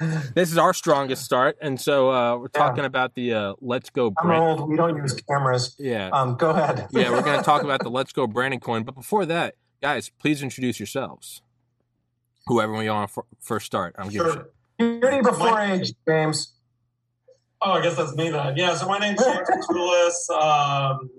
this 0.34 0.52
is 0.52 0.58
our 0.58 0.72
strongest 0.72 1.24
start, 1.24 1.56
and 1.60 1.80
so 1.80 2.10
uh, 2.10 2.36
we're 2.36 2.48
talking 2.48 2.84
about 2.84 3.14
the 3.14 3.34
uh, 3.34 3.54
Let's 3.60 3.90
Go. 3.90 4.12
I'm 4.18 4.30
old. 4.30 4.68
We 4.68 4.76
don't 4.76 4.96
use 4.96 5.14
cameras. 5.28 5.74
Yeah, 5.78 6.10
Um, 6.12 6.36
go 6.36 6.50
ahead. 6.50 6.86
yeah, 6.92 7.10
we're 7.10 7.22
going 7.22 7.38
to 7.38 7.44
talk 7.44 7.62
about 7.64 7.82
the 7.82 7.90
Let's 7.90 8.12
Go 8.12 8.26
Brandon 8.26 8.60
coin. 8.60 8.84
But 8.84 8.94
before 8.94 9.26
that, 9.26 9.56
guys, 9.82 10.10
please 10.20 10.42
introduce 10.42 10.78
yourselves. 10.78 11.42
Whoever 12.46 12.76
we 12.76 12.88
want 12.88 13.12
to 13.12 13.22
first 13.40 13.66
start. 13.66 13.96
I'm 13.98 14.08
giving. 14.08 14.32
Sure. 14.32 14.48
Beauty 14.78 15.20
before 15.20 15.60
age, 15.60 15.92
James. 16.06 16.54
Oh, 17.60 17.72
I 17.72 17.82
guess 17.82 17.96
that's 17.96 18.14
me 18.14 18.30
then. 18.30 18.56
Yeah, 18.56 18.74
so 18.76 18.86
my 18.86 18.98
name's 18.98 19.22
James 19.22 19.48
Koutoulas, 19.50 20.30
um, 20.30 21.10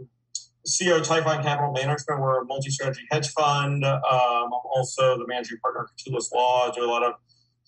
CEO 0.65 0.97
of 0.97 1.03
Typhon 1.05 1.43
Capital 1.43 1.73
Management. 1.73 2.21
We're 2.21 2.41
a 2.41 2.45
multi-strategy 2.45 3.01
hedge 3.11 3.29
fund. 3.31 3.83
Um, 3.83 3.99
I'm 4.09 4.51
also 4.53 5.17
the 5.17 5.25
managing 5.27 5.57
partner 5.57 5.81
of 5.81 5.89
Koutoulas 5.97 6.31
Law. 6.33 6.69
I 6.69 6.71
do 6.71 6.85
a 6.85 6.87
lot 6.87 7.03
of 7.03 7.15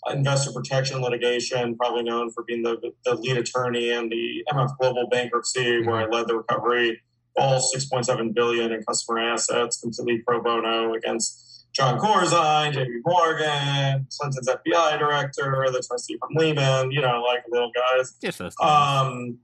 investor 0.10 0.52
protection 0.52 1.02
litigation, 1.02 1.76
probably 1.76 2.04
known 2.04 2.32
for 2.32 2.44
being 2.44 2.64
the, 2.64 2.92
the 3.06 3.16
lead 3.16 3.38
attorney 3.38 3.92
in 3.92 4.10
the 4.10 4.44
MF 4.52 4.78
Global 4.80 5.08
bankruptcy, 5.10 5.86
where 5.86 5.98
I 5.98 6.06
led 6.06 6.28
the 6.28 6.38
recovery, 6.38 7.02
all 7.36 7.60
6.7 7.60 8.34
billion 8.34 8.72
in 8.72 8.84
customer 8.84 9.20
assets, 9.20 9.80
completely 9.80 10.24
pro 10.26 10.42
bono 10.42 10.94
against 10.94 11.66
John 11.74 12.00
Corzine, 12.00 12.74
JP 12.74 12.88
Morgan, 13.06 14.08
Clinton's 14.20 14.50
FBI 14.50 15.00
director, 15.00 15.66
the 15.72 15.84
trustee 15.88 16.18
from 16.20 16.30
Lehman, 16.36 16.92
you 16.92 17.02
know, 17.02 17.22
like 17.22 17.44
little 17.50 17.72
guys. 17.74 18.14
Those. 18.38 18.56
Um, 18.62 19.38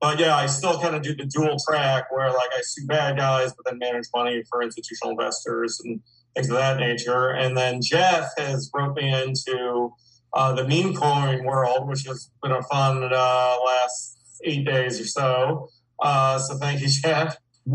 but 0.00 0.18
yeah, 0.18 0.36
I 0.36 0.46
still 0.46 0.80
kind 0.80 0.94
of 0.94 1.02
do 1.02 1.14
the 1.14 1.24
dual 1.24 1.56
track 1.66 2.12
where 2.12 2.28
like 2.28 2.50
I 2.52 2.60
sue 2.62 2.86
bad 2.86 3.16
guys, 3.16 3.52
but 3.54 3.64
then 3.64 3.78
manage 3.78 4.06
money 4.14 4.42
for 4.48 4.62
institutional 4.62 5.12
investors 5.12 5.80
and 5.84 6.00
things 6.34 6.48
of 6.48 6.56
that 6.56 6.78
nature. 6.78 7.28
And 7.30 7.56
then 7.56 7.80
Jeff 7.82 8.30
has 8.38 8.70
roped 8.74 9.00
me 9.00 9.12
into 9.12 9.94
uh, 10.32 10.54
the 10.54 10.66
meme 10.66 10.94
coin 10.94 11.44
world, 11.44 11.88
which 11.88 12.04
has 12.06 12.30
been 12.42 12.52
a 12.52 12.62
fun 12.62 13.04
uh, 13.12 13.56
last 13.64 14.18
eight 14.44 14.64
days 14.64 15.00
or 15.00 15.04
so. 15.04 15.68
Uh, 16.00 16.38
so 16.38 16.56
thank 16.56 16.80
you, 16.80 16.88
Jeff. 16.88 17.36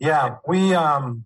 yeah, 0.00 0.36
we. 0.46 0.74
Um, 0.74 1.24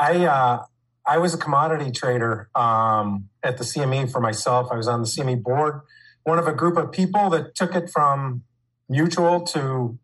I 0.00 0.24
uh, 0.26 0.64
I 1.06 1.18
was 1.18 1.34
a 1.34 1.38
commodity 1.38 1.90
trader 1.90 2.50
um, 2.54 3.28
at 3.42 3.58
the 3.58 3.64
CME 3.64 4.10
for 4.10 4.20
myself. 4.20 4.68
I 4.72 4.76
was 4.76 4.88
on 4.88 5.00
the 5.00 5.06
CME 5.06 5.42
board, 5.42 5.80
one 6.24 6.38
of 6.38 6.46
a 6.46 6.52
group 6.52 6.76
of 6.76 6.92
people 6.92 7.30
that 7.30 7.54
took 7.54 7.74
it 7.74 7.90
from 7.90 8.42
mutual 8.88 9.40
to 9.46 9.98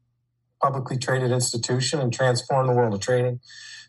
publicly 0.63 0.97
traded 0.97 1.31
institution 1.31 2.01
and 2.01 2.13
transformed 2.13 2.69
the 2.69 2.73
world 2.73 2.95
of 2.95 3.01
trading. 3.01 3.41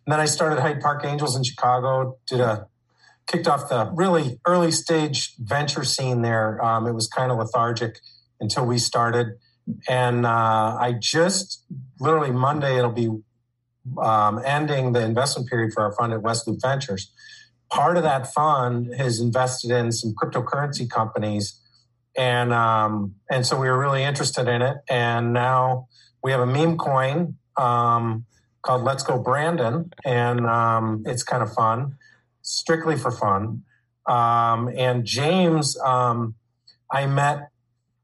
And 0.06 0.14
then 0.14 0.20
I 0.20 0.25
started 0.25 0.59
Hyde 0.59 0.81
Park 0.81 1.03
Angels 1.03 1.36
in 1.36 1.44
Chicago. 1.44 2.17
Did 2.28 2.39
a 2.39 2.67
kicked 3.28 3.48
off 3.48 3.70
the 3.70 3.89
really 3.95 4.39
early 4.45 4.72
stage 4.72 5.34
venture 5.39 5.84
scene 5.84 6.22
there. 6.22 6.64
Um, 6.64 6.86
it 6.86 6.94
was 6.94 7.08
kind 7.08 7.31
of 7.31 7.39
lethargic 7.39 8.00
until 8.39 8.66
we 8.66 8.78
started, 8.78 9.38
and 9.89 10.25
uh, 10.25 10.78
I 10.80 10.95
just 11.00 11.64
literally 12.00 12.31
Monday 12.31 12.78
it'll 12.78 12.92
be 12.92 13.09
um, 14.00 14.42
ending 14.45 14.94
the 14.94 15.02
investment 15.02 15.50
period 15.50 15.73
for 15.73 15.84
our 15.84 15.94
fund 15.94 16.14
at 16.14 16.22
West 16.22 16.47
Loop 16.47 16.62
Ventures. 16.62 17.12
Part 17.72 17.97
of 17.97 18.03
that 18.03 18.31
fund 18.31 18.94
has 18.95 19.19
invested 19.19 19.72
in 19.72 19.92
some 19.92 20.14
cryptocurrency 20.14 20.88
companies, 20.88 21.59
and 22.16 22.53
um, 22.53 23.16
and 23.30 23.44
so 23.44 23.59
we 23.59 23.67
were 23.67 23.80
really 23.80 24.03
interested 24.03 24.47
in 24.47 24.62
it. 24.62 24.78
And 24.88 25.34
now 25.34 25.88
we 26.23 26.31
have 26.31 26.42
a 26.42 26.45
meme 26.45 26.78
coin 26.78 27.38
um, 27.58 28.25
called 28.66 28.83
Let's 28.83 29.03
Go 29.03 29.19
Brandon, 29.19 29.94
and 30.03 30.45
um, 30.47 31.03
it's 31.05 31.23
kind 31.23 31.44
of 31.44 31.53
fun, 31.53 31.97
strictly 32.41 32.97
for 32.97 33.11
fun. 33.11 33.63
Um, 34.07 34.69
and 34.75 35.05
James, 35.05 35.77
um, 35.80 36.35
I 36.91 37.05
met 37.05 37.49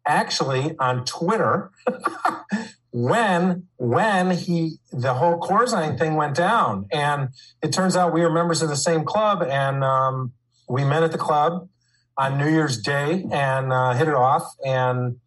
actually 0.05 0.75
on 0.77 1.03
Twitter. 1.05 1.71
when 2.93 3.67
when 3.77 4.31
he 4.31 4.73
the 4.91 5.13
whole 5.13 5.39
Corzine 5.39 5.97
thing 5.97 6.15
went 6.15 6.35
down, 6.35 6.85
and 6.91 7.29
it 7.63 7.71
turns 7.73 7.95
out 7.95 8.13
we 8.13 8.21
were 8.21 8.31
members 8.31 8.61
of 8.61 8.69
the 8.69 8.75
same 8.75 9.03
club, 9.03 9.41
and 9.41 9.83
um, 9.83 10.33
we 10.69 10.83
met 10.83 11.01
at 11.01 11.11
the 11.11 11.17
club 11.17 11.69
on 12.17 12.37
New 12.37 12.49
Year's 12.49 12.77
Day 12.77 13.25
and 13.31 13.71
uh, 13.71 13.93
hit 13.93 14.07
it 14.07 14.13
off, 14.13 14.43
and 14.65 15.17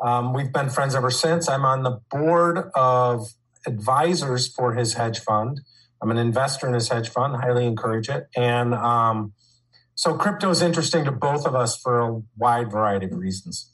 um, 0.00 0.34
we've 0.34 0.52
been 0.52 0.68
friends 0.68 0.94
ever 0.94 1.10
since. 1.10 1.48
I'm 1.48 1.64
on 1.64 1.84
the 1.84 2.00
board 2.10 2.70
of 2.74 3.28
advisors 3.66 4.52
for 4.52 4.74
his 4.74 4.94
hedge 4.94 5.20
fund. 5.20 5.60
I'm 6.02 6.10
an 6.10 6.18
investor 6.18 6.66
in 6.66 6.74
his 6.74 6.88
hedge 6.88 7.08
fund. 7.08 7.36
Highly 7.36 7.66
encourage 7.66 8.08
it, 8.08 8.28
and 8.36 8.74
um, 8.74 9.32
so 9.94 10.14
crypto 10.14 10.50
is 10.50 10.62
interesting 10.62 11.04
to 11.04 11.12
both 11.12 11.46
of 11.46 11.54
us 11.54 11.76
for 11.76 12.00
a 12.00 12.22
wide 12.36 12.70
variety 12.70 13.06
of 13.06 13.12
reasons. 13.12 13.70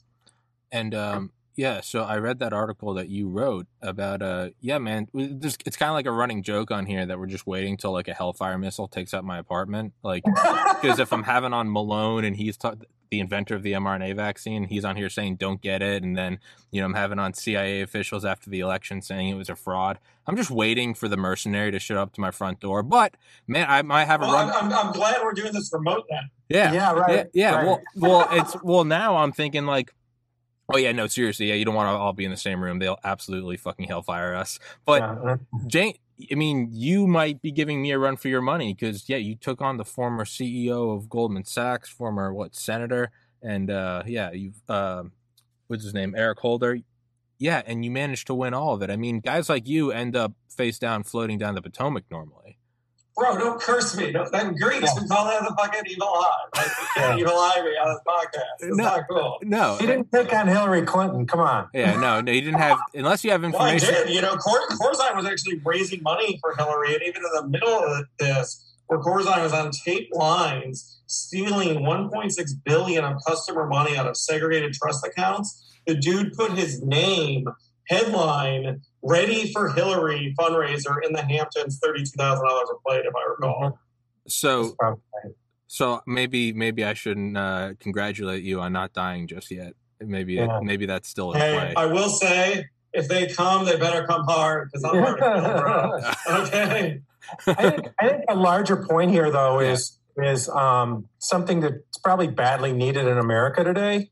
And 0.71 0.93
um, 0.93 1.31
yeah, 1.59 1.81
so 1.81 2.03
I 2.03 2.19
read 2.19 2.39
that 2.39 2.53
article 2.53 2.93
that 2.93 3.09
you 3.09 3.27
wrote 3.27 3.67
about 3.81 4.21
uh 4.21 4.51
yeah, 4.61 4.77
man, 4.77 5.09
there's, 5.13 5.57
it's 5.65 5.75
kind 5.75 5.89
of 5.89 5.93
like 5.93 6.05
a 6.05 6.11
running 6.11 6.41
joke 6.41 6.71
on 6.71 6.85
here 6.85 7.05
that 7.05 7.19
we're 7.19 7.25
just 7.25 7.45
waiting 7.45 7.75
till 7.75 7.91
like 7.91 8.07
a 8.07 8.13
Hellfire 8.13 8.57
missile 8.57 8.87
takes 8.87 9.13
out 9.13 9.25
my 9.25 9.39
apartment, 9.39 9.91
like 10.01 10.23
because 10.23 10.99
if 10.99 11.11
I'm 11.11 11.23
having 11.23 11.51
on 11.51 11.69
Malone 11.69 12.23
and 12.23 12.37
he's 12.37 12.55
ta- 12.55 12.75
the 13.11 13.19
inventor 13.19 13.55
of 13.55 13.63
the 13.63 13.73
mRNA 13.73 14.15
vaccine, 14.15 14.65
he's 14.65 14.85
on 14.85 14.95
here 14.95 15.09
saying 15.09 15.37
don't 15.37 15.61
get 15.61 15.81
it, 15.81 16.03
and 16.03 16.15
then 16.17 16.39
you 16.71 16.79
know 16.79 16.85
I'm 16.85 16.93
having 16.93 17.19
on 17.19 17.33
CIA 17.33 17.81
officials 17.81 18.23
after 18.23 18.49
the 18.49 18.59
election 18.59 19.01
saying 19.01 19.29
it 19.29 19.35
was 19.35 19.49
a 19.49 19.55
fraud. 19.55 19.99
I'm 20.27 20.35
just 20.35 20.51
waiting 20.51 20.93
for 20.93 21.07
the 21.07 21.17
mercenary 21.17 21.71
to 21.71 21.79
show 21.79 21.99
up 22.01 22.13
to 22.13 22.21
my 22.21 22.29
front 22.31 22.59
door. 22.59 22.83
But 22.83 23.15
man, 23.47 23.65
I 23.67 23.81
might 23.81 24.05
have 24.05 24.21
a 24.21 24.25
Well, 24.25 24.33
run. 24.33 24.49
I'm, 24.51 24.71
I'm, 24.71 24.87
I'm 24.87 24.93
glad 24.93 25.17
we're 25.23 25.33
doing 25.33 25.53
this 25.53 25.71
remote 25.73 26.05
then. 26.09 26.29
yeah, 26.49 26.71
Yeah, 26.71 26.91
right. 26.93 27.29
yeah, 27.33 27.51
yeah. 27.51 27.55
right. 27.55 27.65
Well, 27.65 27.81
well, 27.95 28.27
it's 28.31 28.55
well 28.61 28.83
now. 28.83 29.17
I'm 29.17 29.31
thinking 29.31 29.65
like, 29.65 29.91
oh 30.71 30.77
yeah, 30.77 30.91
no, 30.91 31.07
seriously, 31.07 31.47
yeah. 31.47 31.55
You 31.55 31.65
don't 31.65 31.73
want 31.75 31.87
to 31.87 31.97
all 31.97 32.13
be 32.13 32.25
in 32.25 32.31
the 32.31 32.37
same 32.37 32.63
room. 32.63 32.77
They'll 32.77 32.99
absolutely 33.03 33.57
fucking 33.57 33.87
hellfire 33.87 34.35
us. 34.35 34.59
But 34.85 35.01
Yeah. 35.01 35.35
Jane, 35.65 35.95
I 36.31 36.35
mean, 36.35 36.69
you 36.71 37.07
might 37.07 37.41
be 37.41 37.51
giving 37.51 37.81
me 37.81 37.91
a 37.91 37.99
run 37.99 38.17
for 38.17 38.27
your 38.27 38.41
money 38.41 38.73
because 38.73 39.07
yeah, 39.07 39.17
you 39.17 39.35
took 39.35 39.61
on 39.61 39.77
the 39.77 39.85
former 39.85 40.25
CEO 40.25 40.95
of 40.95 41.09
Goldman 41.09 41.45
Sachs, 41.45 41.89
former 41.89 42.33
what 42.33 42.55
senator, 42.55 43.11
and 43.41 43.71
uh, 43.71 44.03
yeah, 44.05 44.31
you've 44.31 44.61
uh, 44.67 45.03
what's 45.67 45.83
his 45.83 45.93
name, 45.93 46.13
Eric 46.15 46.39
Holder. 46.39 46.79
Yeah, 47.37 47.61
and 47.65 47.85
you 47.85 47.91
managed 47.91 48.27
to 48.27 48.33
win 48.33 48.53
all 48.53 48.73
of 48.73 48.81
it. 48.81 48.89
I 48.89 48.97
mean, 48.97 49.21
guys 49.21 49.47
like 49.47 49.67
you 49.67 49.91
end 49.91 50.15
up 50.15 50.33
face 50.49 50.77
down, 50.77 51.03
floating 51.03 51.37
down 51.37 51.55
the 51.55 51.61
Potomac 51.61 52.03
normally. 52.11 52.58
Bro, 53.17 53.37
don't 53.37 53.59
curse 53.61 53.97
me. 53.97 54.11
Don't, 54.13 54.31
Greeks 54.31 54.89
Yeah. 54.95 55.07
call 55.09 55.25
that 55.25 55.41
the 55.43 55.53
fucking 55.57 55.81
evil 55.87 56.07
eye. 56.07 56.31
Like, 56.55 56.65
you 56.81 56.87
can't 56.95 57.19
evil 57.19 57.33
eye 57.33 57.61
me 57.63 57.71
on 57.71 57.89
this 57.93 57.99
podcast. 58.07 58.67
It's 58.69 58.77
No. 58.77 58.83
not 58.85 59.01
cool. 59.09 59.39
No, 59.43 59.75
He 59.77 59.85
didn't 59.87 60.09
pick 60.11 60.31
on 60.33 60.47
Hillary 60.47 60.83
Clinton. 60.83 61.27
Come 61.27 61.41
on. 61.41 61.67
yeah, 61.73 61.97
no, 61.99 62.21
no, 62.21 62.31
you 62.31 62.41
didn't 62.41 62.59
have 62.59 62.79
unless 62.93 63.23
you 63.25 63.31
have 63.31 63.41
Well, 63.43 63.55
I 63.57 63.73
information. 63.73 64.05
did. 64.07 64.15
You 64.15 64.21
know, 64.21 64.35
Cor- 64.37 64.67
Corzine 64.69 65.15
was 65.17 65.25
actually 65.25 65.59
raising 65.65 66.01
money 66.01 66.37
for 66.41 66.55
Hillary, 66.55 66.93
and 66.93 67.03
even 67.03 67.17
in 67.23 67.31
the 67.33 67.47
middle 67.49 67.77
of 67.77 68.05
this, 68.19 68.65
where 68.87 68.99
Corzine 68.99 69.43
was 69.43 69.53
on 69.53 69.71
tape 69.71 70.09
lines 70.13 70.97
stealing 71.07 71.79
1.6 71.79 72.51
billion 72.63 73.03
of 73.03 73.17
customer 73.27 73.65
money 73.67 73.97
out 73.97 74.07
of 74.07 74.15
segregated 74.15 74.73
trust 74.73 75.05
accounts, 75.05 75.61
the 75.85 75.95
dude 75.95 76.33
put 76.33 76.51
his 76.53 76.81
name 76.83 77.47
headline 77.87 78.81
"Ready 79.01 79.51
for 79.51 79.69
Hillary" 79.69 80.35
fundraiser 80.39 80.95
in 81.05 81.13
the 81.13 81.21
Hamptons, 81.21 81.79
thirty-two 81.83 82.17
thousand 82.17 82.45
dollars 82.45 82.69
a 82.71 82.87
plate, 82.87 83.05
if 83.05 83.13
I 83.15 83.29
recall. 83.29 83.79
So, 84.27 84.63
That's 84.63 84.75
probably 84.75 85.01
so 85.67 86.01
maybe 86.07 86.51
maybe 86.53 86.83
I 86.83 86.93
shouldn't 86.93 87.37
uh, 87.37 87.73
congratulate 87.79 88.43
you 88.43 88.59
on 88.59 88.73
not 88.73 88.93
dying 88.93 89.27
just 89.27 89.51
yet. 89.51 89.73
Maybe 90.01 90.33
Yeah. 90.35 90.59
maybe 90.61 90.85
that's 90.85 91.07
still 91.09 91.33
in 91.33 91.39
Hey, 91.39 91.53
play. 91.53 91.73
I 91.77 91.85
will 91.85 92.09
say, 92.09 92.65
if 92.93 93.07
they 93.07 93.27
come, 93.27 93.65
they 93.65 93.77
better 93.77 94.05
come 94.07 94.23
hard 94.25 94.69
because 94.71 94.83
I'm 94.83 94.99
hard 95.03 95.19
to 95.19 95.23
kill, 95.23 95.61
bro. 95.61 96.43
Okay. 96.47 97.01
I 97.47 97.69
think 97.69 97.87
I 97.99 98.07
think 98.09 98.23
a 98.29 98.35
larger 98.35 98.77
point 98.77 99.11
here 99.11 99.29
though 99.31 99.59
is 99.59 99.99
is 100.17 100.49
um, 100.49 101.07
something 101.19 101.59
that's 101.61 101.97
probably 102.03 102.27
badly 102.27 102.73
needed 102.73 103.05
in 103.07 103.17
America 103.17 103.63
today, 103.63 104.09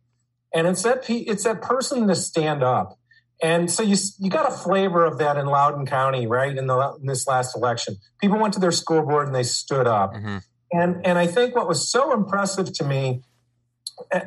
and 0.53 0.67
it's 0.67 0.83
that 0.83 1.03
pe- 1.03 1.25
it's 1.25 1.43
that 1.43 1.61
person 1.61 2.07
to 2.07 2.15
stand 2.15 2.63
up. 2.63 2.97
And 3.41 3.69
so 3.69 3.83
you 3.83 3.95
you 4.19 4.29
got 4.29 4.51
a 4.51 4.55
flavor 4.55 5.05
of 5.05 5.19
that 5.19 5.37
in 5.37 5.45
Loudoun 5.45 5.85
County, 5.85 6.25
right? 6.25 6.55
In 6.57 6.67
the 6.67 6.95
in 6.99 7.05
this 7.05 7.27
last 7.27 7.55
election, 7.55 7.97
people 8.19 8.39
went 8.39 8.53
to 8.55 8.59
their 8.59 8.71
school 8.71 9.03
board 9.03 9.27
and 9.27 9.35
they 9.35 9.43
stood 9.43 9.87
up. 9.87 10.13
Mhm. 10.13 10.43
And 10.71 11.05
and 11.05 11.17
I 11.17 11.27
think 11.27 11.55
what 11.55 11.67
was 11.67 11.87
so 11.89 12.13
impressive 12.13 12.73
to 12.73 12.83
me, 12.83 13.21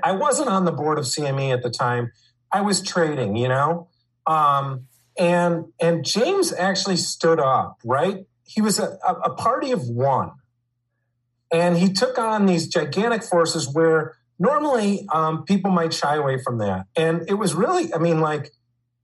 I- 0.05 0.12
wasn't 0.12 0.49
on 0.49 0.65
the 0.65 0.73
board 0.73 0.99
of 0.99 1.07
CME 1.07 1.51
at 1.53 1.62
the 1.62 1.71
time. 1.71 2.12
I 2.53 2.61
was 2.61 2.81
trading, 2.83 3.37
you 3.37 3.49
know, 3.49 3.89
um, 4.27 4.87
and 5.19 5.67
and 5.81 6.05
James 6.05 6.53
actually 6.53 6.97
stood 6.97 7.41
up, 7.41 7.79
right? 7.85 8.27
He 8.45 8.61
was 8.61 8.79
a, 8.79 8.99
a, 9.07 9.12
a 9.25 9.35
party 9.35 9.71
of 9.73 9.89
one, 9.89 10.33
and 11.53 11.77
he 11.77 11.93
took 11.93 12.19
on 12.19 12.47
these 12.47 12.69
gigantic 12.69 13.23
forces 13.25 13.73
where 13.73 14.15
normally 14.39 15.07
um, 15.12 15.45
people 15.45 15.71
might 15.71 15.93
shy 15.93 16.17
away 16.17 16.39
from 16.43 16.59
that. 16.59 16.87
And 16.97 17.29
it 17.29 17.35
was 17.35 17.55
really, 17.55 17.93
I 17.95 17.99
mean, 17.99 18.21
like, 18.21 18.51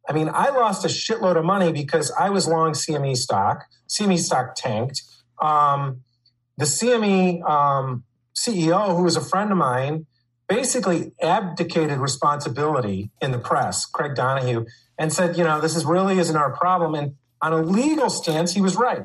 I 0.09 0.13
mean, 0.13 0.31
I 0.33 0.51
lost 0.51 0.85
a 0.85 0.89
shitload 0.89 1.37
of 1.37 1.45
money 1.45 1.73
because 1.73 2.11
I 2.13 2.31
was 2.31 2.47
long 2.47 2.73
CME 2.73 3.17
stock. 3.17 3.65
CME 3.89 4.19
stock 4.19 4.55
tanked. 4.55 5.03
Um, 5.41 6.03
the 6.57 6.65
CME 6.65 7.49
um, 7.49 8.05
CEO, 8.35 8.97
who 8.97 9.03
was 9.03 9.17
a 9.17 9.21
friend 9.21 9.51
of 9.51 9.59
mine, 9.59 10.07
basically 10.49 11.13
abdicated 11.21 11.99
responsibility 11.99 13.11
in 13.21 13.33
the 13.33 13.39
press, 13.39 13.85
Craig 13.85 14.15
Donohue, 14.15 14.67
and 14.99 15.13
said, 15.13 15.37
you 15.37 15.45
know, 15.45 15.61
this 15.61 15.77
is 15.77 15.85
really 15.85 16.19
isn't 16.19 16.37
our 16.37 16.53
problem. 16.53 16.95
And 16.95 17.17
on 17.43 17.53
a 17.53 17.63
legal 17.63 18.11
stance, 18.11 18.55
he 18.55 18.61
was 18.61 18.77
right, 18.77 19.05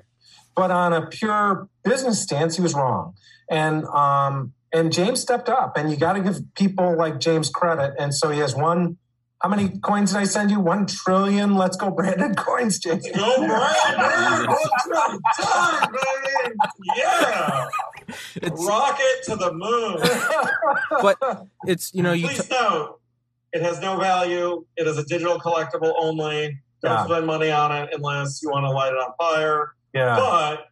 but 0.56 0.72
on 0.72 0.94
a 0.94 1.08
pure 1.08 1.68
business 1.84 2.22
stance, 2.22 2.56
he 2.56 2.62
was 2.62 2.74
wrong. 2.74 3.16
And 3.50 3.86
um, 3.86 4.54
and 4.74 4.94
James 4.94 5.20
stepped 5.20 5.50
up, 5.50 5.76
and 5.76 5.92
you 5.92 5.98
got 5.98 6.14
to 6.14 6.22
give 6.22 6.40
people 6.56 6.96
like 6.96 7.20
James 7.20 7.50
credit. 7.50 7.94
And 8.00 8.16
so 8.16 8.30
he 8.30 8.40
has 8.40 8.56
one. 8.56 8.98
How 9.42 9.50
many 9.50 9.70
coins 9.80 10.12
did 10.12 10.20
I 10.20 10.24
send 10.26 10.52
you? 10.52 10.60
One 10.60 10.86
trillion. 10.86 11.56
Let's 11.56 11.76
go, 11.76 11.90
Brandon 11.90 12.36
coins, 12.36 12.78
James. 12.78 13.08
Go, 13.16 13.38
Brandon! 13.48 14.48
Time, 15.42 15.92
baby! 15.92 16.56
Yeah! 16.96 17.68
It's, 18.36 18.66
Rocket 18.66 19.24
to 19.26 19.36
the 19.38 19.52
moon. 19.54 19.98
but 21.02 21.48
it's 21.66 21.94
you 21.94 22.04
know 22.04 22.12
you 22.14 22.28
Please 22.28 22.48
t- 22.48 22.54
note, 22.56 23.00
it 23.54 23.62
has 23.62 23.80
no 23.80 23.98
value. 23.98 24.66
It 24.78 24.86
is 24.88 24.98
a 24.98 25.06
digital 25.06 25.40
collectible 25.40 25.94
only. 25.98 26.60
Don't 26.82 26.92
Yeah. 26.92 27.06
spend 27.06 27.26
money 27.26 27.52
on 27.52 27.72
it 27.72 27.90
unless 27.94 28.42
you 28.44 28.50
want 28.50 28.66
to 28.66 28.70
light 28.72 28.92
it 28.92 28.98
on 28.98 29.14
fire. 29.18 29.74
Yeah, 29.94 30.16
But 30.18 30.66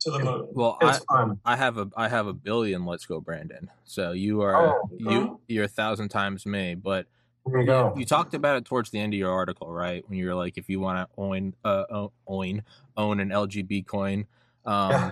to 0.00 0.10
the 0.12 0.18
moon. 0.20 0.48
well 0.52 0.78
I, 0.80 0.98
fun. 1.10 1.40
I 1.44 1.56
have 1.56 1.78
a 1.78 1.88
I 1.96 2.08
have 2.08 2.26
a 2.26 2.32
billion. 2.32 2.84
Let's 2.86 3.06
go, 3.06 3.20
Brandon. 3.20 3.70
So 3.84 4.12
you 4.12 4.40
are 4.42 4.56
Oh. 4.80 4.88
you 4.98 5.40
you're 5.48 5.64
a 5.64 5.68
thousand 5.68 6.08
times 6.08 6.46
me. 6.46 6.74
But 6.74 7.06
There 7.46 7.60
you 7.60 7.66
go. 7.66 7.92
you 7.96 8.04
talked 8.04 8.34
about 8.34 8.56
it 8.56 8.64
towards 8.64 8.90
the 8.90 9.00
end 9.00 9.14
of 9.14 9.18
your 9.18 9.32
article, 9.32 9.70
right? 9.70 10.04
When 10.08 10.18
you're 10.18 10.34
like, 10.34 10.56
if 10.58 10.68
you 10.68 10.78
want 10.80 10.98
to 11.08 11.20
own 11.20 11.54
uh 11.64 12.08
own 12.26 12.62
own 12.96 13.20
an 13.20 13.30
LGB 13.30 13.86
coin, 13.86 14.26
um, 14.64 14.90
Yeah. 14.90 15.10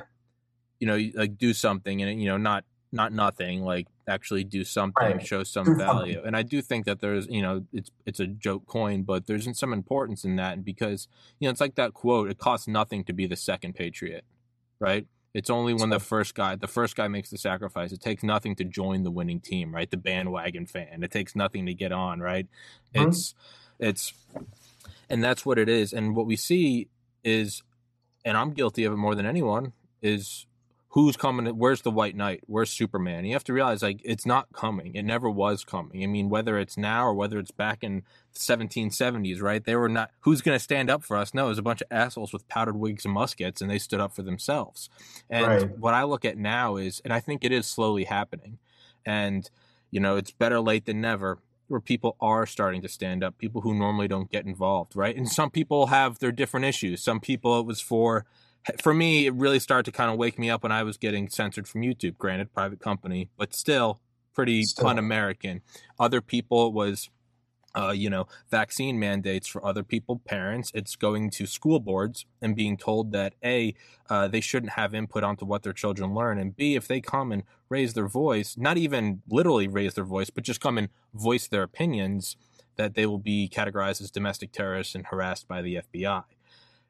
you 0.79 0.87
know, 0.87 1.11
like 1.15 1.37
do 1.39 1.53
something 1.53 2.03
and 2.03 2.21
you 2.23 2.29
know 2.29 2.37
not 2.37 2.65
not 2.93 3.13
nothing 3.13 3.63
like 3.63 3.87
actually 4.09 4.43
do 4.43 4.65
something 4.65 4.95
Right. 5.17 5.25
show 5.27 5.45
some 5.45 5.65
Do 5.65 5.75
value 5.77 6.15
something. 6.15 6.27
and 6.27 6.37
i 6.37 6.43
do 6.43 6.61
think 6.61 6.87
that 6.87 6.99
there's 6.99 7.29
you 7.29 7.41
know 7.41 7.65
it's 7.73 7.89
it's 8.05 8.19
a 8.19 8.27
joke 8.27 8.67
coin 8.67 9.05
but 9.05 9.29
there's 9.29 9.47
some 9.57 9.73
importance 9.73 10.25
in 10.25 10.35
that 10.37 10.65
because 10.65 11.07
you 11.39 11.47
know 11.47 11.53
it's 11.53 11.61
like 11.61 11.77
that 11.77 11.95
quote 11.95 12.29
it 12.29 12.39
costs 12.39 12.67
nothing 12.67 13.05
to 13.05 13.13
be 13.13 13.27
the 13.29 13.37
second 13.37 13.75
patriot 13.77 14.25
right 14.81 15.07
it's 15.33 15.51
only 15.51 15.75
when 15.75 15.91
the 15.91 16.01
first 16.01 16.35
guy 16.35 16.57
the 16.57 16.67
first 16.67 16.97
guy 16.97 17.07
makes 17.09 17.31
the 17.31 17.39
sacrifice 17.39 17.93
it 17.93 18.01
takes 18.01 18.23
nothing 18.23 18.57
to 18.57 18.65
join 18.65 19.03
the 19.05 19.11
winning 19.11 19.41
team 19.41 19.75
right? 19.75 19.91
The 19.91 19.97
bandwagon 19.97 20.67
fan. 20.67 21.03
It 21.03 21.11
takes 21.11 21.35
nothing 21.37 21.67
to 21.67 21.75
get 21.75 21.93
on 21.93 22.21
right? 22.21 22.47
Mhm. 22.95 23.09
it's 23.09 23.35
it's 23.79 24.13
and 25.09 25.23
that's 25.23 25.45
what 25.45 25.59
it 25.59 25.69
is. 25.69 25.93
And 25.93 26.15
what 26.15 26.27
we 26.27 26.37
see 26.37 26.89
is 27.25 27.63
and 28.25 28.37
i'm 28.37 28.51
guilty 28.51 28.85
of 28.85 28.93
it 28.93 28.97
more 28.97 29.15
than 29.15 29.27
anyone 29.27 29.73
is 30.03 30.47
who's 30.93 31.17
coming 31.17 31.47
where's 31.57 31.83
the 31.83 31.91
white 31.91 32.17
knight? 32.17 32.41
Where's 32.47 32.71
superman? 32.71 33.25
You 33.25 33.33
have 33.35 33.45
to 33.45 33.53
realize 33.53 33.83
like 33.83 34.01
it's 34.05 34.27
not 34.27 34.53
coming. 34.53 34.95
It 34.95 35.05
never 35.05 35.31
was 35.31 35.65
coming. 35.65 36.03
I 36.03 36.07
mean 36.07 36.29
whether 36.29 36.59
it's 36.59 36.77
now 36.77 37.07
or 37.07 37.15
whether 37.15 37.39
it's 37.39 37.53
back 37.53 37.83
in 37.83 38.03
the 38.33 38.39
1770s 38.39 39.41
right? 39.41 39.65
They 39.65 39.77
were 39.77 39.89
not 39.89 40.11
who's 40.21 40.41
going 40.43 40.57
to 40.57 40.63
stand 40.63 40.91
up 40.91 41.05
for 41.05 41.17
us? 41.17 41.33
No 41.33 41.47
it 41.47 41.51
was 41.51 41.59
a 41.59 41.63
bunch 41.63 41.81
of 41.81 41.89
assholes 41.91 42.33
with 42.33 42.49
powdered 42.49 42.77
wigs 42.77 43.05
and 43.05 43.15
muskets 43.15 43.61
and 43.61 43.71
they 43.71 43.79
stood 43.79 44.01
up 44.01 44.15
for 44.15 44.23
themselves. 44.23 44.89
And 45.29 45.47
Right. 45.47 45.79
what 45.79 45.95
i 45.95 46.03
look 46.03 46.25
at 46.25 46.37
now 46.37 46.77
is 46.77 47.01
and 47.05 47.13
i 47.13 47.21
think 47.21 47.45
it 47.45 47.53
is 47.53 47.67
slowly 47.67 48.05
happening 48.05 48.59
and 49.07 49.49
you 49.91 50.01
know 50.01 50.17
it's 50.17 50.33
better 50.33 50.61
late 50.61 50.87
than 50.87 51.01
never 51.01 51.39
where 51.69 51.81
people 51.81 52.17
are 52.21 52.47
starting 52.47 52.83
to 52.83 52.89
stand 52.89 53.23
up 53.23 53.39
people 53.39 53.61
who 53.61 53.73
normally 53.73 54.09
don't 54.09 54.31
get 54.31 54.45
involved 54.45 54.97
right? 54.97 55.17
And 55.17 55.29
some 55.29 55.51
people 55.51 55.87
have 55.87 56.19
their 56.19 56.33
different 56.33 56.67
issues. 56.67 57.01
Some 57.01 57.21
people 57.21 57.61
it 57.61 57.67
was 57.67 57.81
for 57.81 58.25
for 58.83 58.93
me, 58.95 59.27
it 59.27 59.35
really 59.35 59.59
started 59.59 59.85
to 59.91 59.93
kind 59.93 60.11
of 60.11 60.19
wake 60.19 60.39
me 60.39 60.51
up 60.51 60.63
when 60.63 60.73
I 60.73 60.83
was 60.83 60.97
getting 60.97 61.29
censored 61.29 61.67
from 61.67 61.83
YouTube. 61.83 62.19
Granted, 62.19 62.53
private 62.53 62.81
company, 62.81 63.31
but 63.37 63.55
still 63.55 64.01
pretty 64.35 64.63
Still. 64.65 64.89
un-American. 64.89 65.63
Other 65.99 66.21
people 66.21 66.73
was, 66.73 67.11
uh, 67.75 67.91
you 67.91 68.11
know, 68.11 68.27
vaccine 68.51 68.99
mandates 68.99 69.47
for 69.49 69.65
other 69.65 69.83
people, 69.83 70.21
parents. 70.25 70.71
It's 70.75 70.97
going 70.97 71.31
to 71.31 71.47
school 71.47 71.81
boards 71.81 72.27
and 72.41 72.55
being 72.55 72.77
told 72.77 73.13
that 73.13 73.35
a 73.45 73.75
uh, 74.09 74.29
they 74.29 74.41
shouldn't 74.41 74.73
have 74.73 74.95
input 74.95 75.25
onto 75.25 75.45
what 75.45 75.63
their 75.63 75.73
children 75.73 76.15
learn, 76.15 76.39
and 76.39 76.57
b 76.57 76.75
if 76.75 76.87
they 76.89 77.01
come 77.01 77.33
and 77.33 77.45
raise 77.69 77.95
their 77.95 78.09
voice, 78.09 78.57
not 78.57 78.77
even 78.77 79.23
literally 79.29 79.69
raise 79.69 79.95
their 79.95 80.05
voice, 80.05 80.31
but 80.31 80.45
just 80.45 80.61
come 80.61 80.79
and 80.79 80.89
voice 81.15 81.47
their 81.47 81.63
opinions, 81.63 82.37
that 82.77 82.95
they 82.95 83.07
will 83.07 83.19
be 83.19 83.49
categorized 83.49 84.01
as 84.01 84.11
domestic 84.11 84.53
terrorists 84.53 84.95
and 84.95 85.07
harassed 85.07 85.47
by 85.47 85.63
the 85.63 85.77
FBI 85.77 86.25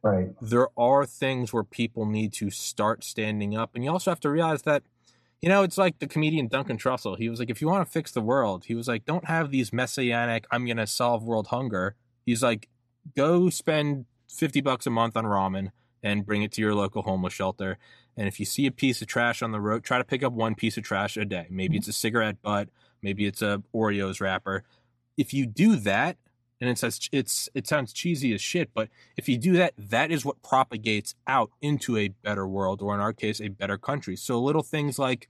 Right. 0.02 0.30
there 0.40 0.68
are 0.78 1.04
things 1.04 1.52
where 1.52 1.62
people 1.62 2.06
need 2.06 2.32
to 2.34 2.50
start 2.50 3.04
standing 3.04 3.54
up. 3.54 3.74
And 3.74 3.84
you 3.84 3.90
also 3.90 4.10
have 4.10 4.20
to 4.20 4.30
realize 4.30 4.62
that, 4.62 4.82
you 5.42 5.48
know, 5.50 5.62
it's 5.62 5.76
like 5.76 5.98
the 5.98 6.06
comedian 6.06 6.48
Duncan 6.48 6.78
Trussell. 6.78 7.18
He 7.18 7.28
was 7.28 7.38
like, 7.38 7.50
if 7.50 7.60
you 7.60 7.68
want 7.68 7.86
to 7.86 7.92
fix 7.92 8.10
the 8.10 8.22
world, 8.22 8.64
he 8.64 8.74
was 8.74 8.88
like, 8.88 9.04
don't 9.04 9.26
have 9.26 9.50
these 9.50 9.74
messianic, 9.74 10.46
I'm 10.50 10.64
going 10.64 10.78
to 10.78 10.86
solve 10.86 11.22
world 11.22 11.48
hunger. 11.48 11.96
He's 12.24 12.42
like, 12.42 12.68
go 13.14 13.50
spend 13.50 14.06
50 14.30 14.62
bucks 14.62 14.86
a 14.86 14.90
month 14.90 15.16
on 15.16 15.24
ramen 15.24 15.70
and 16.02 16.24
bring 16.24 16.42
it 16.42 16.52
to 16.52 16.62
your 16.62 16.74
local 16.74 17.02
homeless 17.02 17.34
shelter. 17.34 17.78
And 18.16 18.26
if 18.26 18.40
you 18.40 18.46
see 18.46 18.66
a 18.66 18.70
piece 18.70 19.02
of 19.02 19.08
trash 19.08 19.42
on 19.42 19.52
the 19.52 19.60
road, 19.60 19.84
try 19.84 19.98
to 19.98 20.04
pick 20.04 20.22
up 20.22 20.32
one 20.32 20.54
piece 20.54 20.76
of 20.76 20.84
trash 20.84 21.16
a 21.16 21.24
day. 21.24 21.46
Maybe 21.50 21.74
mm-hmm. 21.74 21.78
it's 21.78 21.88
a 21.88 21.92
cigarette 21.92 22.40
butt, 22.42 22.68
maybe 23.02 23.26
it's 23.26 23.42
a 23.42 23.62
Oreos 23.74 24.20
wrapper. 24.20 24.64
If 25.16 25.34
you 25.34 25.46
do 25.46 25.76
that, 25.76 26.16
and 26.60 26.68
it 26.68 26.78
says 26.78 27.08
it's 27.10 27.48
it 27.54 27.66
sounds 27.66 27.92
cheesy 27.92 28.34
as 28.34 28.40
shit, 28.40 28.70
but 28.74 28.88
if 29.16 29.28
you 29.28 29.38
do 29.38 29.54
that, 29.54 29.74
that 29.78 30.10
is 30.10 30.24
what 30.24 30.42
propagates 30.42 31.14
out 31.26 31.50
into 31.62 31.96
a 31.96 32.08
better 32.08 32.46
world, 32.46 32.82
or 32.82 32.94
in 32.94 33.00
our 33.00 33.12
case, 33.12 33.40
a 33.40 33.48
better 33.48 33.78
country. 33.78 34.16
So 34.16 34.40
little 34.40 34.62
things 34.62 34.98
like, 34.98 35.28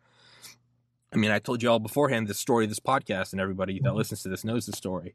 I 1.13 1.17
mean, 1.17 1.31
I 1.31 1.39
told 1.39 1.63
you 1.63 1.71
all 1.71 1.79
beforehand 1.79 2.27
the 2.27 2.35
story 2.35 2.65
of 2.65 2.71
this 2.71 2.81
podcast, 2.81 3.33
and 3.33 3.41
everybody 3.41 3.75
that 3.75 3.89
mm-hmm. 3.89 3.97
listens 3.97 4.23
to 4.23 4.29
this 4.29 4.45
knows 4.45 4.67
the 4.67 4.73
story. 4.73 5.15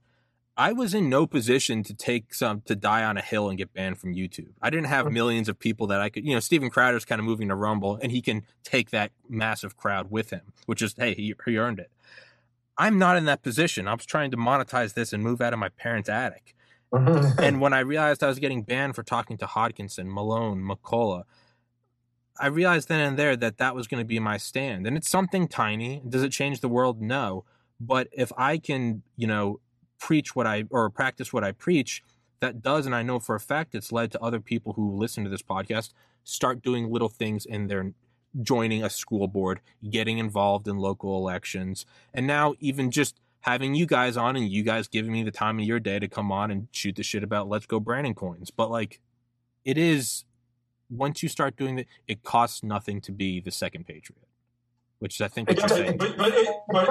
I 0.58 0.72
was 0.72 0.94
in 0.94 1.10
no 1.10 1.28
position 1.28 1.84
to 1.84 1.94
take 1.94 2.34
some 2.34 2.62
to 2.62 2.78
die 2.78 3.04
on 3.04 3.18
a 3.18 3.22
hill 3.22 3.50
and 3.50 3.58
get 3.58 3.74
banned 3.74 3.98
from 3.98 4.16
YouTube. 4.16 4.54
I 4.62 4.70
didn't 4.70 4.86
have 4.86 5.06
mm-hmm. 5.06 5.14
millions 5.14 5.50
of 5.50 5.60
people 5.60 5.88
that 5.88 6.00
I 6.00 6.08
could, 6.10 6.26
you 6.26 6.34
know, 6.34 6.40
Steven 6.40 6.70
Crowder's 6.70 7.04
kind 7.04 7.20
of 7.20 7.26
moving 7.26 7.50
to 7.50 7.56
Rumble, 7.56 8.00
and 8.02 8.10
he 8.10 8.22
can 8.22 8.44
take 8.64 8.92
that 8.92 9.12
massive 9.28 9.76
crowd 9.76 10.10
with 10.10 10.30
him, 10.30 10.54
which 10.66 10.82
is, 10.82 10.96
hey, 10.98 11.14
he, 11.14 11.34
he 11.46 11.58
earned 11.58 11.80
it. 11.80 11.92
I'm 12.78 13.00
not 13.00 13.18
in 13.18 13.26
that 13.26 13.42
position. 13.42 13.88
I 13.88 13.94
was 13.94 14.06
trying 14.06 14.32
to 14.32 14.38
monetize 14.38 14.94
this 14.94 15.14
and 15.14 15.24
move 15.24 15.42
out 15.42 15.54
of 15.54 15.60
my 15.60 15.70
parents' 15.70 16.10
attic. 16.10 16.56
and 16.92 17.60
when 17.60 17.74
I 17.74 17.80
realized 17.80 18.24
I 18.24 18.28
was 18.28 18.40
getting 18.40 18.64
banned 18.64 18.96
for 18.96 19.04
talking 19.04 19.38
to 19.38 19.46
Hodkinson, 19.46 20.12
Malone, 20.12 20.62
McCullough, 20.62 21.24
I 22.40 22.48
realized 22.48 22.90
then 22.90 23.00
and 23.00 23.18
there 23.18 23.36
that 23.38 23.58
that 23.58 23.76
was 23.76 23.88
going 23.88 24.02
to 24.02 24.06
be 24.06 24.20
my 24.20 24.38
stand. 24.38 24.86
And 24.86 24.98
it's 24.98 25.10
something 25.10 25.48
tiny. 25.48 26.02
Does 26.08 26.24
it 26.24 26.32
change 26.32 26.60
the 26.60 26.68
world? 26.68 27.02
No. 27.02 27.46
But 27.80 28.08
if 28.12 28.32
I 28.38 28.58
can, 28.58 29.04
you 29.16 29.28
know, 29.28 29.60
preach 30.00 30.36
what 30.36 30.46
I 30.46 30.66
or 30.70 30.90
practice 30.90 31.32
what 31.32 31.44
I 31.44 31.52
preach, 31.52 32.04
that 32.42 32.62
does, 32.62 32.86
and 32.86 32.94
I 32.94 33.04
know 33.04 33.20
for 33.20 33.36
a 33.36 33.40
fact 33.40 33.74
it's 33.74 33.92
led 33.92 34.12
to 34.12 34.22
other 34.22 34.40
people 34.40 34.74
who 34.74 34.96
listen 34.96 35.24
to 35.24 35.30
this 35.30 35.42
podcast 35.42 35.94
start 36.24 36.62
doing 36.62 36.92
little 36.92 37.10
things 37.10 37.46
in 37.46 37.68
their 37.68 37.94
joining 38.42 38.84
a 38.84 38.90
school 38.90 39.28
board, 39.28 39.62
getting 39.90 40.18
involved 40.18 40.68
in 40.68 40.78
local 40.78 41.18
elections, 41.18 41.86
and 42.14 42.28
now 42.28 42.56
even 42.60 42.92
just 42.92 43.20
having 43.42 43.76
you 43.76 43.86
guys 43.86 44.18
on 44.18 44.36
and 44.36 44.50
you 44.50 44.64
guys 44.64 44.88
giving 44.88 45.12
me 45.12 45.24
the 45.24 45.32
time 45.32 45.60
of 45.60 45.66
your 45.66 45.80
day 45.80 46.00
to 46.00 46.08
come 46.08 46.32
on 46.32 46.50
and 46.50 46.68
shoot 46.72 46.96
the 46.96 47.04
shit 47.04 47.24
about 47.24 47.48
let's 47.48 47.66
go 47.66 47.80
Brandon 47.80 48.16
coins. 48.16 48.50
But 48.52 48.72
like 48.72 49.00
it 49.64 49.78
is 49.78 50.26
once 50.90 51.24
you 51.24 51.30
start 51.30 51.56
doing 51.56 51.76
that, 51.76 51.88
it 52.08 52.24
costs 52.24 52.64
nothing 52.64 53.02
to 53.02 53.12
be 53.12 53.40
the 53.40 53.52
second 53.52 53.86
patriot. 53.88 54.22
Which 55.00 55.20
I 55.20 55.28
think 55.28 55.50
But, 55.50 55.58
what 55.58 55.70
you're 55.70 55.78
saying. 55.78 55.98
but, 55.98 56.18
but, 56.18 56.34
it, 56.34 56.48
but 56.72 56.88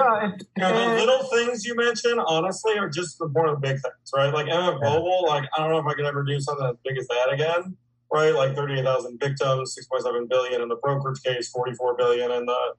you 0.55 0.61
know, 0.63 0.89
the 0.89 0.95
little 0.95 1.23
things 1.23 1.65
you 1.65 1.75
mentioned, 1.75 2.21
honestly, 2.27 2.77
are 2.77 2.87
just 2.87 3.17
the 3.17 3.27
more 3.29 3.47
of 3.47 3.59
the 3.59 3.67
big 3.67 3.81
things, 3.81 4.11
right? 4.15 4.31
Like 4.31 4.45
MF 4.45 4.79
Global, 4.79 5.25
like 5.27 5.43
I 5.57 5.61
don't 5.61 5.71
know 5.71 5.79
if 5.79 5.85
I 5.87 5.93
could 5.95 6.05
ever 6.05 6.23
do 6.23 6.39
something 6.39 6.67
as 6.67 6.75
big 6.85 6.97
as 6.97 7.07
that 7.07 7.33
again, 7.33 7.75
right? 8.15 8.33
Like 8.33 8.55
38,000 8.55 9.19
victims, 9.19 9.75
6.7 9.93 10.29
billion 10.29 10.61
in 10.61 10.69
the 10.69 10.77
brokerage 10.77 11.21
case, 11.21 11.49
44 11.49 11.97
billion 11.97 12.31
in 12.31 12.45
the, 12.45 12.73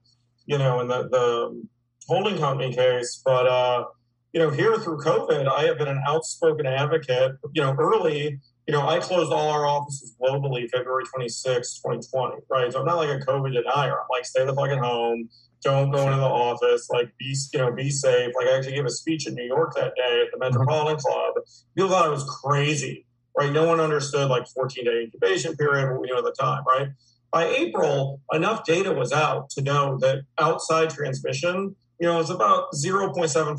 you 0.47 0.57
know, 0.57 0.79
in 0.81 0.87
the, 0.87 1.07
the 1.09 1.63
holding 2.07 2.39
company 2.39 2.73
case. 2.73 3.21
But, 3.23 3.45
uh, 3.45 3.85
you 4.33 4.41
know, 4.41 4.49
here 4.49 4.75
through 4.77 4.97
COVID, 4.97 5.47
I 5.47 5.63
have 5.65 5.77
been 5.77 5.87
an 5.87 6.01
outspoken 6.07 6.65
advocate. 6.65 7.33
You 7.53 7.61
know, 7.61 7.75
early, 7.77 8.39
you 8.65 8.73
know, 8.73 8.87
I 8.87 8.99
closed 8.99 9.31
all 9.31 9.49
our 9.49 9.67
offices 9.67 10.15
globally 10.19 10.67
February 10.69 11.03
26, 11.05 11.81
2020, 11.81 12.37
right? 12.49 12.71
So 12.73 12.79
I'm 12.79 12.85
not 12.85 12.97
like 12.97 13.09
a 13.09 13.19
COVID 13.23 13.53
denier. 13.53 13.93
I'm 13.93 14.07
like, 14.09 14.25
stay 14.25 14.43
the 14.43 14.55
fuck 14.55 14.69
at 14.69 14.79
home. 14.79 15.29
Don't 15.63 15.91
go 15.91 16.01
into 16.05 16.17
the 16.17 16.25
office. 16.25 16.87
Like, 16.91 17.11
be 17.19 17.35
you 17.53 17.59
know, 17.59 17.71
be 17.71 17.89
safe. 17.89 18.31
Like, 18.35 18.47
I 18.47 18.57
actually 18.57 18.73
gave 18.73 18.85
a 18.85 18.91
speech 18.91 19.27
in 19.27 19.35
New 19.35 19.45
York 19.45 19.75
that 19.75 19.93
day 19.95 20.23
at 20.25 20.31
the 20.31 20.39
Metropolitan 20.39 20.97
Club. 20.97 21.33
People 21.75 21.89
thought 21.89 22.05
I 22.05 22.09
was 22.09 22.23
crazy, 22.43 23.06
right? 23.37 23.51
No 23.51 23.65
one 23.65 23.79
understood 23.79 24.29
like 24.29 24.47
14 24.47 24.85
day 24.85 25.03
incubation 25.03 25.55
period, 25.55 25.91
what 25.91 26.01
we 26.01 26.07
knew 26.07 26.17
at 26.17 26.23
the 26.23 26.35
time, 26.39 26.63
right? 26.67 26.89
By 27.31 27.45
April, 27.45 28.21
enough 28.33 28.65
data 28.65 28.91
was 28.91 29.11
out 29.11 29.49
to 29.51 29.61
know 29.61 29.97
that 29.99 30.23
outside 30.39 30.89
transmission, 30.89 31.75
you 31.99 32.07
know, 32.07 32.19
is 32.19 32.29
about 32.29 32.71
0.74% 32.73 33.57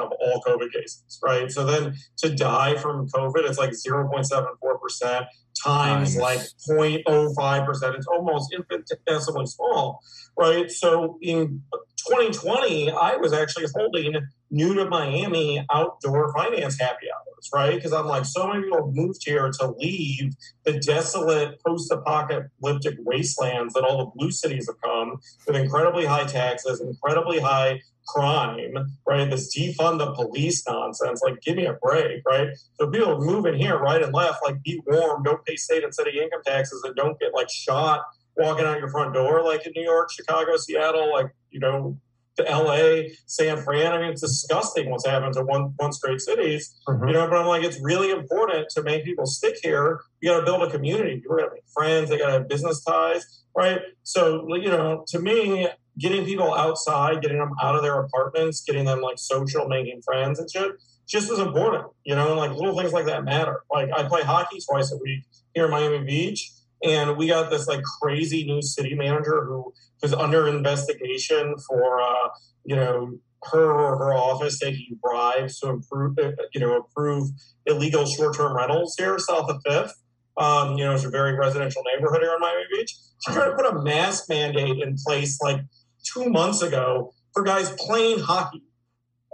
of 0.00 0.12
all 0.20 0.42
COVID 0.46 0.72
cases, 0.72 1.18
right? 1.24 1.50
So 1.50 1.64
then 1.64 1.94
to 2.18 2.34
die 2.34 2.76
from 2.76 3.08
COVID, 3.08 3.48
it's 3.48 3.58
like 3.58 3.70
0.74% 3.70 5.26
times 5.64 6.14
Times. 6.14 6.16
like 6.16 6.40
0.05%. 6.68 7.94
It's 7.96 8.06
almost 8.06 8.54
infinitesimally 8.54 9.46
small, 9.46 10.00
right? 10.38 10.70
So 10.70 11.18
in 11.22 11.62
2020, 12.08 12.90
I 12.90 13.16
was 13.16 13.32
actually 13.32 13.66
holding 13.74 14.14
new 14.50 14.74
to 14.74 14.88
Miami 14.88 15.64
outdoor 15.72 16.32
finance 16.32 16.78
happy 16.80 17.06
hours, 17.12 17.50
right? 17.52 17.74
Because 17.74 17.92
I'm 17.92 18.06
like, 18.06 18.24
so 18.24 18.46
many 18.46 18.62
people 18.62 18.92
moved 18.94 19.22
here 19.24 19.50
to 19.60 19.74
leave 19.78 20.34
the 20.64 20.78
desolate 20.78 21.60
post 21.64 21.90
apocalyptic 21.90 22.96
wastelands 23.04 23.74
that 23.74 23.84
all 23.84 23.98
the 23.98 24.10
blue 24.14 24.30
cities 24.30 24.68
have 24.68 24.80
come 24.80 25.18
with 25.46 25.56
incredibly 25.56 26.06
high 26.06 26.24
taxes, 26.24 26.80
incredibly 26.80 27.40
high 27.40 27.80
crime, 28.06 28.74
right? 29.06 29.28
This 29.28 29.56
defund 29.56 29.98
the 29.98 30.12
police 30.12 30.64
nonsense. 30.66 31.20
Like, 31.22 31.40
give 31.42 31.56
me 31.56 31.66
a 31.66 31.74
break, 31.74 32.22
right? 32.26 32.48
So 32.78 32.88
people 32.88 33.18
moving 33.18 33.54
here 33.54 33.78
right 33.78 34.02
and 34.02 34.14
left, 34.14 34.44
like, 34.44 34.62
be 34.62 34.80
warm, 34.86 35.22
don't 35.22 35.44
pay 35.44 35.56
state 35.56 35.82
and 35.82 35.94
city 35.94 36.20
income 36.22 36.42
taxes, 36.46 36.82
and 36.84 36.94
don't 36.94 37.18
get 37.18 37.34
like 37.34 37.50
shot 37.50 38.02
walking 38.36 38.66
out 38.66 38.78
your 38.78 38.90
front 38.90 39.14
door, 39.14 39.42
like 39.42 39.66
in 39.66 39.72
New 39.74 39.82
York, 39.82 40.10
Chicago, 40.12 40.56
Seattle, 40.56 41.10
like, 41.10 41.34
you 41.50 41.58
know, 41.58 41.98
to 42.36 42.42
LA, 42.44 43.08
San 43.26 43.62
Fran. 43.62 43.92
I 43.92 43.98
mean, 43.98 44.10
it's 44.10 44.20
disgusting 44.20 44.90
what's 44.90 45.06
happened 45.06 45.34
to 45.34 45.42
one 45.42 45.74
one 45.76 45.92
straight 45.92 46.20
cities. 46.20 46.74
Mm-hmm. 46.88 47.08
You 47.08 47.14
know, 47.14 47.28
but 47.28 47.38
I'm 47.38 47.46
like, 47.46 47.64
it's 47.64 47.80
really 47.80 48.10
important 48.10 48.68
to 48.70 48.82
make 48.82 49.04
people 49.04 49.26
stick 49.26 49.56
here. 49.62 50.00
You 50.20 50.30
got 50.30 50.40
to 50.40 50.44
build 50.44 50.62
a 50.62 50.70
community. 50.70 51.20
People 51.20 51.36
got 51.36 51.46
to 51.46 51.54
make 51.54 51.64
friends. 51.74 52.10
They 52.10 52.18
got 52.18 52.26
to 52.26 52.32
have 52.32 52.48
business 52.48 52.82
ties, 52.84 53.44
right? 53.56 53.80
So, 54.02 54.46
you 54.56 54.70
know, 54.70 55.04
to 55.08 55.18
me, 55.18 55.68
getting 55.98 56.24
people 56.24 56.54
outside, 56.54 57.22
getting 57.22 57.38
them 57.38 57.52
out 57.62 57.74
of 57.74 57.82
their 57.82 57.98
apartments, 58.00 58.62
getting 58.62 58.84
them 58.84 59.00
like 59.00 59.18
social, 59.18 59.66
making 59.66 60.02
friends 60.02 60.38
and 60.38 60.50
shit, 60.50 60.72
just 61.08 61.30
as 61.30 61.38
important. 61.38 61.86
You 62.04 62.14
know, 62.14 62.34
like 62.34 62.52
little 62.52 62.76
things 62.76 62.92
like 62.92 63.06
that 63.06 63.24
matter. 63.24 63.62
Like 63.70 63.90
I 63.96 64.04
play 64.04 64.22
hockey 64.22 64.58
twice 64.68 64.92
a 64.92 64.96
week 64.98 65.24
here 65.54 65.64
in 65.64 65.70
Miami 65.70 66.04
Beach, 66.04 66.50
and 66.82 67.16
we 67.16 67.26
got 67.26 67.50
this 67.50 67.66
like 67.66 67.82
crazy 68.00 68.44
new 68.44 68.62
city 68.62 68.94
manager 68.94 69.44
who 69.44 69.72
was 70.02 70.12
under 70.12 70.46
investigation 70.48 71.56
for 71.68 72.00
uh, 72.00 72.28
you 72.64 72.76
know 72.76 73.18
her 73.50 73.72
or 73.72 73.98
her 73.98 74.14
office 74.14 74.58
taking 74.58 74.98
bribes 75.00 75.58
to 75.60 75.68
improve 75.68 76.18
uh, 76.18 76.32
you 76.52 76.60
know 76.60 76.76
approve 76.76 77.30
illegal 77.66 78.06
short-term 78.06 78.56
rentals 78.56 78.94
here 78.98 79.18
south 79.18 79.50
of 79.50 79.60
Fifth. 79.66 79.94
Um, 80.38 80.76
you 80.76 80.84
know, 80.84 80.94
it's 80.94 81.04
a 81.04 81.10
very 81.10 81.32
residential 81.32 81.82
neighborhood 81.82 82.20
here 82.20 82.34
in 82.34 82.40
Miami 82.40 82.64
Beach. 82.70 82.94
She 83.20 83.32
tried 83.32 83.46
to 83.46 83.56
put 83.56 83.64
a 83.64 83.82
mask 83.82 84.28
mandate 84.28 84.82
in 84.82 84.96
place 85.06 85.40
like 85.40 85.60
two 86.04 86.28
months 86.28 86.60
ago 86.60 87.14
for 87.32 87.42
guys 87.42 87.74
playing 87.78 88.18
hockey. 88.18 88.62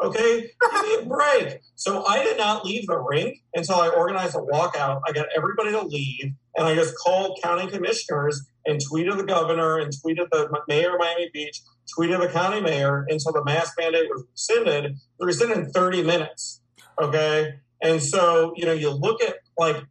Okay, 0.03 0.51
give 0.61 0.83
me 0.83 0.95
a 1.01 1.07
break. 1.07 1.61
So 1.77 2.05
I 2.05 2.25
did 2.25 2.37
not 2.37 2.65
leave 2.65 2.87
the 2.87 2.99
rink 2.99 3.39
until 3.55 3.77
I 3.77 3.89
organized 3.89 4.35
a 4.35 4.39
walkout. 4.39 5.01
I 5.07 5.13
got 5.13 5.27
everybody 5.37 5.71
to 5.71 5.83
leave, 5.83 6.33
and 6.57 6.67
I 6.67 6.75
just 6.75 6.97
called 6.99 7.39
county 7.43 7.69
commissioners 7.69 8.45
and 8.67 8.81
tweeted 8.81 9.17
the 9.17 9.25
governor 9.25 9.79
and 9.79 9.93
tweeted 9.93 10.29
the 10.31 10.49
mayor 10.67 10.95
of 10.95 11.01
Miami 11.01 11.31
Beach, 11.33 11.61
tweeted 11.97 12.21
the 12.21 12.29
county 12.29 12.61
mayor 12.61 13.07
until 13.09 13.33
the 13.33 13.45
mask 13.45 13.75
mandate 13.79 14.09
was 14.11 14.25
rescinded. 14.33 14.87
It 14.87 14.97
rescinded 15.21 15.59
in 15.59 15.71
30 15.71 16.03
minutes. 16.03 16.61
Okay, 17.01 17.55
and 17.81 18.03
so 18.03 18.53
you 18.57 18.67
know 18.67 18.73
you 18.73 18.91
look 18.91 19.23
at 19.23 19.37
like 19.57 19.85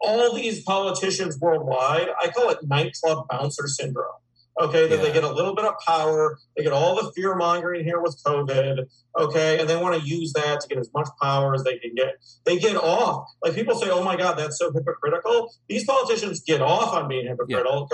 all 0.00 0.34
these 0.34 0.62
politicians 0.64 1.38
worldwide. 1.38 2.08
I 2.20 2.28
call 2.28 2.50
it 2.50 2.58
nightclub 2.64 3.28
bouncer 3.28 3.68
syndrome 3.68 4.20
okay, 4.60 4.86
that 4.86 4.96
yeah. 4.96 5.02
they 5.02 5.12
get 5.12 5.24
a 5.24 5.32
little 5.32 5.54
bit 5.54 5.64
of 5.64 5.74
power, 5.86 6.38
they 6.56 6.62
get 6.62 6.72
all 6.72 6.94
the 6.96 7.10
fear 7.12 7.34
mongering 7.34 7.84
here 7.84 8.00
with 8.00 8.20
COVID, 8.24 8.86
okay, 9.18 9.58
and 9.58 9.68
they 9.68 9.76
want 9.76 10.00
to 10.00 10.06
use 10.06 10.32
that 10.34 10.60
to 10.60 10.68
get 10.68 10.78
as 10.78 10.90
much 10.94 11.08
power 11.20 11.54
as 11.54 11.64
they 11.64 11.78
can 11.78 11.94
get. 11.94 12.14
They 12.44 12.58
get 12.58 12.76
off. 12.76 13.28
Like 13.42 13.54
people 13.54 13.74
say, 13.74 13.90
oh 13.90 14.04
my 14.04 14.16
God, 14.16 14.34
that's 14.34 14.58
so 14.58 14.72
hypocritical. 14.72 15.52
These 15.68 15.84
politicians 15.84 16.42
get 16.46 16.60
off 16.60 16.92
on 16.94 17.08
being 17.08 17.26
hypocritical. 17.26 17.88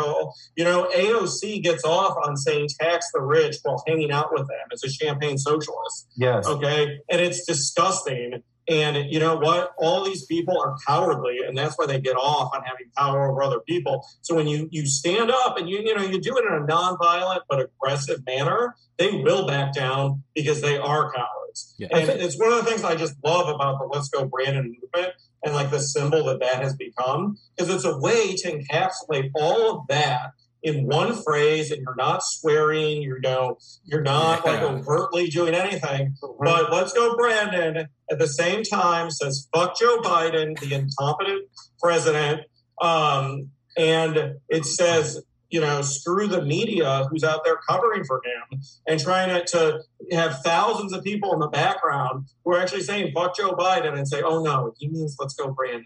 Yeah. 0.56 0.64
You 0.64 0.70
know, 0.70 0.90
AOC 0.94 1.62
gets 1.62 1.85
off 1.85 2.16
on 2.25 2.37
saying 2.37 2.68
tax 2.80 3.11
the 3.12 3.20
rich 3.20 3.56
while 3.62 3.82
hanging 3.87 4.11
out 4.11 4.32
with 4.32 4.49
them 4.49 4.68
as 4.73 4.82
a 4.85 4.90
champagne 4.90 5.38
socialist. 5.38 6.08
Yes. 6.16 6.46
Okay. 6.46 6.99
And 7.11 7.20
it's 7.20 7.44
disgusting. 7.46 8.42
And 8.68 9.12
you 9.12 9.20
know 9.20 9.37
what? 9.37 9.73
All 9.78 10.04
these 10.04 10.26
people 10.26 10.61
are 10.61 10.75
cowardly, 10.87 11.38
and 11.46 11.56
that's 11.56 11.76
why 11.76 11.87
they 11.87 12.00
get 12.00 12.16
off 12.16 12.50
on 12.52 12.62
having 12.64 12.87
power 12.96 13.30
over 13.30 13.42
other 13.42 13.61
people. 13.61 14.04
So 14.23 14.35
when 14.35 14.49
you 14.49 14.68
you 14.73 14.87
stand 14.87 15.30
up 15.30 15.56
and 15.56 15.68
you 15.68 15.78
you 15.78 15.94
know 15.94 16.02
you 16.02 16.20
do 16.20 16.37
it 16.37 16.44
in 16.44 16.52
a 16.52 16.66
nonviolent 16.66 17.40
but 17.49 17.61
aggressive 17.61 18.25
manner, 18.26 18.75
they 18.99 19.23
will 19.23 19.46
back 19.46 19.73
down 19.73 20.25
because 20.35 20.62
they 20.62 20.78
are 20.78 21.12
cowards. 21.12 21.75
Yeah. 21.78 21.88
And 21.92 22.08
it's 22.08 22.38
one 22.38 22.52
of 22.52 22.64
the 22.64 22.70
things 22.70 22.82
I 22.82 22.96
just 22.96 23.14
love 23.25 23.49
about 23.49 23.78
the 23.78 23.87
Let's 23.87 24.08
Go 24.08 24.25
Brandon 24.25 24.75
movement 24.82 25.14
and 25.44 25.54
like 25.54 25.70
the 25.70 25.80
symbol 25.80 26.25
that 26.25 26.40
that 26.40 26.62
has 26.62 26.75
become, 26.75 27.38
because 27.56 27.73
it's 27.73 27.85
a 27.85 27.96
way 27.99 28.35
to 28.35 28.58
encapsulate 28.58 29.30
all 29.35 29.78
of 29.78 29.87
that 29.88 30.32
in 30.66 30.85
one 30.85 31.14
phrase 31.23 31.70
and 31.70 31.80
you're 31.80 31.94
not 31.94 32.25
swearing, 32.25 33.00
you 33.00 33.20
know, 33.20 33.56
you're 33.85 34.02
not 34.02 34.42
yeah. 34.44 34.50
like 34.50 34.62
overtly 34.62 35.28
doing 35.28 35.54
anything. 35.54 36.16
Mm-hmm. 36.20 36.44
But 36.44 36.73
let's 36.73 36.92
go, 36.92 37.14
Brandon, 37.16 37.87
at 38.11 38.18
the 38.18 38.26
same 38.26 38.64
time 38.64 39.08
says, 39.12 39.49
fuck 39.54 39.78
Joe 39.78 39.99
Biden, 39.99 40.58
the 40.58 40.75
incompetent 40.75 41.49
president. 41.80 42.40
Um, 42.82 43.50
and 43.76 44.35
it 44.49 44.64
says, 44.64 45.23
you 45.50 45.61
know, 45.61 45.82
screw 45.82 46.26
the 46.26 46.42
media 46.42 47.06
who's 47.08 47.23
out 47.23 47.44
there 47.44 47.61
covering 47.68 48.02
for 48.02 48.20
him 48.25 48.61
and 48.88 48.99
trying 48.99 49.28
to, 49.28 49.44
to 49.44 50.16
have 50.16 50.42
thousands 50.42 50.92
of 50.92 51.04
people 51.04 51.32
in 51.32 51.38
the 51.38 51.46
background 51.46 52.25
who 52.44 52.52
are 52.52 52.61
actually 52.61 52.82
saying 52.82 53.12
fuck 53.14 53.37
Joe 53.37 53.52
Biden 53.52 53.96
and 53.96 54.08
say, 54.08 54.20
oh 54.20 54.42
no, 54.42 54.75
he 54.78 54.88
means 54.88 55.14
let's 55.20 55.35
go 55.35 55.52
Brandon. 55.52 55.85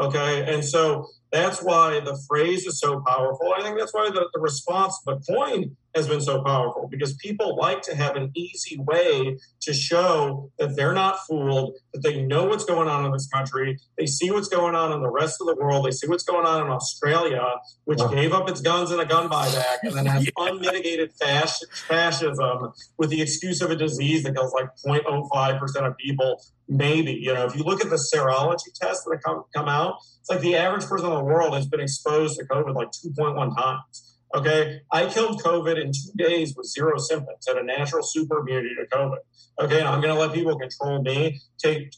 Okay. 0.00 0.54
And 0.54 0.64
so 0.64 1.06
that's 1.32 1.62
why 1.62 2.00
the 2.00 2.18
phrase 2.28 2.66
is 2.66 2.80
so 2.80 3.02
powerful. 3.06 3.52
I 3.56 3.62
think 3.62 3.78
that's 3.78 3.94
why 3.94 4.10
the, 4.10 4.28
the 4.32 4.40
response, 4.40 4.98
the 5.06 5.18
coin 5.28 5.76
has 5.96 6.06
been 6.06 6.20
so 6.20 6.42
powerful 6.42 6.88
because 6.88 7.14
people 7.14 7.56
like 7.56 7.82
to 7.82 7.96
have 7.96 8.16
an 8.16 8.30
easy 8.34 8.78
way 8.78 9.36
to 9.62 9.72
show 9.72 10.50
that 10.58 10.76
they're 10.76 10.92
not 10.92 11.18
fooled, 11.26 11.74
that 11.92 12.02
they 12.02 12.22
know 12.22 12.44
what's 12.44 12.64
going 12.64 12.88
on 12.88 13.04
in 13.04 13.12
this 13.12 13.26
country. 13.28 13.78
They 13.98 14.06
see 14.06 14.30
what's 14.30 14.48
going 14.48 14.74
on 14.74 14.92
in 14.92 15.02
the 15.02 15.10
rest 15.10 15.40
of 15.40 15.46
the 15.46 15.56
world. 15.56 15.86
They 15.86 15.90
see 15.90 16.06
what's 16.06 16.22
going 16.22 16.46
on 16.46 16.66
in 16.66 16.70
Australia, 16.70 17.42
which 17.84 17.98
gave 18.10 18.32
up 18.32 18.48
its 18.48 18.60
guns 18.60 18.92
in 18.92 19.00
a 19.00 19.06
gun 19.06 19.28
buyback 19.28 19.78
and 19.82 19.94
then 19.94 20.06
has 20.06 20.24
yeah. 20.26 20.30
unmitigated 20.36 21.12
fasc- 21.20 21.66
fascism 21.88 22.72
with 22.98 23.10
the 23.10 23.22
excuse 23.22 23.62
of 23.62 23.70
a 23.70 23.76
disease 23.76 24.22
that 24.24 24.34
kills 24.34 24.52
like 24.52 24.68
0.05% 24.86 25.86
of 25.86 25.96
people, 25.96 26.42
maybe. 26.68 27.12
You 27.12 27.34
know, 27.34 27.46
if 27.46 27.56
you 27.56 27.64
look 27.64 27.82
at 27.82 27.90
the 27.90 27.96
serology 27.96 28.72
tests 28.74 29.04
that 29.04 29.18
come, 29.24 29.44
come 29.54 29.68
out, 29.68 29.96
it's 30.20 30.30
like 30.30 30.40
the 30.40 30.56
average 30.56 30.84
person 30.86 31.06
in 31.06 31.14
the 31.14 31.24
world 31.24 31.54
has 31.54 31.66
been 31.66 31.80
exposed 31.80 32.38
to 32.38 32.44
COVID 32.46 32.74
like 32.74 32.88
2.1 32.90 33.56
times. 33.56 34.15
Okay, 34.36 34.82
I 34.92 35.06
killed 35.06 35.42
COVID 35.42 35.80
in 35.80 35.92
two 35.92 36.12
days 36.14 36.54
with 36.54 36.66
zero 36.66 36.98
symptoms, 36.98 37.46
had 37.48 37.56
a 37.56 37.64
natural 37.64 38.02
super 38.02 38.40
immunity 38.40 38.74
to 38.74 38.86
COVID. 38.94 39.16
Okay, 39.62 39.82
I'm 39.82 40.02
going 40.02 40.14
to 40.14 40.20
let 40.20 40.34
people 40.34 40.58
control 40.58 41.00
me, 41.00 41.40
take, 41.56 41.90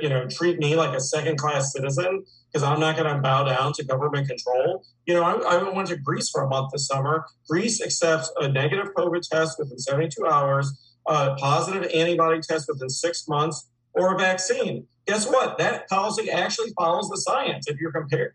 you 0.00 0.08
know, 0.08 0.28
treat 0.28 0.60
me 0.60 0.76
like 0.76 0.94
a 0.94 1.00
second 1.00 1.36
class 1.36 1.72
citizen 1.72 2.24
because 2.46 2.62
I'm 2.62 2.78
not 2.78 2.96
going 2.96 3.12
to 3.12 3.20
bow 3.20 3.42
down 3.42 3.72
to 3.72 3.84
government 3.84 4.28
control. 4.28 4.84
You 5.04 5.14
know, 5.14 5.24
I, 5.24 5.56
I, 5.56 5.68
went 5.68 5.88
to 5.88 5.96
Greece 5.96 6.30
for 6.30 6.42
a 6.42 6.48
month 6.48 6.70
this 6.72 6.86
summer. 6.86 7.24
Greece 7.48 7.82
accepts 7.82 8.30
a 8.40 8.48
negative 8.48 8.94
COVID 8.96 9.28
test 9.28 9.58
within 9.58 9.78
72 9.80 10.24
hours, 10.24 10.72
a 11.08 11.34
positive 11.34 11.90
antibody 11.92 12.38
test 12.40 12.66
within 12.68 12.88
six 12.88 13.26
months, 13.26 13.68
or 13.94 14.14
a 14.14 14.18
vaccine. 14.18 14.86
Guess 15.08 15.28
what? 15.28 15.58
That 15.58 15.88
policy 15.88 16.30
actually 16.30 16.70
follows 16.78 17.08
the 17.08 17.16
science. 17.16 17.66
If 17.66 17.80
you're 17.80 17.90
compared, 17.90 18.34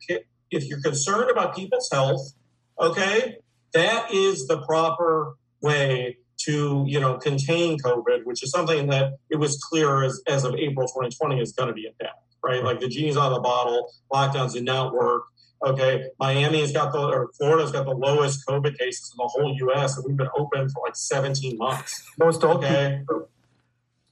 if 0.51 0.65
you're 0.65 0.81
concerned 0.81 1.31
about 1.31 1.55
people's 1.55 1.87
health, 1.89 2.33
okay, 2.77 3.37
that 3.75 4.11
is 4.11 4.47
the 4.47 4.61
proper 4.61 5.35
way 5.61 6.17
to 6.37 6.83
you 6.87 6.99
know 6.99 7.17
contain 7.17 7.77
COVID, 7.77 8.23
which 8.23 8.41
is 8.43 8.49
something 8.49 8.87
that 8.87 9.13
it 9.29 9.37
was 9.37 9.57
clear 9.57 10.03
as, 10.03 10.21
as 10.27 10.43
of 10.43 10.55
April 10.55 10.87
2020 10.87 11.39
is 11.39 11.51
going 11.51 11.67
to 11.67 11.73
be 11.73 11.85
intact, 11.85 12.17
right? 12.43 12.63
Like 12.63 12.79
the 12.79 12.87
genie's 12.87 13.17
out 13.17 13.31
of 13.31 13.35
the 13.35 13.41
bottle, 13.41 13.91
lockdowns 14.11 14.53
did 14.53 14.65
not 14.65 14.93
work. 14.93 15.23
Okay, 15.63 16.05
Miami's 16.19 16.71
got 16.71 16.91
the 16.91 16.99
or 16.99 17.31
Florida's 17.37 17.71
got 17.71 17.85
the 17.85 17.93
lowest 17.93 18.45
COVID 18.47 18.77
cases 18.77 19.13
in 19.13 19.23
the 19.23 19.27
whole 19.27 19.55
U.S. 19.59 19.97
and 19.97 20.05
we've 20.05 20.17
been 20.17 20.29
open 20.37 20.69
for 20.69 20.83
like 20.85 20.95
17 20.95 21.57
months. 21.57 22.03
Most 22.17 22.43
okay. 22.43 23.01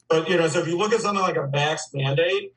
But 0.10 0.29
you 0.29 0.38
know, 0.38 0.48
so 0.48 0.60
if 0.60 0.67
you 0.67 0.77
look 0.77 0.93
at 0.93 1.01
something 1.01 1.22
like 1.22 1.36
a 1.36 1.48
vax 1.48 1.82
mandate, 1.93 2.53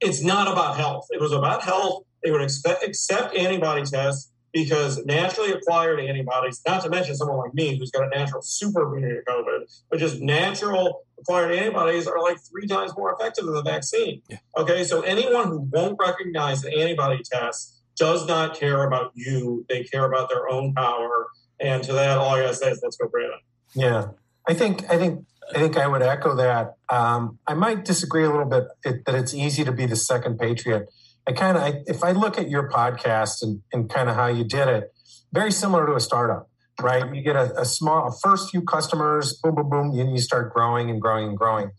it's 0.00 0.22
not 0.22 0.50
about 0.50 0.76
health. 0.76 1.06
It 1.10 1.20
was 1.20 1.32
about 1.32 1.62
health. 1.62 2.04
They 2.22 2.30
would 2.30 2.42
expect, 2.42 2.84
accept 2.84 3.34
antibody 3.36 3.82
tests 3.82 4.30
because 4.52 5.04
naturally 5.04 5.52
acquired 5.52 6.00
antibodies, 6.00 6.60
not 6.66 6.82
to 6.82 6.90
mention 6.90 7.14
someone 7.14 7.38
like 7.38 7.54
me 7.54 7.78
who's 7.78 7.90
got 7.90 8.04
a 8.04 8.08
natural 8.08 8.42
super 8.42 8.82
immunity 8.82 9.20
to 9.20 9.30
COVID, 9.30 9.82
but 9.90 9.98
just 9.98 10.20
natural 10.20 11.04
acquired 11.18 11.54
antibodies 11.54 12.06
are 12.06 12.20
like 12.22 12.38
three 12.40 12.66
times 12.66 12.92
more 12.96 13.12
effective 13.12 13.44
than 13.44 13.54
the 13.54 13.62
vaccine. 13.62 14.22
Yeah. 14.28 14.38
Okay, 14.56 14.84
so 14.84 15.02
anyone 15.02 15.48
who 15.48 15.68
won't 15.72 15.98
recognize 16.00 16.62
the 16.62 16.72
antibody 16.76 17.22
test 17.24 17.80
does 17.96 18.26
not 18.26 18.58
care 18.58 18.84
about 18.84 19.12
you. 19.14 19.66
They 19.68 19.84
care 19.84 20.04
about 20.04 20.28
their 20.28 20.48
own 20.48 20.72
power. 20.72 21.26
And 21.60 21.82
to 21.84 21.92
that, 21.94 22.18
all 22.18 22.36
I 22.36 22.42
gotta 22.42 22.54
say 22.54 22.70
is 22.70 22.80
let's 22.82 22.96
go, 22.96 23.08
Brandon. 23.08 23.40
Yeah, 23.74 24.08
I 24.46 24.54
think 24.54 24.88
I 24.90 24.96
think 24.96 25.24
I 25.54 25.58
think 25.58 25.76
I 25.76 25.86
would 25.86 26.02
echo 26.02 26.36
that. 26.36 26.74
Um, 26.88 27.38
I 27.46 27.54
might 27.54 27.84
disagree 27.84 28.24
a 28.24 28.30
little 28.30 28.46
bit 28.46 28.64
it, 28.84 29.04
that 29.06 29.14
it's 29.14 29.34
easy 29.34 29.64
to 29.64 29.72
be 29.72 29.86
the 29.86 29.96
second 29.96 30.38
patriot. 30.38 30.88
I 31.28 31.32
kind 31.32 31.58
of, 31.58 31.74
if 31.86 32.02
I 32.02 32.12
look 32.12 32.38
at 32.38 32.48
your 32.48 32.70
podcast 32.70 33.42
and, 33.42 33.62
and 33.72 33.90
kind 33.90 34.08
of 34.08 34.16
how 34.16 34.28
you 34.28 34.44
did 34.44 34.66
it, 34.66 34.92
very 35.32 35.52
similar 35.52 35.86
to 35.86 35.94
a 35.94 36.00
startup. 36.00 36.48
right? 36.80 37.14
You 37.14 37.22
get 37.22 37.36
a, 37.36 37.60
a 37.60 37.64
small, 37.64 38.08
a 38.08 38.12
first 38.12 38.50
few 38.50 38.62
customers, 38.62 39.34
boom, 39.34 39.54
boom, 39.56 39.70
boom, 39.70 39.98
and 39.98 40.12
you 40.12 40.18
start 40.18 40.54
growing 40.54 40.90
and 40.90 41.00
growing 41.00 41.28
and 41.28 41.36
growing. 41.36 41.70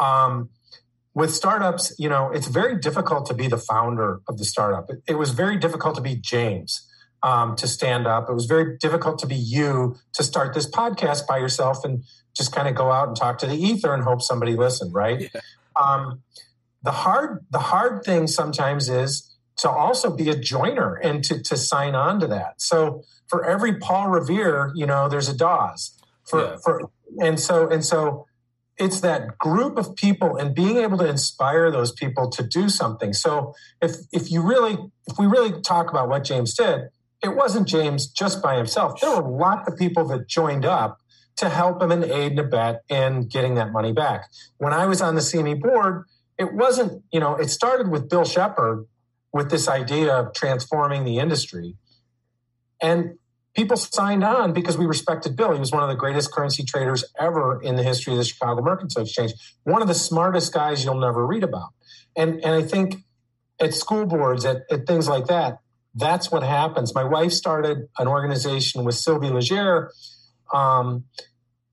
Um, 0.00 0.50
with 1.14 1.32
startups, 1.32 1.94
you 1.98 2.08
know, 2.08 2.30
it's 2.30 2.46
very 2.46 2.78
difficult 2.78 3.26
to 3.26 3.34
be 3.34 3.48
the 3.48 3.56
founder 3.56 4.20
of 4.28 4.38
the 4.38 4.44
startup. 4.44 4.90
It, 4.90 5.02
it 5.08 5.14
was 5.14 5.30
very 5.30 5.56
difficult 5.56 5.94
to 5.96 6.02
be 6.02 6.14
James 6.14 6.86
um, 7.22 7.56
to 7.56 7.66
stand 7.66 8.06
up. 8.06 8.28
It 8.28 8.34
was 8.34 8.44
very 8.44 8.76
difficult 8.76 9.18
to 9.20 9.26
be 9.26 9.36
you 9.36 9.96
to 10.12 10.22
start 10.22 10.54
this 10.54 10.68
podcast 10.68 11.26
by 11.26 11.38
yourself 11.38 11.84
and 11.84 12.04
just 12.36 12.54
kind 12.54 12.68
of 12.68 12.74
go 12.74 12.92
out 12.92 13.08
and 13.08 13.16
talk 13.16 13.38
to 13.38 13.46
the 13.46 13.56
ether 13.56 13.94
and 13.94 14.02
hope 14.02 14.20
somebody 14.20 14.54
listened, 14.54 14.92
right? 14.92 15.30
Yeah. 15.34 15.40
Um, 15.74 16.22
the 16.86 16.92
hard 16.92 17.44
the 17.50 17.58
hard 17.58 18.04
thing 18.04 18.28
sometimes 18.28 18.88
is 18.88 19.36
to 19.58 19.68
also 19.68 20.14
be 20.14 20.30
a 20.30 20.38
joiner 20.38 20.94
and 20.94 21.24
to, 21.24 21.42
to 21.42 21.56
sign 21.56 21.96
on 21.96 22.20
to 22.20 22.28
that. 22.28 22.60
So 22.60 23.02
for 23.26 23.44
every 23.44 23.76
Paul 23.76 24.08
Revere, 24.08 24.70
you 24.76 24.86
know, 24.86 25.08
there's 25.08 25.28
a 25.28 25.36
Dawes. 25.36 25.98
For 26.24 26.40
yeah. 26.40 26.56
for 26.62 26.90
and 27.18 27.40
so 27.40 27.68
and 27.68 27.84
so 27.84 28.26
it's 28.78 29.00
that 29.00 29.36
group 29.38 29.78
of 29.78 29.96
people 29.96 30.36
and 30.36 30.54
being 30.54 30.76
able 30.76 30.98
to 30.98 31.08
inspire 31.08 31.72
those 31.72 31.90
people 31.90 32.30
to 32.30 32.42
do 32.44 32.68
something. 32.68 33.12
So 33.12 33.52
if 33.82 33.96
if 34.12 34.30
you 34.30 34.42
really 34.42 34.78
if 35.08 35.18
we 35.18 35.26
really 35.26 35.60
talk 35.62 35.90
about 35.90 36.08
what 36.08 36.22
James 36.22 36.54
did, 36.54 36.82
it 37.20 37.34
wasn't 37.34 37.66
James 37.66 38.06
just 38.06 38.40
by 38.40 38.56
himself. 38.56 39.00
There 39.00 39.10
were 39.10 39.22
a 39.22 39.28
lot 39.28 39.66
of 39.66 39.76
people 39.76 40.06
that 40.08 40.28
joined 40.28 40.64
up 40.64 41.00
to 41.38 41.48
help 41.48 41.82
him 41.82 41.90
and 41.90 42.04
aid 42.04 42.32
and 42.32 42.40
abet 42.40 42.82
in 42.88 43.28
getting 43.28 43.54
that 43.54 43.72
money 43.72 43.92
back. 43.92 44.28
When 44.58 44.72
I 44.72 44.86
was 44.86 45.02
on 45.02 45.16
the 45.16 45.20
CME 45.20 45.60
board, 45.60 46.04
it 46.38 46.52
wasn't, 46.52 47.02
you 47.12 47.20
know, 47.20 47.36
it 47.36 47.48
started 47.48 47.88
with 47.88 48.08
Bill 48.08 48.24
Shepard 48.24 48.86
with 49.32 49.50
this 49.50 49.68
idea 49.68 50.14
of 50.14 50.34
transforming 50.34 51.04
the 51.04 51.18
industry. 51.18 51.76
And 52.80 53.18
people 53.54 53.76
signed 53.76 54.22
on 54.22 54.52
because 54.52 54.76
we 54.76 54.86
respected 54.86 55.34
Bill. 55.36 55.52
He 55.52 55.58
was 55.58 55.72
one 55.72 55.82
of 55.82 55.88
the 55.88 55.94
greatest 55.94 56.32
currency 56.32 56.62
traders 56.62 57.04
ever 57.18 57.60
in 57.62 57.76
the 57.76 57.82
history 57.82 58.12
of 58.12 58.18
the 58.18 58.24
Chicago 58.24 58.62
Mercantile 58.62 59.02
Exchange, 59.04 59.32
one 59.64 59.82
of 59.82 59.88
the 59.88 59.94
smartest 59.94 60.52
guys 60.52 60.84
you'll 60.84 61.00
never 61.00 61.26
read 61.26 61.42
about. 61.42 61.70
And, 62.16 62.44
and 62.44 62.54
I 62.54 62.62
think 62.62 62.96
at 63.58 63.72
school 63.74 64.06
boards, 64.06 64.44
at, 64.44 64.62
at 64.70 64.86
things 64.86 65.08
like 65.08 65.26
that, 65.26 65.58
that's 65.94 66.30
what 66.30 66.42
happens. 66.42 66.94
My 66.94 67.04
wife 67.04 67.32
started 67.32 67.88
an 67.98 68.06
organization 68.06 68.84
with 68.84 68.94
Sylvie 68.94 69.30
Legere 69.30 69.90
um, 70.52 71.04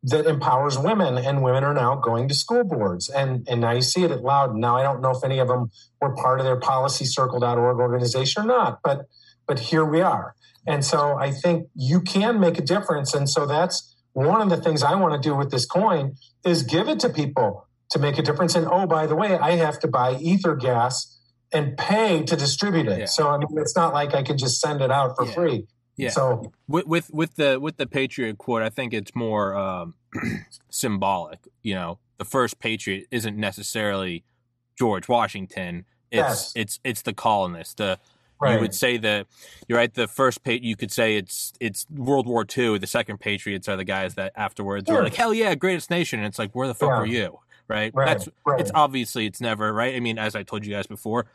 that 0.04 0.26
empowers 0.26 0.78
women, 0.78 1.18
and 1.18 1.42
women 1.42 1.64
are 1.64 1.74
now 1.74 1.96
going 1.96 2.28
to 2.28 2.34
school 2.34 2.64
boards. 2.64 3.10
And, 3.10 3.48
and 3.48 3.62
now 3.62 3.72
you 3.72 3.82
see 3.82 4.04
it 4.04 4.12
at 4.12 4.22
Loud. 4.22 4.56
Now, 4.56 4.76
I 4.76 4.84
don't 4.84 5.02
know 5.02 5.12
if 5.12 5.24
any 5.24 5.40
of 5.40 5.48
them 5.48 5.72
were 6.02 6.14
part 6.16 6.40
of 6.40 6.46
their 6.46 6.60
policycircle.org 6.60 7.80
organization 7.80 8.44
or 8.44 8.46
not, 8.46 8.80
but, 8.84 9.06
but 9.48 9.60
here 9.60 9.86
we 9.86 10.02
are. 10.02 10.36
And 10.68 10.84
so 10.84 11.16
I 11.18 11.32
think 11.32 11.68
you 11.74 12.02
can 12.02 12.40
make 12.40 12.58
a 12.58 12.62
difference. 12.62 13.14
And 13.14 13.30
so 13.30 13.46
that's 13.46 13.96
one 14.12 14.42
of 14.42 14.50
the 14.50 14.58
things 14.58 14.84
I 14.84 14.96
want 14.96 15.22
to 15.22 15.30
do 15.30 15.36
with 15.36 15.52
this 15.52 15.66
coin 15.66 16.16
is 16.46 16.64
give 16.64 16.88
it 16.90 17.00
to 17.00 17.10
people 17.10 17.68
to 17.92 18.00
make 18.00 18.18
a 18.18 18.22
difference. 18.22 18.56
And 18.56 18.68
oh, 18.70 18.86
by 18.86 19.08
the 19.08 19.16
way, 19.16 19.38
I 19.38 19.52
have 19.52 19.80
to 19.80 19.88
buy 19.88 20.18
ether 20.20 20.56
gas 20.56 21.20
and 21.54 21.78
pay 21.78 22.24
to 22.24 22.36
distribute 22.36 22.88
it. 22.88 23.00
Yeah. 23.00 23.06
So 23.06 23.30
I 23.30 23.38
mean, 23.38 23.48
it's 23.58 23.76
not 23.76 23.94
like 23.94 24.14
I 24.14 24.24
can 24.24 24.38
just 24.38 24.60
send 24.60 24.82
it 24.82 24.92
out 24.92 25.16
for 25.16 25.26
yeah. 25.26 25.34
free. 25.34 25.68
Yeah. 25.96 26.10
So 26.10 26.52
with, 26.68 26.88
with 26.88 27.14
with 27.14 27.36
the 27.36 27.60
with 27.60 27.78
the 27.78 27.86
Patriot 27.86 28.38
quote, 28.38 28.64
I 28.64 28.70
think 28.70 28.94
it's 28.94 29.14
more 29.16 29.56
um, 29.56 29.96
symbolic. 30.70 31.40
You 31.62 31.76
know, 31.76 32.00
the 32.18 32.26
first 32.26 32.60
Patriot 32.60 33.08
isn't 33.12 33.38
necessarily 33.38 34.24
George 34.78 35.08
Washington. 35.08 35.86
It's 36.12 36.22
yes. 36.22 36.54
it's 36.56 36.80
it's 36.84 37.02
the 37.04 37.14
colonists. 37.14 37.76
The 37.76 38.00
right. 38.40 38.56
you 38.56 38.60
would 38.62 38.74
say 38.74 38.98
that 38.98 39.28
you're 39.68 39.78
right. 39.78 39.94
The 39.94 40.08
first 40.08 40.44
page 40.44 40.64
you 40.64 40.76
could 40.76 40.92
say 40.92 41.16
it's 41.16 41.54
it's 41.60 41.86
World 41.90 42.28
War 42.28 42.46
II. 42.46 42.80
The 42.80 42.88
second 42.88 43.20
Patriots 43.20 43.68
are 43.68 43.78
the 43.78 43.84
guys 43.84 44.16
that 44.16 44.34
afterwards 44.36 44.88
sure. 44.88 44.98
were 44.98 45.04
like, 45.04 45.16
hell 45.16 45.34
yeah, 45.34 45.56
greatest 45.56 45.90
nation. 45.90 46.20
And 46.20 46.28
it's 46.28 46.40
like, 46.40 46.54
where 46.54 46.68
the 46.68 46.74
fuck 46.74 46.90
yeah. 46.90 46.96
are 46.96 47.06
you? 47.06 47.40
Right? 47.68 47.94
right? 47.94 48.06
That's 48.06 48.30
right. 48.46 48.60
it's 48.60 48.72
obviously 48.74 49.26
it's 49.26 49.42
never 49.42 49.72
right. 49.72 49.96
I 49.96 50.00
mean, 50.00 50.18
as 50.18 50.36
I 50.36 50.44
told 50.44 50.66
you 50.66 50.74
guys 50.74 50.88
before, 50.88 51.26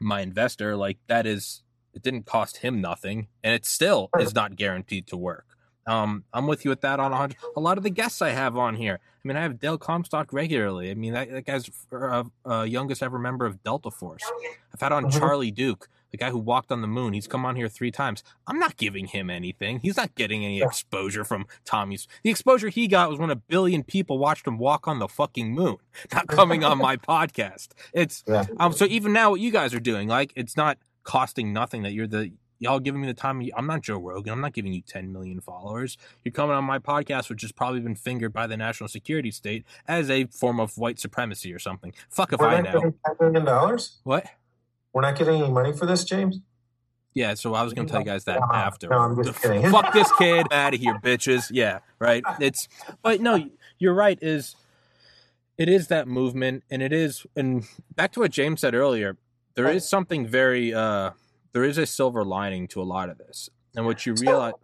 my 0.00 0.20
investor 0.20 0.76
like 0.76 0.98
that 1.06 1.26
is 1.26 1.62
it 1.94 2.02
didn't 2.02 2.26
cost 2.26 2.58
him 2.58 2.80
nothing, 2.80 3.28
and 3.42 3.54
it 3.54 3.64
still 3.64 4.10
is 4.18 4.34
not 4.34 4.56
guaranteed 4.56 5.06
to 5.08 5.16
work. 5.16 5.46
Um, 5.86 6.24
I'm 6.32 6.46
with 6.46 6.64
you 6.64 6.70
with 6.70 6.80
that 6.80 6.98
on 6.98 7.12
a, 7.12 7.28
a 7.56 7.60
lot 7.60 7.76
of 7.76 7.84
the 7.84 7.90
guests 7.90 8.22
I 8.22 8.30
have 8.30 8.56
on 8.56 8.74
here. 8.74 9.00
I 9.02 9.28
mean, 9.28 9.36
I 9.36 9.42
have 9.42 9.58
Dale 9.58 9.78
Comstock 9.78 10.32
regularly. 10.32 10.90
I 10.90 10.94
mean, 10.94 11.12
that, 11.12 11.30
that 11.30 11.46
guy's 11.46 11.70
uh, 11.92 12.24
uh, 12.48 12.62
youngest 12.62 13.02
ever 13.02 13.18
member 13.18 13.46
of 13.46 13.62
Delta 13.62 13.90
Force. 13.90 14.24
I've 14.72 14.80
had 14.80 14.92
on 14.92 15.06
mm-hmm. 15.06 15.18
Charlie 15.18 15.50
Duke, 15.50 15.88
the 16.10 16.18
guy 16.18 16.30
who 16.30 16.38
walked 16.38 16.70
on 16.70 16.80
the 16.80 16.86
moon. 16.86 17.12
He's 17.12 17.26
come 17.26 17.44
on 17.44 17.56
here 17.56 17.68
three 17.68 17.90
times. 17.90 18.22
I'm 18.46 18.58
not 18.58 18.76
giving 18.76 19.06
him 19.06 19.30
anything. 19.30 19.80
He's 19.80 19.96
not 19.96 20.14
getting 20.14 20.44
any 20.44 20.62
exposure 20.62 21.24
from 21.24 21.46
Tommy's. 21.64 22.06
The 22.22 22.30
exposure 22.30 22.68
he 22.68 22.86
got 22.86 23.10
was 23.10 23.18
when 23.18 23.30
a 23.30 23.36
billion 23.36 23.82
people 23.82 24.18
watched 24.18 24.46
him 24.46 24.58
walk 24.58 24.86
on 24.86 24.98
the 25.00 25.08
fucking 25.08 25.52
moon, 25.52 25.76
not 26.12 26.28
coming 26.28 26.64
on 26.64 26.78
my 26.88 26.96
podcast. 26.96 27.68
It's 27.92 28.24
yeah. 28.26 28.44
um. 28.58 28.72
So 28.72 28.84
even 28.84 29.12
now, 29.12 29.30
what 29.30 29.40
you 29.40 29.50
guys 29.50 29.74
are 29.74 29.80
doing, 29.80 30.06
like, 30.08 30.32
it's 30.36 30.56
not 30.56 30.78
costing 31.04 31.52
nothing 31.52 31.82
that 31.82 31.92
you're 31.92 32.06
the 32.06 32.32
y'all 32.58 32.80
giving 32.80 33.00
me 33.00 33.06
the 33.06 33.14
time. 33.14 33.46
I'm 33.56 33.66
not 33.66 33.82
Joe 33.82 33.98
Rogan. 33.98 34.32
I'm 34.32 34.40
not 34.40 34.52
giving 34.52 34.72
you 34.72 34.80
10 34.80 35.12
million 35.12 35.40
followers. 35.40 35.96
You're 36.24 36.32
coming 36.32 36.56
on 36.56 36.64
my 36.64 36.78
podcast, 36.78 37.28
which 37.28 37.42
has 37.42 37.52
probably 37.52 37.80
been 37.80 37.94
fingered 37.94 38.32
by 38.32 38.46
the 38.46 38.56
national 38.56 38.88
security 38.88 39.30
state 39.30 39.64
as 39.86 40.10
a 40.10 40.24
form 40.26 40.58
of 40.58 40.76
white 40.78 40.98
supremacy 40.98 41.52
or 41.52 41.58
something. 41.58 41.92
Fuck 42.10 42.32
if 42.32 42.40
We're 42.40 42.48
I 42.48 42.60
know. 42.62 42.94
$10 43.20 43.32
million? 43.32 43.78
What? 44.04 44.26
We're 44.92 45.02
not 45.02 45.16
getting 45.16 45.42
any 45.42 45.50
money 45.50 45.72
for 45.72 45.86
this, 45.86 46.04
James? 46.04 46.40
Yeah, 47.12 47.34
so 47.34 47.54
I 47.54 47.62
was 47.62 47.72
going 47.72 47.86
to 47.86 47.92
tell 47.92 48.00
you 48.00 48.06
guys 48.06 48.24
that 48.24 48.40
no, 48.40 48.46
after. 48.52 48.88
No, 48.88 48.98
I'm 48.98 49.22
just 49.22 49.40
kidding. 49.40 49.70
Fuck 49.70 49.92
this 49.92 50.10
kid 50.18 50.46
out 50.50 50.74
of 50.74 50.80
here, 50.80 50.98
bitches. 51.00 51.48
Yeah, 51.52 51.78
right. 52.00 52.24
It's, 52.40 52.66
but 53.02 53.20
no, 53.20 53.50
you're 53.78 53.94
right. 53.94 54.18
Is 54.20 54.56
it 55.56 55.68
is 55.68 55.86
that 55.88 56.08
movement, 56.08 56.64
and 56.70 56.82
it 56.82 56.92
is, 56.92 57.24
and 57.36 57.64
back 57.94 58.10
to 58.12 58.20
what 58.20 58.32
James 58.32 58.60
said 58.62 58.74
earlier 58.74 59.16
there 59.54 59.68
is 59.68 59.88
something 59.88 60.26
very 60.26 60.74
uh 60.74 61.10
there 61.52 61.64
is 61.64 61.78
a 61.78 61.86
silver 61.86 62.24
lining 62.24 62.66
to 62.68 62.82
a 62.82 62.84
lot 62.84 63.08
of 63.08 63.18
this. 63.18 63.48
And 63.76 63.86
what 63.86 64.06
you 64.06 64.14
realize 64.14 64.54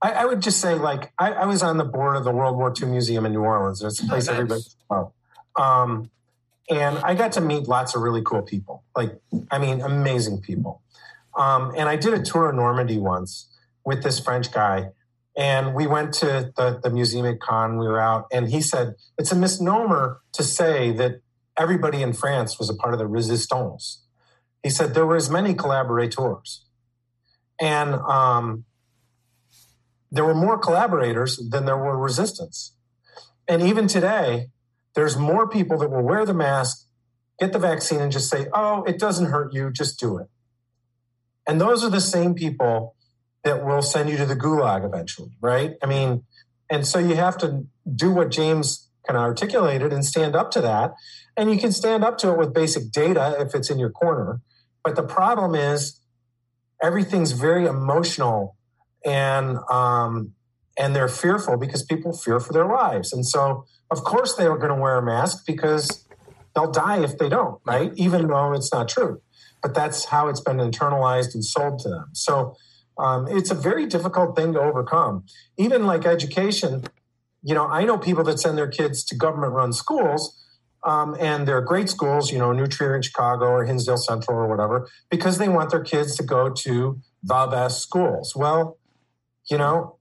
I, 0.00 0.12
I, 0.12 0.24
would 0.26 0.40
just 0.40 0.60
say 0.60 0.74
like 0.74 1.12
I, 1.18 1.32
I, 1.32 1.46
was 1.46 1.62
on 1.62 1.76
the 1.76 1.84
board 1.84 2.16
of 2.16 2.24
the 2.24 2.30
world 2.30 2.56
war 2.56 2.72
ii 2.80 2.88
museum 2.88 3.26
in 3.26 3.32
new 3.32 3.40
orleans. 3.40 3.82
It's 3.82 4.00
a 4.00 4.06
place 4.06 4.26
nice. 4.26 4.34
everybody 4.34 4.62
um, 5.58 6.10
and 6.70 6.98
i 6.98 7.14
got 7.14 7.32
to 7.32 7.40
meet 7.40 7.66
lots 7.66 7.94
of 7.94 8.02
really 8.02 8.22
cool 8.22 8.42
people. 8.42 8.84
Like 8.96 9.18
i 9.50 9.58
mean 9.58 9.80
amazing 9.80 10.40
people. 10.40 10.82
Um, 11.36 11.74
and 11.76 11.88
i 11.88 11.96
did 11.96 12.14
a 12.14 12.22
tour 12.22 12.50
of 12.50 12.54
normandy 12.54 12.98
once 12.98 13.48
with 13.84 14.02
this 14.02 14.20
french 14.20 14.52
guy. 14.52 14.90
And 15.36 15.72
we 15.72 15.86
went 15.86 16.14
to 16.14 16.52
the, 16.56 16.80
the 16.82 16.90
museum 16.90 17.24
at 17.24 17.38
Caen. 17.38 17.78
We 17.78 17.86
were 17.86 18.00
out, 18.00 18.26
and 18.32 18.48
he 18.48 18.60
said 18.60 18.96
it's 19.16 19.30
a 19.30 19.36
misnomer 19.36 20.20
to 20.32 20.42
say 20.42 20.90
that 20.92 21.20
everybody 21.58 22.02
in 22.02 22.12
France 22.12 22.58
was 22.58 22.70
a 22.70 22.74
part 22.74 22.94
of 22.94 22.98
the 22.98 23.06
resistance. 23.06 24.04
He 24.62 24.70
said 24.70 24.94
there 24.94 25.06
were 25.06 25.16
as 25.16 25.30
many 25.30 25.54
collaborators. 25.54 26.64
And 27.60 27.94
um, 27.94 28.64
there 30.10 30.24
were 30.24 30.34
more 30.34 30.58
collaborators 30.58 31.36
than 31.50 31.64
there 31.64 31.76
were 31.76 31.98
resistance. 31.98 32.74
And 33.48 33.62
even 33.62 33.86
today, 33.86 34.48
there's 34.94 35.16
more 35.16 35.48
people 35.48 35.78
that 35.78 35.90
will 35.90 36.02
wear 36.02 36.24
the 36.24 36.34
mask, 36.34 36.86
get 37.38 37.52
the 37.52 37.58
vaccine, 37.58 38.00
and 38.00 38.12
just 38.12 38.30
say, 38.30 38.46
oh, 38.52 38.84
it 38.84 38.98
doesn't 38.98 39.26
hurt 39.26 39.52
you, 39.52 39.70
just 39.70 39.98
do 39.98 40.18
it. 40.18 40.28
And 41.46 41.60
those 41.60 41.82
are 41.82 41.90
the 41.90 42.00
same 42.00 42.34
people 42.34 42.94
that 43.44 43.64
will 43.64 43.82
send 43.82 44.10
you 44.10 44.16
to 44.18 44.26
the 44.26 44.36
gulag 44.36 44.84
eventually, 44.84 45.32
right? 45.40 45.76
I 45.82 45.86
mean, 45.86 46.24
and 46.70 46.86
so 46.86 46.98
you 46.98 47.14
have 47.14 47.38
to 47.38 47.66
do 47.94 48.12
what 48.12 48.30
James 48.30 48.88
kind 49.06 49.16
of 49.16 49.22
articulated 49.22 49.92
and 49.92 50.04
stand 50.04 50.36
up 50.36 50.50
to 50.50 50.60
that. 50.60 50.94
And 51.38 51.50
you 51.50 51.58
can 51.58 51.72
stand 51.72 52.02
up 52.02 52.18
to 52.18 52.30
it 52.32 52.36
with 52.36 52.52
basic 52.52 52.90
data 52.90 53.36
if 53.38 53.54
it's 53.54 53.70
in 53.70 53.78
your 53.78 53.90
corner. 53.90 54.40
But 54.82 54.96
the 54.96 55.04
problem 55.04 55.54
is 55.54 56.00
everything's 56.82 57.32
very 57.32 57.64
emotional 57.64 58.56
and 59.04 59.58
um, 59.70 60.32
and 60.76 60.94
they're 60.94 61.08
fearful 61.08 61.56
because 61.56 61.82
people 61.84 62.12
fear 62.12 62.40
for 62.40 62.52
their 62.52 62.66
lives. 62.66 63.12
And 63.12 63.24
so 63.26 63.64
of 63.90 64.02
course 64.04 64.34
they 64.34 64.46
are 64.46 64.58
going 64.58 64.74
to 64.74 64.80
wear 64.80 64.98
a 64.98 65.02
mask 65.02 65.46
because 65.46 66.04
they'll 66.54 66.70
die 66.70 67.02
if 67.02 67.18
they 67.18 67.28
don't, 67.28 67.60
right? 67.64 67.92
Even 67.94 68.26
though 68.26 68.52
it's 68.52 68.72
not 68.72 68.88
true. 68.88 69.22
But 69.62 69.74
that's 69.74 70.06
how 70.06 70.28
it's 70.28 70.40
been 70.40 70.58
internalized 70.58 71.34
and 71.34 71.44
sold 71.44 71.80
to 71.80 71.88
them. 71.88 72.10
So 72.12 72.56
um, 72.98 73.28
it's 73.28 73.50
a 73.50 73.54
very 73.54 73.86
difficult 73.86 74.36
thing 74.36 74.52
to 74.54 74.60
overcome. 74.60 75.24
Even 75.56 75.86
like 75.86 76.04
education, 76.04 76.84
you 77.42 77.54
know, 77.54 77.66
I 77.68 77.84
know 77.84 77.96
people 77.96 78.24
that 78.24 78.40
send 78.40 78.58
their 78.58 78.68
kids 78.68 79.04
to 79.04 79.16
government 79.16 79.52
run 79.52 79.72
schools. 79.72 80.36
Um, 80.84 81.16
and 81.18 81.46
they're 81.46 81.60
great 81.60 81.88
schools, 81.88 82.30
you 82.32 82.38
know, 82.38 82.52
New 82.52 82.66
Trier 82.66 82.94
in 82.94 83.02
Chicago 83.02 83.46
or 83.46 83.64
Hinsdale 83.64 83.96
Central 83.96 84.38
or 84.38 84.46
whatever, 84.46 84.88
because 85.10 85.38
they 85.38 85.48
want 85.48 85.70
their 85.70 85.82
kids 85.82 86.16
to 86.16 86.22
go 86.22 86.50
to 86.50 87.00
the 87.22 87.48
best 87.50 87.82
schools. 87.82 88.34
Well, 88.36 88.78
you 89.50 89.58
know, 89.58 89.96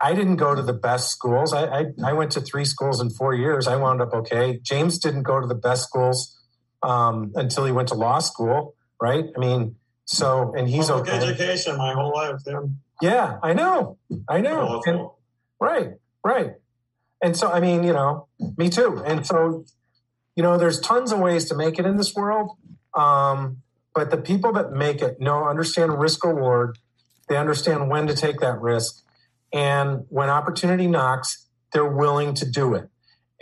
I 0.00 0.14
didn't 0.14 0.36
go 0.36 0.54
to 0.54 0.62
the 0.62 0.72
best 0.72 1.10
schools. 1.10 1.52
I, 1.52 1.64
I, 1.66 1.84
I 2.04 2.12
went 2.14 2.32
to 2.32 2.40
three 2.40 2.64
schools 2.64 3.00
in 3.00 3.10
four 3.10 3.34
years. 3.34 3.66
I 3.66 3.76
wound 3.76 4.00
up 4.00 4.12
okay. 4.12 4.58
James 4.62 4.98
didn't 4.98 5.22
go 5.22 5.40
to 5.40 5.46
the 5.46 5.54
best 5.54 5.84
schools 5.84 6.38
um, 6.82 7.32
until 7.34 7.64
he 7.64 7.72
went 7.72 7.88
to 7.88 7.94
law 7.94 8.18
school, 8.18 8.74
right? 9.00 9.24
I 9.36 9.38
mean, 9.38 9.76
so 10.04 10.54
and 10.56 10.68
he's 10.68 10.88
Public 10.88 11.08
okay. 11.08 11.26
education 11.26 11.76
my 11.76 11.92
whole 11.92 12.12
life. 12.12 12.40
Yeah. 12.46 12.60
Yeah, 13.02 13.38
I 13.42 13.52
know. 13.52 13.98
I 14.28 14.40
know. 14.40 14.82
And- 14.86 15.08
right, 15.60 15.90
right. 16.24 16.52
And 17.22 17.36
so, 17.36 17.50
I 17.50 17.60
mean, 17.60 17.84
you 17.84 17.92
know, 17.92 18.28
me 18.56 18.68
too. 18.68 19.02
And 19.04 19.26
so, 19.26 19.64
you 20.36 20.42
know, 20.42 20.58
there's 20.58 20.80
tons 20.80 21.12
of 21.12 21.20
ways 21.20 21.46
to 21.46 21.54
make 21.54 21.78
it 21.78 21.86
in 21.86 21.96
this 21.96 22.14
world. 22.14 22.56
Um, 22.94 23.62
but 23.94 24.10
the 24.10 24.16
people 24.16 24.52
that 24.52 24.72
make 24.72 25.00
it 25.00 25.20
know, 25.20 25.46
understand 25.46 25.98
risk 25.98 26.24
reward. 26.24 26.78
They 27.28 27.36
understand 27.36 27.88
when 27.88 28.06
to 28.08 28.14
take 28.14 28.40
that 28.40 28.60
risk. 28.60 29.02
And 29.52 30.04
when 30.08 30.28
opportunity 30.28 30.88
knocks, 30.88 31.46
they're 31.72 31.88
willing 31.88 32.34
to 32.34 32.50
do 32.50 32.74
it. 32.74 32.88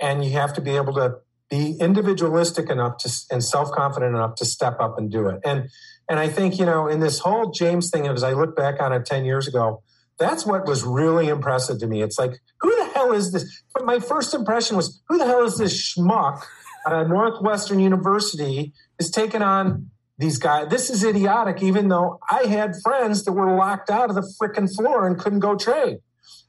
And 0.00 0.24
you 0.24 0.33
have 0.33 0.52
to 0.55 0.61
be 0.61 0.76
able 0.76 0.94
to 0.94 1.16
be 1.50 1.76
individualistic 1.81 2.70
enough 2.70 2.98
to, 2.98 3.11
and 3.31 3.42
self-confident 3.42 4.14
enough 4.14 4.37
to 4.37 4.44
step 4.44 4.78
up 4.78 4.98
and 4.98 5.11
do 5.11 5.28
it. 5.28 5.40
And 5.44 5.68
and 6.09 6.18
I 6.18 6.28
think, 6.28 6.59
you 6.59 6.66
know, 6.66 6.88
in 6.88 7.00
this 7.00 7.20
whole 7.20 7.52
James 7.52 7.88
thing, 7.88 8.07
as 8.07 8.22
I 8.22 8.33
look 8.33 8.57
back 8.57 8.83
on 8.83 8.92
it 8.92 9.07
10 9.07 9.24
years 9.24 9.46
ago, 9.46 9.83
that's 10.18 10.44
what 10.44 10.66
was 10.66 10.83
really 10.83 11.28
impressive 11.28 11.78
to 11.78 11.87
me. 11.87 12.02
It's 12.02 12.18
like, 12.18 12.40
who 12.61 12.74
the 12.76 12.90
hell 12.92 13.12
is 13.12 13.33
this? 13.33 13.62
But 13.72 13.85
my 13.85 13.98
first 13.98 14.35
impression 14.35 14.76
was, 14.76 15.00
who 15.09 15.16
the 15.16 15.24
hell 15.24 15.44
is 15.44 15.57
this 15.57 15.94
schmuck 15.94 16.42
at 16.87 17.09
Northwestern 17.09 17.81
University 17.81 18.73
is 18.99 19.11
taking 19.11 19.42
on 19.42 19.90
these 20.18 20.38
guys? 20.38 20.68
This 20.68 20.90
is 20.90 21.05
idiotic, 21.05 21.62
even 21.62 21.88
though 21.88 22.21
I 22.31 22.45
had 22.45 22.75
friends 22.83 23.25
that 23.25 23.33
were 23.33 23.57
locked 23.57 23.90
out 23.90 24.09
of 24.09 24.14
the 24.14 24.35
freaking 24.40 24.73
floor 24.75 25.07
and 25.07 25.18
couldn't 25.18 25.40
go 25.40 25.57
trade. 25.57 25.99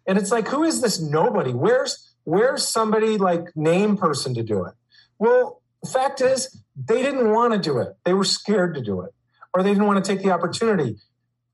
And 0.08 0.17
it's 0.17 0.32
like, 0.32 0.48
who 0.48 0.63
is 0.63 0.82
this 0.82 1.02
nobody? 1.02 1.52
Where's 1.52 2.15
where's 2.26 2.67
somebody 2.67 3.17
like 3.17 3.56
name 3.56 3.98
person 3.98 4.34
to 4.36 4.43
do 4.43 4.65
it? 4.65 4.74
Well, 5.19 5.62
fact 5.91 6.22
is, 6.22 6.63
they 6.76 7.02
didn't 7.02 7.32
want 7.32 7.54
to 7.54 7.60
do 7.60 7.80
it. 7.80 7.89
They 8.06 8.13
were 8.13 8.24
scared 8.24 8.76
to 8.76 8.82
do 8.82 9.02
it, 9.02 9.13
or 9.54 9.63
they 9.63 9.69
didn't 9.69 9.86
want 9.86 10.04
to 10.04 10.15
take 10.15 10.24
the 10.24 10.32
opportunity. 10.32 10.98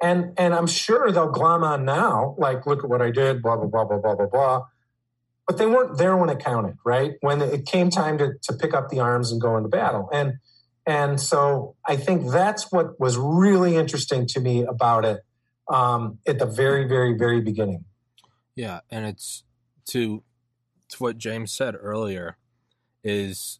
And 0.01 0.33
and 0.37 0.53
I'm 0.53 0.67
sure 0.67 1.11
they'll 1.11 1.31
glom 1.31 1.63
on 1.63 1.85
now, 1.85 2.35
like, 2.37 2.65
look 2.65 2.83
at 2.83 2.89
what 2.89 3.01
I 3.01 3.11
did, 3.11 3.41
blah 3.41 3.57
blah 3.57 3.67
blah 3.67 3.85
blah 3.85 3.97
blah 3.97 4.15
blah 4.15 4.27
blah. 4.27 4.65
But 5.49 5.57
they 5.57 5.65
weren't 5.65 5.97
there 5.97 6.15
when 6.15 6.29
it 6.29 6.37
counted, 6.37 6.77
right? 6.85 7.13
When 7.21 7.41
it 7.41 7.65
came 7.65 7.89
time 7.89 8.19
to 8.19 8.33
to 8.43 8.53
pick 8.53 8.75
up 8.75 8.89
the 8.89 8.99
arms 8.99 9.31
and 9.31 9.41
go 9.41 9.57
into 9.57 9.67
battle. 9.67 10.07
And 10.13 10.33
and 10.85 11.19
so 11.19 11.75
I 11.83 11.95
think 11.95 12.29
that's 12.29 12.71
what 12.71 12.99
was 12.99 13.17
really 13.17 13.75
interesting 13.75 14.27
to 14.27 14.39
me 14.39 14.63
about 14.63 15.05
it 15.05 15.21
um, 15.67 16.19
at 16.27 16.37
the 16.37 16.45
very 16.45 16.87
very 16.87 17.17
very 17.17 17.41
beginning. 17.41 17.85
Yeah, 18.53 18.81
and 18.91 19.07
it's 19.07 19.43
to 19.87 20.21
to 20.89 20.97
what 20.99 21.17
James 21.17 21.51
said 21.51 21.75
earlier 21.75 22.37
is 23.03 23.59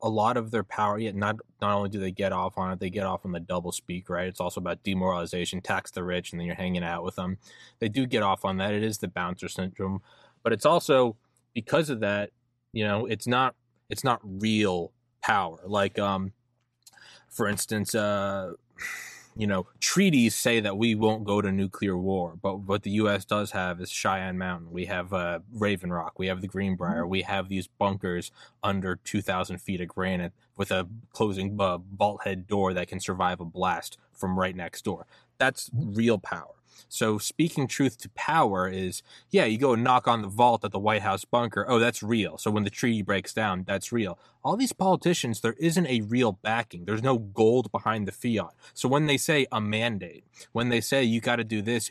a 0.00 0.08
lot 0.08 0.38
of 0.38 0.50
their 0.50 0.64
power. 0.64 0.98
Yet 0.98 1.14
not 1.14 1.36
not 1.60 1.74
only 1.74 1.90
do 1.90 2.00
they 2.00 2.10
get 2.10 2.32
off 2.32 2.56
on 2.56 2.72
it, 2.72 2.80
they 2.80 2.88
get 2.88 3.04
off 3.04 3.26
on 3.26 3.32
the 3.32 3.40
double 3.40 3.72
speak. 3.72 4.08
Right, 4.08 4.28
it's 4.28 4.40
also 4.40 4.62
about 4.62 4.82
demoralization, 4.82 5.60
tax 5.60 5.90
the 5.90 6.04
rich, 6.04 6.32
and 6.32 6.40
then 6.40 6.46
you're 6.46 6.56
hanging 6.56 6.84
out 6.84 7.04
with 7.04 7.16
them. 7.16 7.36
They 7.80 7.90
do 7.90 8.06
get 8.06 8.22
off 8.22 8.46
on 8.46 8.56
that. 8.56 8.72
It 8.72 8.82
is 8.82 8.96
the 8.96 9.08
bouncer 9.08 9.48
syndrome, 9.48 10.00
but 10.42 10.52
it's 10.52 10.66
also 10.66 11.16
because 11.54 11.90
of 11.90 12.00
that. 12.00 12.30
You 12.72 12.84
know, 12.84 13.06
it's 13.06 13.26
not 13.26 13.54
it's 13.88 14.04
not 14.04 14.20
real 14.22 14.92
power. 15.22 15.58
Like, 15.64 15.98
um, 15.98 16.32
for 17.28 17.48
instance, 17.48 17.94
uh, 17.94 18.52
you 19.36 19.46
know, 19.46 19.66
treaties 19.78 20.34
say 20.34 20.58
that 20.60 20.76
we 20.76 20.96
won't 20.96 21.24
go 21.24 21.40
to 21.40 21.52
nuclear 21.52 21.96
war, 21.96 22.34
but 22.42 22.60
what 22.60 22.82
the 22.82 22.90
U.S. 22.90 23.24
does 23.24 23.52
have 23.52 23.80
is 23.80 23.88
Cheyenne 23.88 24.36
Mountain. 24.36 24.72
We 24.72 24.86
have 24.86 25.12
uh, 25.12 25.38
Raven 25.52 25.92
Rock. 25.92 26.18
We 26.18 26.26
have 26.26 26.40
the 26.40 26.48
Greenbrier. 26.48 27.06
We 27.06 27.22
have 27.22 27.48
these 27.48 27.68
bunkers 27.68 28.32
under 28.64 28.96
2,000 28.96 29.58
feet 29.58 29.80
of 29.80 29.88
granite 29.88 30.32
with 30.56 30.72
a 30.72 30.88
closing 31.12 31.56
uh, 31.60 31.78
bolt 31.78 32.24
head 32.24 32.48
door 32.48 32.74
that 32.74 32.88
can 32.88 32.98
survive 32.98 33.38
a 33.38 33.44
blast 33.44 33.96
from 34.12 34.36
right 34.36 34.56
next 34.56 34.84
door. 34.84 35.06
That's 35.38 35.70
real 35.72 36.18
power. 36.18 36.57
So 36.88 37.18
speaking 37.18 37.66
truth 37.66 37.98
to 37.98 38.08
power 38.10 38.68
is, 38.68 39.02
yeah, 39.30 39.44
you 39.44 39.58
go 39.58 39.74
knock 39.74 40.06
on 40.06 40.22
the 40.22 40.28
vault 40.28 40.64
at 40.64 40.72
the 40.72 40.78
White 40.78 41.02
House 41.02 41.24
bunker. 41.24 41.64
Oh, 41.68 41.78
that's 41.78 42.02
real. 42.02 42.38
So 42.38 42.50
when 42.50 42.64
the 42.64 42.70
treaty 42.70 43.02
breaks 43.02 43.32
down, 43.32 43.64
that's 43.66 43.92
real. 43.92 44.18
All 44.44 44.56
these 44.56 44.72
politicians, 44.72 45.40
there 45.40 45.56
isn't 45.58 45.86
a 45.86 46.02
real 46.02 46.32
backing. 46.32 46.84
There's 46.84 47.02
no 47.02 47.18
gold 47.18 47.70
behind 47.72 48.06
the 48.06 48.12
fiat. 48.12 48.54
So 48.74 48.88
when 48.88 49.06
they 49.06 49.16
say 49.16 49.46
a 49.50 49.60
mandate, 49.60 50.24
when 50.52 50.68
they 50.68 50.80
say 50.80 51.04
you 51.04 51.20
got 51.20 51.36
to 51.36 51.44
do 51.44 51.62
this, 51.62 51.90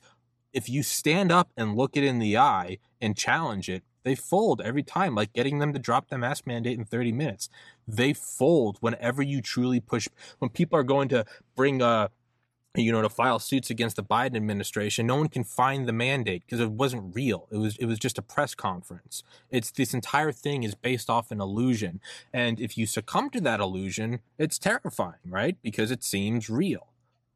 if 0.53 0.69
you 0.69 0.81
stand 0.83 1.31
up 1.31 1.51
and 1.57 1.75
look 1.75 1.95
it 1.95 2.03
in 2.03 2.19
the 2.19 2.37
eye 2.37 2.79
and 3.01 3.15
challenge 3.15 3.69
it, 3.69 3.83
they 4.07 4.15
fold 4.15 4.61
every 4.61 4.83
time, 4.83 5.15
like 5.15 5.33
getting 5.33 5.59
them 5.59 5.73
to 5.73 5.79
drop 5.79 6.07
the 6.07 6.17
mask 6.17 6.47
mandate 6.47 6.79
in 6.79 6.85
30 6.85 7.11
minutes. 7.11 7.49
They 7.85 8.13
fold 8.13 8.77
whenever 8.79 9.21
you 9.21 9.41
truly 9.41 9.81
push. 9.81 10.07
When 10.39 10.49
people 10.49 10.79
are 10.79 10.83
going 10.83 11.09
to 11.09 11.25
bring 11.57 11.81
uh, 11.81 12.07
you 12.75 12.91
know, 12.91 13.01
to 13.01 13.09
file 13.09 13.39
suits 13.39 13.69
against 13.69 13.95
the 13.95 14.03
Biden 14.03 14.35
administration, 14.35 15.07
no 15.07 15.15
one 15.15 15.29
can 15.29 15.43
find 15.43 15.87
the 15.87 15.93
mandate 15.93 16.43
because 16.45 16.59
it 16.59 16.71
wasn't 16.71 17.15
real. 17.15 17.47
It 17.51 17.57
was 17.57 17.75
it 17.77 17.85
was 17.85 17.99
just 17.99 18.17
a 18.17 18.21
press 18.21 18.53
conference. 18.53 19.23
It's 19.49 19.71
this 19.71 19.93
entire 19.93 20.31
thing 20.31 20.63
is 20.63 20.75
based 20.75 21.09
off 21.09 21.31
an 21.31 21.41
illusion. 21.41 21.99
And 22.33 22.59
if 22.59 22.77
you 22.77 22.85
succumb 22.85 23.29
to 23.31 23.41
that 23.41 23.59
illusion, 23.59 24.19
it's 24.37 24.59
terrifying, 24.59 25.15
right? 25.25 25.57
Because 25.63 25.91
it 25.91 26.03
seems 26.03 26.49
real. 26.49 26.87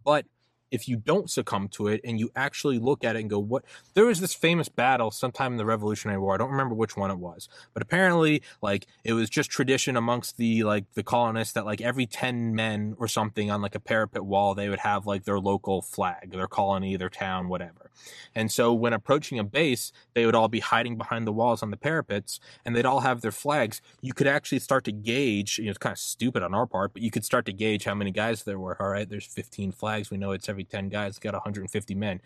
But 0.04 0.26
if 0.72 0.88
you 0.88 0.96
don't 0.96 1.30
succumb 1.30 1.68
to 1.68 1.88
it 1.88 2.02
and 2.04 2.20
you 2.20 2.32
actually 2.36 2.80
look 2.80 3.04
at 3.04 3.16
it 3.16 3.20
and 3.20 3.30
go, 3.30 3.40
what? 3.40 3.64
There 3.94 4.06
was 4.06 4.22
this 4.22 4.34
famous 4.34 4.70
battle 4.70 5.12
sometime 5.12 5.52
in 5.52 5.58
the 5.58 5.66
Revolutionary 5.66 6.20
War. 6.20 6.34
I 6.34 6.38
don't 6.38 6.52
remember 6.52 6.74
which 6.74 6.98
one 6.98 7.12
it 7.12 7.18
was, 7.18 7.50
but 7.74 7.84
apparently, 7.84 8.42
like, 8.62 8.88
it 9.04 9.14
was 9.14 9.30
just 9.30 9.52
tradition 9.52 9.96
amongst 9.98 10.38
the, 10.38 10.64
like, 10.64 10.86
the 10.94 11.04
colonists 11.04 11.54
that, 11.54 11.66
like, 11.66 11.82
every 11.82 12.06
10 12.06 12.56
men 12.56 12.96
or 12.98 13.08
something 13.08 13.52
on, 13.52 13.62
like, 13.62 13.76
a 13.76 13.80
parapet 13.80 14.26
wall, 14.26 14.56
they 14.56 14.70
would 14.70 14.80
have, 14.80 15.06
like, 15.06 15.26
their 15.26 15.40
local 15.40 15.82
flag, 15.82 16.32
their 16.32 16.48
colony, 16.48 16.96
their 16.96 17.10
town, 17.10 17.50
whatever. 17.50 17.92
And 18.34 18.52
so 18.52 18.74
when 18.74 18.94
approaching 18.94 19.38
a 19.40 19.44
base, 19.44 19.92
they 20.14 20.26
would 20.26 20.36
all 20.36 20.48
be 20.48 20.60
hiding 20.60 20.98
behind 20.98 21.28
the 21.28 21.32
walls 21.32 21.62
on 21.62 21.72
the 21.72 21.78
parapets 21.78 22.40
and 22.66 22.76
they'd 22.76 22.86
all 22.86 23.02
have 23.02 23.22
their 23.22 23.32
flags. 23.32 23.82
You 24.02 24.14
could 24.14 24.28
actually 24.28 24.60
start 24.60 24.86
to 24.86 24.92
gauge, 24.92 25.58
you 25.58 25.66
know, 25.66 25.72
it's 25.72 25.78
kind 25.78 25.94
of 25.94 26.00
stupid 26.00 26.42
on 26.42 26.54
our 26.54 26.66
part, 26.66 26.94
but 26.94 27.02
you 27.02 27.12
could 27.12 27.26
start 27.26 27.46
to 27.46 27.54
gauge 27.54 27.84
how 27.84 27.94
many 27.94 28.12
guys 28.12 28.44
there 28.44 28.60
were. 28.60 28.82
All 28.82 28.90
right, 28.90 29.10
there's 29.10 29.26
15 29.26 29.72
flags. 29.72 30.10
We 30.10 30.18
know 30.18 30.32
it's 30.32 30.50
every 30.50 30.61
10 30.64 30.90
guys, 30.90 31.20
got 31.20 31.34
150 31.34 31.96
men. 31.96 32.22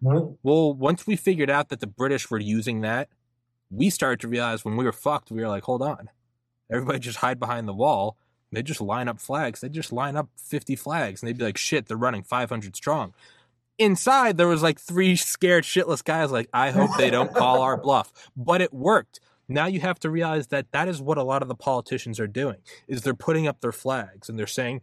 Well, 0.00 0.74
once 0.74 1.06
we 1.06 1.16
figured 1.16 1.50
out 1.50 1.68
that 1.70 1.80
the 1.80 1.86
British 1.86 2.30
were 2.30 2.38
using 2.38 2.82
that, 2.82 3.08
we 3.70 3.90
started 3.90 4.20
to 4.20 4.28
realize 4.28 4.64
when 4.64 4.76
we 4.76 4.84
were 4.84 4.92
fucked, 4.92 5.30
we 5.30 5.42
were 5.42 5.48
like, 5.48 5.64
hold 5.64 5.82
on. 5.82 6.10
Everybody 6.70 6.98
just 7.00 7.18
hide 7.18 7.40
behind 7.40 7.66
the 7.66 7.74
wall. 7.74 8.16
They 8.52 8.62
just 8.62 8.80
line 8.80 9.08
up 9.08 9.20
flags. 9.20 9.60
They 9.60 9.68
just 9.68 9.92
line 9.92 10.16
up 10.16 10.28
50 10.36 10.76
flags 10.76 11.22
and 11.22 11.28
they'd 11.28 11.38
be 11.38 11.44
like, 11.44 11.58
shit, 11.58 11.86
they're 11.86 11.96
running 11.96 12.22
500 12.22 12.76
strong. 12.76 13.14
Inside, 13.78 14.36
there 14.36 14.48
was 14.48 14.62
like 14.62 14.80
three 14.80 15.16
scared 15.16 15.64
shitless 15.64 16.02
guys, 16.02 16.32
like, 16.32 16.48
I 16.52 16.70
hope 16.70 16.90
they 16.96 17.10
don't 17.10 17.34
call 17.34 17.60
our 17.60 17.76
bluff. 17.76 18.12
But 18.36 18.60
it 18.60 18.72
worked. 18.72 19.20
Now 19.48 19.66
you 19.66 19.80
have 19.80 19.98
to 20.00 20.10
realize 20.10 20.48
that 20.48 20.72
that 20.72 20.88
is 20.88 21.00
what 21.00 21.18
a 21.18 21.22
lot 21.22 21.42
of 21.42 21.48
the 21.48 21.54
politicians 21.54 22.20
are 22.20 22.26
doing 22.26 22.58
is 22.86 23.02
they're 23.02 23.14
putting 23.14 23.46
up 23.46 23.60
their 23.60 23.72
flags 23.72 24.28
and 24.28 24.38
they're 24.38 24.46
saying, 24.46 24.82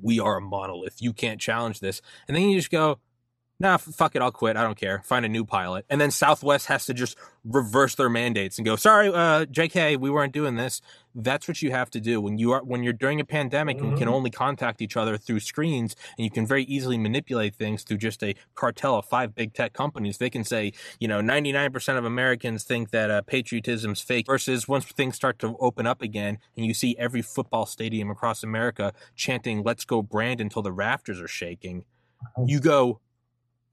we 0.00 0.20
are 0.20 0.36
a 0.36 0.40
monolith. 0.40 1.00
You 1.00 1.12
can't 1.12 1.40
challenge 1.40 1.80
this. 1.80 2.02
And 2.28 2.36
then 2.36 2.48
you 2.48 2.58
just 2.58 2.70
go, 2.70 2.98
nah, 3.60 3.76
fuck 3.76 4.16
it, 4.16 4.22
I'll 4.22 4.32
quit. 4.32 4.56
I 4.56 4.62
don't 4.62 4.76
care. 4.76 5.02
Find 5.04 5.24
a 5.24 5.28
new 5.28 5.44
pilot. 5.44 5.84
And 5.90 6.00
then 6.00 6.10
Southwest 6.10 6.66
has 6.66 6.86
to 6.86 6.94
just 6.94 7.16
reverse 7.44 7.94
their 7.94 8.08
mandates 8.08 8.58
and 8.58 8.64
go, 8.64 8.74
sorry, 8.74 9.08
uh, 9.08 9.44
JK, 9.44 9.98
we 9.98 10.10
weren't 10.10 10.32
doing 10.32 10.56
this. 10.56 10.80
That's 11.14 11.46
what 11.46 11.60
you 11.60 11.70
have 11.70 11.90
to 11.90 12.00
do 12.00 12.20
when 12.20 12.38
you 12.38 12.52
are 12.52 12.62
when 12.62 12.82
you're 12.82 12.92
during 12.92 13.20
a 13.20 13.24
pandemic 13.24 13.78
and 13.80 13.90
you 13.90 13.96
can 13.96 14.08
only 14.08 14.30
contact 14.30 14.80
each 14.80 14.96
other 14.96 15.18
through 15.18 15.40
screens 15.40 15.96
and 16.16 16.24
you 16.24 16.30
can 16.30 16.46
very 16.46 16.62
easily 16.64 16.96
manipulate 16.96 17.56
things 17.56 17.82
through 17.82 17.98
just 17.98 18.22
a 18.22 18.34
cartel 18.54 18.96
of 18.96 19.04
five 19.04 19.34
big 19.34 19.52
tech 19.52 19.72
companies. 19.72 20.18
They 20.18 20.30
can 20.30 20.44
say, 20.44 20.72
you 21.00 21.08
know, 21.08 21.20
99% 21.20 21.98
of 21.98 22.04
Americans 22.04 22.62
think 22.62 22.90
that 22.92 23.10
uh, 23.10 23.22
patriotism's 23.22 24.00
fake 24.00 24.26
versus 24.26 24.68
once 24.68 24.84
things 24.84 25.16
start 25.16 25.40
to 25.40 25.56
open 25.58 25.84
up 25.86 26.00
again 26.00 26.38
and 26.56 26.64
you 26.64 26.72
see 26.72 26.96
every 26.96 27.22
football 27.22 27.66
stadium 27.66 28.08
across 28.08 28.44
America 28.44 28.92
chanting, 29.16 29.64
let's 29.64 29.84
go 29.84 30.02
brand 30.02 30.40
until 30.40 30.62
the 30.62 30.72
rafters 30.72 31.20
are 31.20 31.28
shaking. 31.28 31.84
You 32.46 32.60
go, 32.60 33.00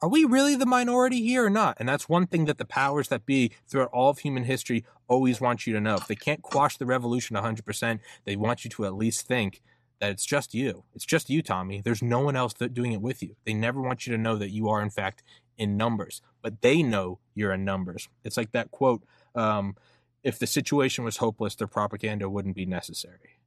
are 0.01 0.09
we 0.09 0.25
really 0.25 0.55
the 0.55 0.65
minority 0.65 1.21
here 1.23 1.45
or 1.45 1.49
not? 1.49 1.77
And 1.79 1.89
that's 1.89 2.07
one 2.07 2.27
thing 2.27 2.45
that 2.45 2.57
the 2.57 2.65
powers 2.65 3.07
that 3.07 3.25
be 3.25 3.51
throughout 3.67 3.89
all 3.91 4.09
of 4.09 4.19
human 4.19 4.43
history 4.43 4.85
always 5.07 5.41
want 5.41 5.65
you 5.65 5.73
to 5.73 5.81
know. 5.81 5.95
If 5.95 6.07
they 6.07 6.15
can't 6.15 6.41
quash 6.41 6.77
the 6.77 6.85
revolution 6.85 7.35
100%, 7.35 7.99
they 8.25 8.35
want 8.35 8.63
you 8.63 8.69
to 8.71 8.85
at 8.85 8.95
least 8.95 9.27
think 9.27 9.61
that 9.99 10.11
it's 10.11 10.25
just 10.25 10.53
you. 10.53 10.83
It's 10.93 11.05
just 11.05 11.29
you, 11.29 11.41
Tommy. 11.41 11.81
There's 11.81 12.03
no 12.03 12.19
one 12.19 12.35
else 12.35 12.53
that 12.53 12.73
doing 12.73 12.91
it 12.91 13.01
with 13.01 13.23
you. 13.23 13.35
They 13.45 13.53
never 13.53 13.81
want 13.81 14.05
you 14.05 14.15
to 14.15 14.21
know 14.21 14.35
that 14.35 14.51
you 14.51 14.69
are, 14.69 14.81
in 14.81 14.91
fact, 14.91 15.23
in 15.57 15.75
numbers, 15.75 16.21
but 16.43 16.61
they 16.61 16.83
know 16.83 17.19
you're 17.33 17.53
in 17.53 17.65
numbers. 17.65 18.07
It's 18.23 18.37
like 18.37 18.51
that 18.51 18.69
quote 18.69 19.03
um, 19.33 19.75
if 20.23 20.37
the 20.37 20.47
situation 20.47 21.03
was 21.03 21.17
hopeless, 21.17 21.55
their 21.55 21.67
propaganda 21.67 22.29
wouldn't 22.29 22.55
be 22.55 22.65
necessary. 22.65 23.39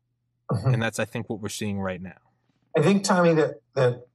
Mhm. 0.50 0.74
And 0.74 0.82
that's, 0.82 0.98
I 0.98 1.04
think, 1.04 1.28
what 1.28 1.40
we're 1.40 1.48
seeing 1.48 1.78
right 1.78 2.00
now. 2.00 2.18
I 2.76 2.82
think, 2.82 3.04
Tommy, 3.04 3.34
that, 3.34 3.60
that 3.74 4.06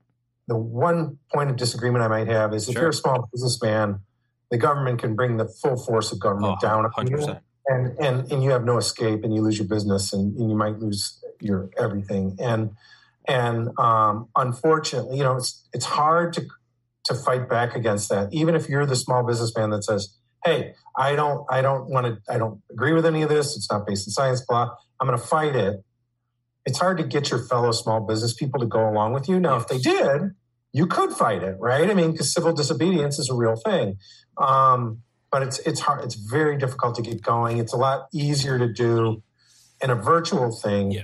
the 0.47 0.55
one 0.57 1.17
point 1.33 1.49
of 1.49 1.55
disagreement 1.55 2.03
I 2.03 2.07
might 2.07 2.27
have 2.27 2.53
is 2.53 2.67
if 2.67 2.73
Sure. 2.73 2.83
you're 2.83 2.89
a 2.89 2.93
small 2.93 3.27
businessman, 3.31 3.99
the 4.51 4.57
government 4.57 4.99
can 4.99 5.15
bring 5.15 5.37
the 5.37 5.47
full 5.47 5.77
force 5.77 6.11
of 6.11 6.19
government 6.19 6.57
Oh, 6.57 6.67
down 6.67 6.85
on 6.97 7.07
you, 7.07 7.17
and, 7.67 7.97
and, 7.97 8.31
and 8.31 8.43
you 8.43 8.51
have 8.51 8.63
no 8.63 8.77
escape 8.77 9.23
and 9.23 9.33
you 9.33 9.41
lose 9.41 9.57
your 9.57 9.67
business 9.67 10.13
and, 10.13 10.37
and 10.37 10.49
you 10.49 10.55
might 10.55 10.77
lose 10.79 11.19
your 11.41 11.69
everything. 11.79 12.37
And, 12.39 12.71
and 13.27 13.69
um, 13.79 14.29
unfortunately, 14.35 15.17
you 15.17 15.23
know, 15.23 15.35
it's, 15.37 15.67
it's 15.73 15.85
hard 15.85 16.33
to, 16.33 16.45
to 17.05 17.15
fight 17.15 17.49
back 17.49 17.75
against 17.75 18.09
that. 18.09 18.31
Even 18.31 18.53
if 18.53 18.69
you're 18.69 18.85
the 18.85 18.95
small 18.95 19.25
businessman 19.25 19.71
that 19.71 19.83
says, 19.83 20.15
"Hey, 20.43 20.73
I 20.95 21.15
don't, 21.15 21.45
I 21.49 21.61
don't 21.61 21.89
want 21.89 22.05
to, 22.05 22.33
I 22.33 22.37
don't 22.37 22.61
agree 22.71 22.93
with 22.93 23.05
any 23.05 23.23
of 23.23 23.29
this. 23.29 23.55
It's 23.57 23.69
not 23.71 23.85
based 23.87 24.07
in 24.07 24.11
science. 24.11 24.41
Blah. 24.47 24.69
I'm 24.99 25.07
going 25.07 25.19
to 25.19 25.25
fight 25.25 25.55
it." 25.55 25.83
It's 26.65 26.79
hard 26.79 26.97
to 26.97 27.03
get 27.03 27.29
your 27.29 27.39
fellow 27.39 27.71
small 27.71 28.01
business 28.01 28.33
people 28.33 28.59
to 28.59 28.65
go 28.65 28.89
along 28.89 29.13
with 29.13 29.29
you. 29.29 29.39
Now, 29.39 29.55
if 29.57 29.67
they 29.67 29.77
did, 29.77 30.31
you 30.73 30.87
could 30.87 31.11
fight 31.13 31.43
it, 31.43 31.55
right? 31.59 31.89
I 31.89 31.93
mean, 31.93 32.11
because 32.11 32.33
civil 32.33 32.53
disobedience 32.53 33.19
is 33.19 33.29
a 33.29 33.35
real 33.35 33.55
thing. 33.55 33.97
Um, 34.37 35.01
but 35.31 35.43
it's 35.43 35.59
it's 35.59 35.79
hard. 35.81 36.03
It's 36.03 36.15
very 36.15 36.57
difficult 36.57 36.95
to 36.95 37.01
get 37.01 37.21
going. 37.21 37.57
It's 37.57 37.73
a 37.73 37.77
lot 37.77 38.07
easier 38.13 38.57
to 38.57 38.71
do 38.71 39.21
in 39.81 39.89
a 39.89 39.95
virtual 39.95 40.51
thing, 40.51 40.91
Yeah. 40.91 41.03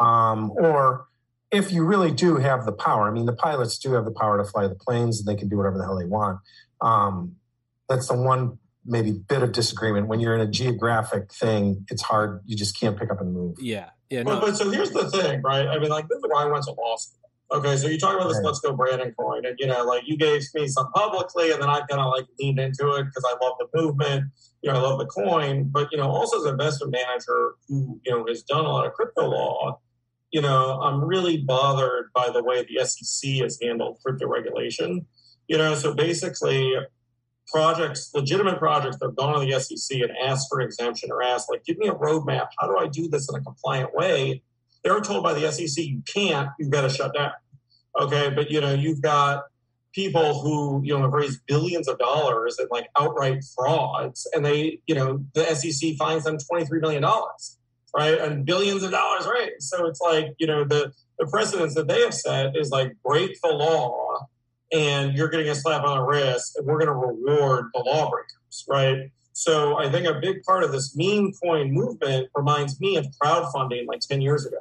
um, 0.00 0.50
or 0.50 1.06
if 1.50 1.72
you 1.72 1.84
really 1.84 2.10
do 2.10 2.36
have 2.36 2.66
the 2.66 2.72
power. 2.72 3.08
I 3.08 3.10
mean, 3.12 3.26
the 3.26 3.32
pilots 3.32 3.78
do 3.78 3.92
have 3.92 4.04
the 4.04 4.10
power 4.10 4.36
to 4.36 4.44
fly 4.44 4.66
the 4.68 4.74
planes, 4.74 5.20
and 5.20 5.28
they 5.28 5.38
can 5.38 5.48
do 5.48 5.56
whatever 5.56 5.78
the 5.78 5.84
hell 5.84 5.96
they 5.96 6.04
want. 6.04 6.40
Um, 6.80 7.36
that's 7.88 8.08
the 8.08 8.14
one 8.16 8.58
maybe 8.84 9.12
bit 9.12 9.42
of 9.42 9.52
disagreement 9.52 10.08
when 10.08 10.18
you're 10.20 10.34
in 10.34 10.40
a 10.40 10.50
geographic 10.50 11.32
thing. 11.32 11.84
It's 11.90 12.02
hard. 12.02 12.40
You 12.46 12.56
just 12.56 12.78
can't 12.78 12.98
pick 12.98 13.10
up 13.10 13.20
and 13.20 13.32
move. 13.32 13.56
Yeah. 13.60 13.90
Yeah. 14.10 14.22
But, 14.22 14.40
but 14.40 14.56
so 14.56 14.70
here's 14.70 14.90
the 14.90 15.10
thing, 15.10 15.42
right? 15.42 15.66
I 15.66 15.78
mean, 15.78 15.90
like 15.90 16.08
this 16.08 16.18
is 16.18 16.24
why 16.28 16.44
I 16.44 16.46
went 16.46 16.64
to 16.64 16.72
law 16.72 16.96
school. 16.96 17.18
Okay, 17.50 17.76
so 17.78 17.88
you 17.88 17.98
talk 17.98 18.14
about 18.14 18.28
this 18.28 18.38
Right. 18.38 18.44
Let's 18.46 18.60
Go 18.60 18.74
Brandon 18.74 19.14
coin, 19.18 19.46
and 19.46 19.56
you 19.58 19.66
know, 19.66 19.82
like 19.84 20.02
you 20.06 20.18
gave 20.18 20.42
me 20.54 20.68
some 20.68 20.90
publicly, 20.92 21.50
and 21.50 21.62
then 21.62 21.70
I 21.70 21.80
kind 21.88 22.00
of 22.00 22.12
like 22.12 22.26
leaned 22.38 22.58
into 22.58 22.92
it 22.92 23.04
because 23.04 23.24
I 23.26 23.42
love 23.42 23.54
the 23.58 23.68
movement. 23.74 24.24
You 24.60 24.70
know, 24.70 24.78
I 24.78 24.82
love 24.82 24.98
the 24.98 25.06
coin, 25.06 25.70
but 25.70 25.88
you 25.90 25.96
know, 25.96 26.10
also 26.10 26.38
as 26.38 26.44
an 26.44 26.52
investment 26.52 26.92
manager 26.92 27.54
who 27.66 28.00
you 28.04 28.12
know 28.12 28.26
has 28.26 28.42
done 28.42 28.66
a 28.66 28.68
lot 28.68 28.86
of 28.86 28.92
crypto 28.92 29.28
law, 29.28 29.80
you 30.30 30.42
know, 30.42 30.78
I'm 30.80 31.02
really 31.02 31.38
bothered 31.38 32.10
by 32.14 32.28
the 32.30 32.44
way 32.44 32.64
the 32.64 32.84
SEC 32.84 33.30
has 33.42 33.58
handled 33.62 33.98
crypto 34.04 34.26
regulation. 34.26 35.06
You 35.46 35.56
know, 35.56 35.74
so 35.74 35.94
basically, 35.94 36.74
projects, 37.52 38.10
legitimate 38.14 38.58
projects 38.58 38.96
that 38.98 39.06
have 39.06 39.16
gone 39.16 39.38
to 39.38 39.46
the 39.46 39.58
SEC 39.60 40.00
and 40.00 40.10
asked 40.24 40.48
for 40.50 40.60
exemption 40.60 41.10
or 41.10 41.22
asked, 41.22 41.48
like, 41.50 41.64
give 41.64 41.78
me 41.78 41.88
a 41.88 41.94
roadmap. 41.94 42.48
How 42.58 42.66
do 42.66 42.78
I 42.78 42.86
do 42.86 43.08
this 43.08 43.28
in 43.28 43.34
a 43.38 43.42
compliant 43.42 43.94
way? 43.94 44.42
They're 44.84 45.00
told 45.00 45.22
by 45.22 45.34
the 45.34 45.50
SEC, 45.50 45.84
you 45.84 46.02
can't, 46.06 46.50
you've 46.58 46.70
got 46.70 46.82
to 46.82 46.88
shut 46.88 47.14
down. 47.14 47.32
Okay. 47.98 48.30
But, 48.30 48.50
you 48.50 48.60
know, 48.60 48.74
you've 48.74 49.02
got 49.02 49.44
people 49.92 50.40
who, 50.40 50.80
you 50.84 50.94
know, 50.94 51.02
have 51.02 51.12
raised 51.12 51.40
billions 51.46 51.88
of 51.88 51.98
dollars 51.98 52.58
in 52.60 52.66
like 52.70 52.88
outright 52.98 53.42
frauds 53.56 54.28
and 54.34 54.44
they, 54.44 54.80
you 54.86 54.94
know, 54.94 55.24
the 55.34 55.44
SEC 55.54 55.94
fines 55.96 56.24
them 56.24 56.36
$23 56.36 56.80
million, 56.80 57.02
right? 57.96 58.18
And 58.20 58.44
billions 58.44 58.82
of 58.82 58.90
dollars 58.90 59.26
raised. 59.26 59.62
So 59.62 59.86
it's 59.86 60.00
like, 60.00 60.34
you 60.38 60.46
know, 60.46 60.64
the, 60.64 60.92
the 61.18 61.26
precedents 61.26 61.74
that 61.74 61.88
they 61.88 62.02
have 62.02 62.14
set 62.14 62.56
is 62.56 62.70
like 62.70 62.96
break 63.04 63.40
the 63.42 63.48
law 63.48 64.07
and 64.72 65.14
you're 65.14 65.28
getting 65.28 65.48
a 65.48 65.54
slap 65.54 65.84
on 65.84 65.98
the 65.98 66.04
wrist 66.04 66.56
and 66.56 66.66
we're 66.66 66.78
going 66.78 66.86
to 66.86 66.94
reward 66.94 67.66
the 67.74 67.80
lawbreakers, 67.80 68.64
right? 68.68 69.10
So 69.32 69.78
I 69.78 69.88
think 69.88 70.06
a 70.06 70.18
big 70.20 70.42
part 70.42 70.64
of 70.64 70.72
this 70.72 70.96
meme 70.96 71.32
coin 71.42 71.72
movement 71.72 72.28
reminds 72.34 72.80
me 72.80 72.96
of 72.96 73.06
crowdfunding 73.22 73.86
like 73.86 74.00
10 74.00 74.20
years 74.20 74.44
ago. 74.44 74.58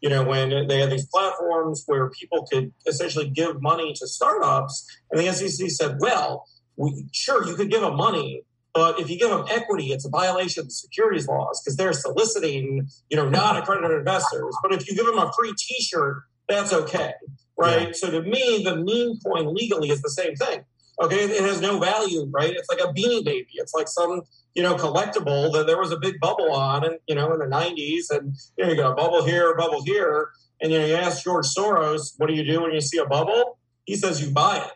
You 0.00 0.10
know, 0.10 0.22
when 0.22 0.68
they 0.68 0.80
had 0.80 0.90
these 0.90 1.06
platforms 1.06 1.82
where 1.86 2.10
people 2.10 2.46
could 2.46 2.72
essentially 2.86 3.28
give 3.28 3.60
money 3.60 3.94
to 3.94 4.06
startups, 4.06 4.86
and 5.10 5.20
the 5.20 5.32
SEC 5.32 5.70
said, 5.70 5.96
well, 5.98 6.46
we, 6.76 7.06
sure, 7.12 7.44
you 7.46 7.56
could 7.56 7.70
give 7.70 7.80
them 7.80 7.96
money, 7.96 8.44
but 8.74 9.00
if 9.00 9.10
you 9.10 9.18
give 9.18 9.30
them 9.30 9.44
equity, 9.50 9.92
it's 9.92 10.04
a 10.04 10.08
violation 10.08 10.60
of 10.60 10.66
the 10.66 10.72
securities 10.72 11.26
laws 11.26 11.60
because 11.60 11.76
they're 11.76 11.92
soliciting, 11.92 12.86
you 13.10 13.16
know, 13.16 13.28
non 13.28 13.56
accredited 13.56 13.96
investors. 13.96 14.54
But 14.62 14.72
if 14.72 14.88
you 14.88 14.94
give 14.94 15.06
them 15.06 15.18
a 15.18 15.32
free 15.36 15.52
t 15.58 15.82
shirt, 15.82 16.22
that's 16.48 16.72
okay 16.72 17.12
right? 17.58 17.94
So 17.94 18.10
to 18.10 18.22
me, 18.22 18.62
the 18.64 18.76
meme 18.76 19.18
coin 19.24 19.54
legally 19.54 19.90
is 19.90 20.00
the 20.00 20.10
same 20.10 20.36
thing. 20.36 20.64
Okay, 21.00 21.24
it 21.24 21.42
has 21.42 21.60
no 21.60 21.78
value, 21.78 22.28
right? 22.30 22.52
It's 22.52 22.68
like 22.68 22.80
a 22.80 22.92
beanie 22.92 23.24
baby. 23.24 23.48
It's 23.54 23.74
like 23.74 23.88
some 23.88 24.22
you 24.54 24.62
know 24.62 24.74
collectible 24.76 25.52
that 25.52 25.66
there 25.66 25.78
was 25.78 25.92
a 25.92 25.98
big 25.98 26.18
bubble 26.20 26.52
on, 26.52 26.84
and 26.84 26.98
you 27.06 27.14
know 27.14 27.32
in 27.32 27.38
the 27.38 27.44
'90s, 27.44 28.10
and 28.10 28.34
you 28.56 28.64
know 28.64 28.70
you 28.70 28.76
got 28.76 28.92
a 28.92 28.94
bubble 28.94 29.24
here, 29.24 29.52
a 29.52 29.56
bubble 29.56 29.82
here, 29.84 30.30
and 30.60 30.72
you 30.72 30.78
know 30.78 30.86
you 30.86 30.94
ask 30.94 31.22
George 31.22 31.46
Soros, 31.46 32.14
what 32.16 32.28
do 32.28 32.34
you 32.34 32.44
do 32.44 32.62
when 32.62 32.72
you 32.72 32.80
see 32.80 32.98
a 32.98 33.06
bubble? 33.06 33.58
He 33.84 33.96
says 33.96 34.20
you 34.22 34.30
buy 34.30 34.58
it. 34.58 34.72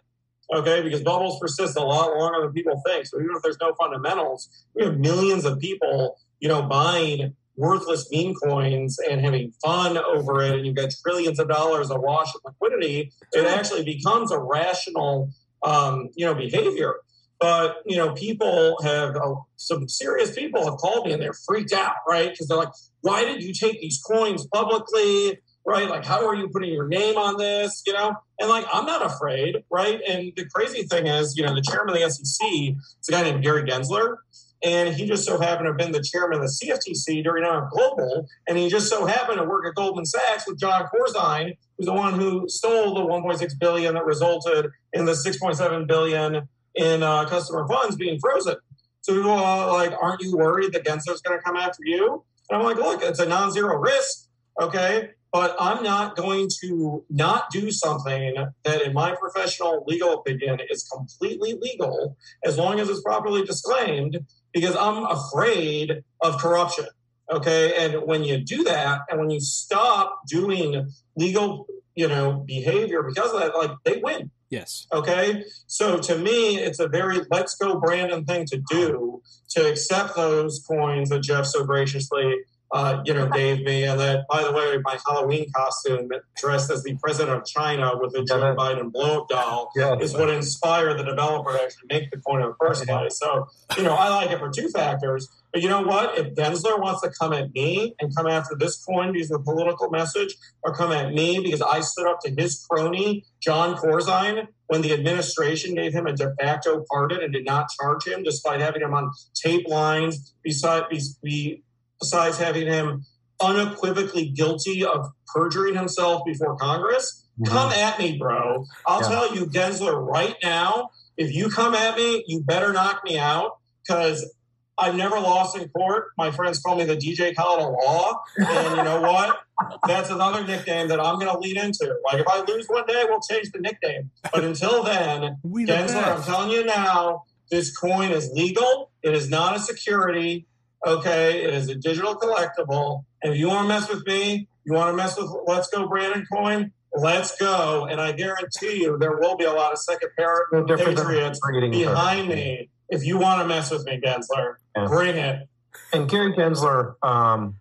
Okay, 0.54 0.82
because 0.82 1.00
bubbles 1.02 1.40
persist 1.40 1.76
a 1.76 1.80
lot 1.80 2.16
longer 2.16 2.42
than 2.42 2.52
people 2.52 2.80
think. 2.86 3.06
So 3.06 3.18
even 3.18 3.34
if 3.34 3.42
there's 3.42 3.58
no 3.60 3.74
fundamentals, 3.74 4.66
we 4.74 4.84
have 4.84 4.98
millions 4.98 5.44
of 5.46 5.58
people, 5.58 6.18
you 6.40 6.48
know, 6.48 6.62
buying 6.62 7.34
worthless 7.56 8.08
meme 8.12 8.34
coins 8.34 8.98
and 8.98 9.20
having 9.20 9.52
fun 9.64 9.98
over 9.98 10.42
it, 10.42 10.54
and 10.56 10.66
you've 10.66 10.76
got 10.76 10.90
trillions 11.02 11.38
of 11.38 11.48
dollars 11.48 11.90
awash 11.90 12.34
in 12.34 12.40
liquidity, 12.44 13.12
it 13.32 13.46
actually 13.46 13.84
becomes 13.84 14.32
a 14.32 14.38
rational, 14.38 15.30
um, 15.62 16.08
you 16.14 16.24
know, 16.24 16.34
behavior. 16.34 16.96
But 17.40 17.78
you 17.86 17.96
know, 17.96 18.12
people 18.12 18.78
have 18.84 19.16
uh, 19.16 19.34
some 19.56 19.88
serious 19.88 20.32
people 20.34 20.64
have 20.64 20.76
called 20.76 21.06
me 21.06 21.12
and 21.12 21.20
they're 21.20 21.32
freaked 21.32 21.72
out, 21.72 21.96
right? 22.08 22.30
Because 22.30 22.46
they're 22.46 22.56
like, 22.56 22.72
"Why 23.00 23.24
did 23.24 23.42
you 23.42 23.52
take 23.52 23.80
these 23.80 24.00
coins 24.00 24.46
publicly?" 24.46 25.40
Right? 25.64 25.88
Like, 25.88 26.04
how 26.04 26.26
are 26.26 26.34
you 26.34 26.48
putting 26.48 26.72
your 26.72 26.88
name 26.88 27.16
on 27.16 27.38
this? 27.38 27.82
You 27.86 27.92
know, 27.92 28.14
and 28.38 28.48
like, 28.48 28.64
I'm 28.72 28.86
not 28.86 29.04
afraid, 29.04 29.64
right? 29.70 30.00
And 30.08 30.32
the 30.36 30.44
crazy 30.52 30.82
thing 30.84 31.06
is, 31.06 31.36
you 31.36 31.44
know, 31.44 31.54
the 31.54 31.62
chairman 31.62 31.94
of 31.94 32.00
the 32.00 32.10
SEC 32.10 32.48
is 32.48 33.08
a 33.08 33.12
guy 33.12 33.22
named 33.22 33.42
Gary 33.42 33.64
Gensler 33.64 34.16
and 34.62 34.94
he 34.94 35.06
just 35.06 35.24
so 35.24 35.40
happened 35.40 35.66
to 35.66 35.70
have 35.70 35.78
been 35.78 35.92
the 35.92 36.02
chairman 36.02 36.40
of 36.40 36.42
the 36.42 36.66
CFTC 36.66 37.24
during 37.24 37.44
MF 37.44 37.70
Global, 37.70 38.26
and 38.46 38.56
he 38.56 38.68
just 38.68 38.88
so 38.88 39.06
happened 39.06 39.38
to 39.38 39.44
work 39.44 39.66
at 39.66 39.74
Goldman 39.74 40.06
Sachs 40.06 40.46
with 40.46 40.58
John 40.58 40.88
Corzine, 40.94 41.56
who's 41.76 41.86
the 41.86 41.92
one 41.92 42.18
who 42.18 42.48
stole 42.48 42.94
the 42.94 43.00
1.6 43.00 43.58
billion 43.58 43.94
that 43.94 44.04
resulted 44.04 44.70
in 44.92 45.04
the 45.04 45.12
6.7 45.12 45.86
billion 45.88 46.48
in 46.74 47.02
uh, 47.02 47.24
customer 47.26 47.66
funds 47.66 47.96
being 47.96 48.18
frozen. 48.20 48.56
So 49.00 49.14
people 49.14 49.32
are 49.32 49.72
like, 49.72 49.92
aren't 50.00 50.22
you 50.22 50.36
worried 50.36 50.72
that 50.72 50.84
Gensler's 50.84 51.20
going 51.20 51.38
to 51.38 51.42
come 51.42 51.56
after 51.56 51.82
you? 51.84 52.24
And 52.48 52.58
I'm 52.58 52.64
like, 52.64 52.76
look, 52.76 53.02
it's 53.02 53.18
a 53.18 53.26
non-zero 53.26 53.76
risk, 53.78 54.28
okay, 54.60 55.10
but 55.32 55.56
I'm 55.58 55.82
not 55.82 56.14
going 56.14 56.48
to 56.60 57.04
not 57.10 57.50
do 57.50 57.70
something 57.70 58.34
that, 58.64 58.82
in 58.82 58.92
my 58.92 59.14
professional 59.14 59.82
legal 59.86 60.20
opinion, 60.20 60.60
is 60.70 60.84
completely 60.84 61.54
legal 61.54 62.16
as 62.44 62.58
long 62.58 62.78
as 62.78 62.88
it's 62.88 63.02
properly 63.02 63.42
disclaimed 63.42 64.18
because 64.52 64.76
I'm 64.76 65.04
afraid 65.04 66.02
of 66.20 66.38
corruption. 66.38 66.86
Okay. 67.30 67.74
And 67.76 68.06
when 68.06 68.24
you 68.24 68.38
do 68.38 68.64
that 68.64 69.00
and 69.08 69.18
when 69.18 69.30
you 69.30 69.40
stop 69.40 70.26
doing 70.26 70.90
legal, 71.16 71.66
you 71.94 72.08
know, 72.08 72.44
behavior 72.46 73.02
because 73.02 73.32
of 73.32 73.40
that, 73.40 73.56
like 73.56 73.70
they 73.84 74.00
win. 74.02 74.30
Yes. 74.50 74.86
Okay. 74.92 75.44
So 75.66 75.98
to 75.98 76.18
me, 76.18 76.58
it's 76.58 76.78
a 76.78 76.86
very 76.86 77.20
let's 77.30 77.54
go 77.54 77.80
Brandon 77.80 78.24
thing 78.24 78.44
to 78.46 78.62
do 78.70 79.22
to 79.50 79.66
accept 79.68 80.14
those 80.14 80.62
coins 80.68 81.08
that 81.08 81.22
Jeff 81.22 81.46
so 81.46 81.64
graciously 81.64 82.34
uh, 82.72 83.02
you 83.04 83.12
know, 83.12 83.28
gave 83.28 83.62
me. 83.64 83.84
And 83.84 84.00
that, 84.00 84.24
by 84.30 84.42
the 84.42 84.52
way, 84.52 84.78
my 84.82 84.98
Halloween 85.06 85.46
costume 85.54 86.08
dressed 86.36 86.70
as 86.70 86.82
the 86.82 86.96
president 86.96 87.36
of 87.38 87.44
China 87.44 87.92
with 88.00 88.14
a 88.16 88.24
Joe 88.24 88.38
Yeah. 88.38 88.54
Biden 88.56 88.90
blow 88.90 89.22
up 89.22 89.28
doll 89.28 89.70
Yeah. 89.76 89.96
is 90.00 90.14
what 90.14 90.30
inspired 90.30 90.98
the 90.98 91.04
developer 91.04 91.52
to 91.52 91.62
actually 91.62 91.88
make 91.90 92.10
the 92.10 92.18
coin 92.18 92.40
in 92.42 92.48
the 92.48 92.54
first 92.58 92.86
place. 92.86 93.18
So, 93.18 93.46
you 93.76 93.82
know, 93.82 93.94
I 93.94 94.08
like 94.08 94.30
it 94.30 94.38
for 94.38 94.48
two 94.50 94.68
factors. 94.70 95.28
But 95.52 95.60
you 95.60 95.68
know 95.68 95.82
what? 95.82 96.16
If 96.16 96.34
Gensler 96.34 96.80
wants 96.80 97.02
to 97.02 97.10
come 97.10 97.34
at 97.34 97.52
me 97.52 97.94
and 98.00 98.14
come 98.16 98.26
after 98.26 98.56
this 98.58 98.82
coin 98.82 99.12
because 99.12 99.30
of 99.30 99.44
the 99.44 99.52
political 99.52 99.90
message, 99.90 100.34
or 100.62 100.74
come 100.74 100.92
at 100.92 101.12
me 101.12 101.40
because 101.40 101.60
I 101.60 101.80
stood 101.80 102.06
up 102.06 102.20
to 102.24 102.30
his 102.34 102.64
crony, 102.70 103.26
John 103.42 103.76
Corzine, 103.76 104.48
when 104.68 104.80
the 104.80 104.94
administration 104.94 105.74
gave 105.74 105.92
him 105.92 106.06
a 106.06 106.14
de 106.14 106.34
facto 106.40 106.86
pardon 106.90 107.22
and 107.22 107.34
did 107.34 107.44
not 107.44 107.66
charge 107.78 108.06
him, 108.06 108.22
despite 108.22 108.60
having 108.62 108.80
him 108.80 108.94
on 108.94 109.10
tape 109.34 109.68
lines, 109.68 110.32
beside, 110.42 110.88
be, 110.88 111.02
be, 111.22 111.62
besides 112.02 112.36
having 112.38 112.66
him 112.66 113.04
unequivocally 113.40 114.28
guilty 114.28 114.84
of 114.84 115.06
perjuring 115.34 115.74
himself 115.74 116.22
before 116.26 116.56
Congress, 116.56 117.26
come 117.46 117.72
at 117.72 117.98
me, 117.98 118.18
bro. 118.18 118.66
I'll 118.86 119.00
Yeah. 119.02 119.08
tell 119.08 119.34
you, 119.34 119.46
Gensler, 119.46 119.94
right 120.04 120.36
now, 120.42 120.90
if 121.16 121.32
you 121.34 121.48
come 121.48 121.74
at 121.74 121.96
me, 121.96 122.24
you 122.26 122.40
better 122.42 122.72
knock 122.72 123.02
me 123.04 123.18
out 123.18 123.58
because 123.86 124.34
I've 124.78 124.94
never 124.94 125.18
lost 125.20 125.56
in 125.56 125.68
court. 125.68 126.06
My 126.18 126.30
friends 126.30 126.58
call 126.60 126.76
me 126.76 126.84
the 126.84 126.96
DJ 126.96 127.28
of 127.38 127.74
law. 127.84 128.20
And 128.36 128.76
you 128.76 128.82
know 128.82 129.00
what? 129.00 129.40
That's 129.86 130.10
another 130.10 130.44
nickname 130.44 130.88
that 130.88 130.98
I'm 130.98 131.16
going 131.18 131.28
to 131.32 131.38
lead 131.38 131.56
into. 131.56 131.94
Like, 132.10 132.20
if 132.20 132.26
I 132.28 132.40
lose 132.40 132.66
one 132.68 132.86
day, 132.86 133.04
we'll 133.08 133.20
change 133.20 133.50
the 133.52 133.60
nickname. 133.60 134.10
But 134.32 134.44
until 134.44 134.82
then, 134.82 135.38
Gensler, 135.44 136.16
I'm 136.16 136.22
telling 136.22 136.50
you 136.50 136.64
now, 136.64 137.24
this 137.50 137.76
coin 137.76 138.10
is 138.10 138.30
legal. 138.32 138.90
It 139.02 139.14
is 139.14 139.28
not 139.28 139.54
a 139.56 139.60
security. 139.60 140.46
Okay. 140.86 141.44
It 141.44 141.54
is 141.54 141.68
a 141.68 141.74
digital 141.74 142.14
collectible. 142.14 143.04
And 143.22 143.32
if 143.32 143.38
you 143.38 143.48
want 143.48 143.64
to 143.64 143.68
mess 143.68 143.88
with 143.88 144.06
me, 144.06 144.48
you 144.64 144.72
want 144.74 144.90
to 144.92 144.96
mess 144.96 145.18
with 145.18 145.30
Let's 145.46 145.68
Go 145.68 145.88
Brandon 145.88 146.24
coin, 146.32 146.72
let's 146.94 147.36
go. 147.36 147.86
And 147.86 148.00
I 148.00 148.12
guarantee 148.12 148.82
you 148.82 148.96
there 148.98 149.16
will 149.18 149.36
be 149.36 149.44
a 149.44 149.52
lot 149.52 149.72
of 149.72 149.78
second 149.78 150.10
pair 150.18 150.46
No 150.52 150.64
Patriots 150.64 151.40
behind 151.40 152.28
me. 152.28 152.68
If 152.88 153.04
you 153.04 153.18
want 153.18 153.40
to 153.40 153.48
mess 153.48 153.70
with 153.70 153.84
me, 153.86 154.00
Gensler, 154.04 154.56
Yeah. 154.76 154.86
bring 154.86 155.16
it. 155.16 155.48
And 155.92 156.08
Gary 156.08 156.32
Gensler, 156.34 156.94
um, 157.02 157.56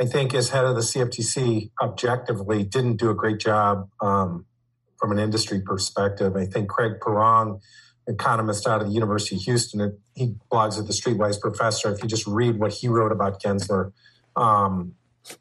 I 0.00 0.06
think, 0.06 0.34
as 0.34 0.50
head 0.50 0.64
of 0.64 0.74
the 0.74 0.82
CFTC, 0.82 1.70
objectively 1.80 2.64
didn't 2.64 2.96
do 2.96 3.10
a 3.10 3.14
great 3.14 3.38
job 3.38 3.88
um, 4.00 4.46
from 4.98 5.12
an 5.12 5.18
industry 5.18 5.60
perspective. 5.60 6.36
I 6.36 6.46
think 6.46 6.68
Craig 6.68 7.00
Pirrong, 7.00 7.60
economist 8.06 8.66
out 8.66 8.80
of 8.80 8.88
the 8.88 8.92
University 8.92 9.36
of 9.36 9.42
Houston, 9.42 9.98
he 10.14 10.34
blogs 10.50 10.78
at 10.78 10.86
the 10.86 10.92
Streetwise 10.92 11.40
Professor. 11.40 11.92
If 11.92 12.02
you 12.02 12.08
just 12.08 12.26
read 12.26 12.58
what 12.58 12.72
he 12.72 12.88
wrote 12.88 13.12
about 13.12 13.42
Gensler, 13.42 13.92
um, 14.36 14.94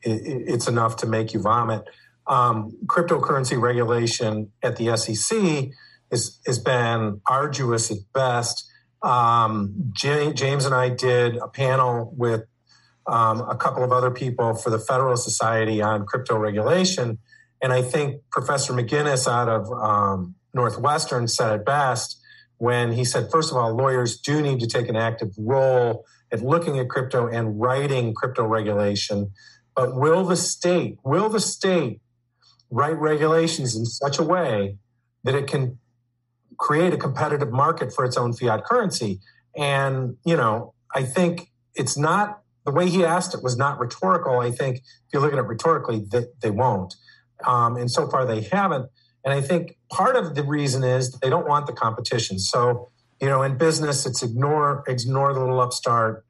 it, 0.04 0.22
it's 0.26 0.68
enough 0.68 0.98
to 0.98 1.06
make 1.06 1.34
you 1.34 1.42
vomit. 1.42 1.84
Um, 2.28 2.76
cryptocurrency 2.88 3.60
regulation 3.60 4.52
at 4.64 4.78
the 4.78 4.98
SEC 4.98 5.70
is, 6.12 6.40
has 6.46 6.60
been 6.60 7.22
arduous 7.28 7.92
at 7.92 7.98
best. 8.14 8.68
Um, 9.04 9.92
James 9.94 10.66
and 10.66 10.74
I 10.74 10.90
did 10.90 11.38
a 11.38 11.48
panel 11.48 12.14
with 12.18 12.46
um, 13.06 13.42
a 13.48 13.56
couple 13.56 13.84
of 13.84 13.92
other 13.92 14.10
people 14.10 14.56
for 14.56 14.72
the 14.72 14.80
Federalist 14.80 15.24
Society 15.24 15.82
on 15.84 16.08
crypto 16.08 16.38
regulation. 16.38 17.20
And 17.62 17.72
I 17.72 17.84
think 17.84 18.22
Professor 18.32 18.74
McGinnis 18.74 19.32
out 19.32 19.48
of 19.48 19.72
um, 19.72 20.36
Northwestern 20.56 21.28
said 21.28 21.54
it 21.54 21.66
best 21.66 22.20
when 22.58 22.94
he 22.94 23.04
said, 23.04 23.30
first 23.32 23.52
of 23.52 23.58
all, 23.58 23.76
lawyers 23.76 24.20
do 24.20 24.42
need 24.42 24.60
to 24.60 24.68
take 24.68 24.88
an 24.88 24.96
active 24.96 25.30
role 25.38 26.06
at 26.32 26.42
looking 26.42 26.80
at 26.80 26.90
crypto 26.90 27.28
and 27.28 27.60
writing 27.60 28.14
crypto 28.14 28.46
regulation. 28.46 29.32
But 29.76 29.96
will 29.96 30.24
the 30.26 30.38
state, 30.38 30.98
will 31.04 31.30
the 31.30 31.40
state 31.40 32.02
write 32.70 32.98
regulations 32.98 33.76
in 33.76 33.86
such 33.86 34.18
a 34.18 34.24
way 34.24 34.78
that 35.24 35.36
it 35.36 35.48
can 35.48 35.78
create 36.58 36.94
a 36.94 36.98
competitive 36.98 37.52
market 37.52 37.94
for 37.94 38.06
its 38.06 38.18
own 38.18 38.34
fiat 38.34 38.64
currency? 38.64 39.20
And, 39.56 40.18
you 40.26 40.36
know, 40.36 40.74
I 40.94 41.04
think 41.04 41.52
it's 41.76 41.98
not 41.98 42.42
the 42.66 42.72
way 42.72 42.90
he 42.90 43.06
asked 43.06 43.34
it 43.34 43.44
was 43.44 43.58
not 43.58 43.80
rhetorical. 43.80 44.40
I 44.40 44.52
think 44.52 44.78
if 44.78 45.14
you 45.14 45.20
look 45.20 45.34
at 45.34 45.40
it 45.40 45.44
rhetorically, 45.44 46.00
they, 46.00 46.26
they 46.42 46.50
won't. 46.50 46.96
Um, 47.46 47.76
and 47.76 47.92
so 47.92 48.10
far 48.10 48.26
they 48.26 48.42
haven't. 48.42 48.90
And 49.26 49.34
I 49.34 49.42
think 49.42 49.78
part 49.92 50.16
of 50.16 50.36
the 50.36 50.44
reason 50.44 50.84
is 50.84 51.12
they 51.20 51.30
don't 51.30 51.48
want 51.48 51.66
the 51.66 51.74
competition. 51.74 52.38
So, 52.40 52.90
you 53.20 53.28
know, 53.28 53.42
in 53.42 53.58
business, 53.58 54.06
it's 54.06 54.22
ignore 54.22 54.84
ignore 54.88 55.34
the 55.34 55.40
little 55.40 55.60
upstart, 55.60 56.26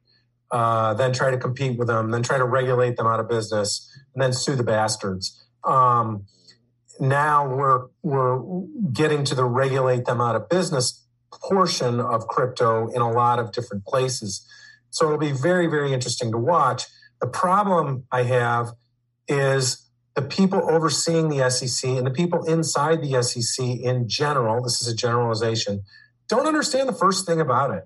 uh, 0.50 0.94
then 0.94 1.12
try 1.12 1.30
to 1.30 1.36
compete 1.36 1.78
with 1.78 1.88
them, 1.88 2.10
then 2.10 2.22
try 2.22 2.38
to 2.38 2.44
regulate 2.44 2.96
them 2.96 3.06
out 3.06 3.20
of 3.20 3.28
business, 3.28 3.88
and 4.14 4.22
then 4.22 4.32
sue 4.32 4.56
the 4.56 4.64
bastards. 4.64 5.46
Um, 5.62 6.24
now 6.98 7.46
we're 7.46 7.86
we're 8.02 8.62
getting 8.92 9.24
to 9.24 9.34
the 9.34 9.44
regulate 9.44 10.06
them 10.06 10.20
out 10.20 10.34
of 10.34 10.48
business 10.48 11.06
portion 11.32 12.00
of 12.00 12.26
crypto 12.28 12.88
in 12.88 13.02
a 13.02 13.10
lot 13.10 13.38
of 13.38 13.52
different 13.52 13.84
places. 13.84 14.46
So 14.90 15.06
it'll 15.06 15.18
be 15.18 15.32
very, 15.32 15.66
very 15.66 15.92
interesting 15.92 16.32
to 16.32 16.38
watch. 16.38 16.84
The 17.20 17.26
problem 17.26 18.04
I 18.10 18.22
have 18.22 18.72
is 19.28 19.85
the 20.16 20.22
people 20.22 20.68
overseeing 20.68 21.28
the 21.28 21.48
SEC 21.50 21.88
and 21.90 22.06
the 22.06 22.10
people 22.10 22.42
inside 22.44 23.02
the 23.02 23.22
SEC 23.22 23.64
in 23.64 24.08
general, 24.08 24.62
this 24.62 24.80
is 24.80 24.88
a 24.88 24.96
generalization, 24.96 25.82
don't 26.26 26.46
understand 26.46 26.88
the 26.88 26.94
first 26.94 27.26
thing 27.26 27.38
about 27.38 27.70
it. 27.70 27.84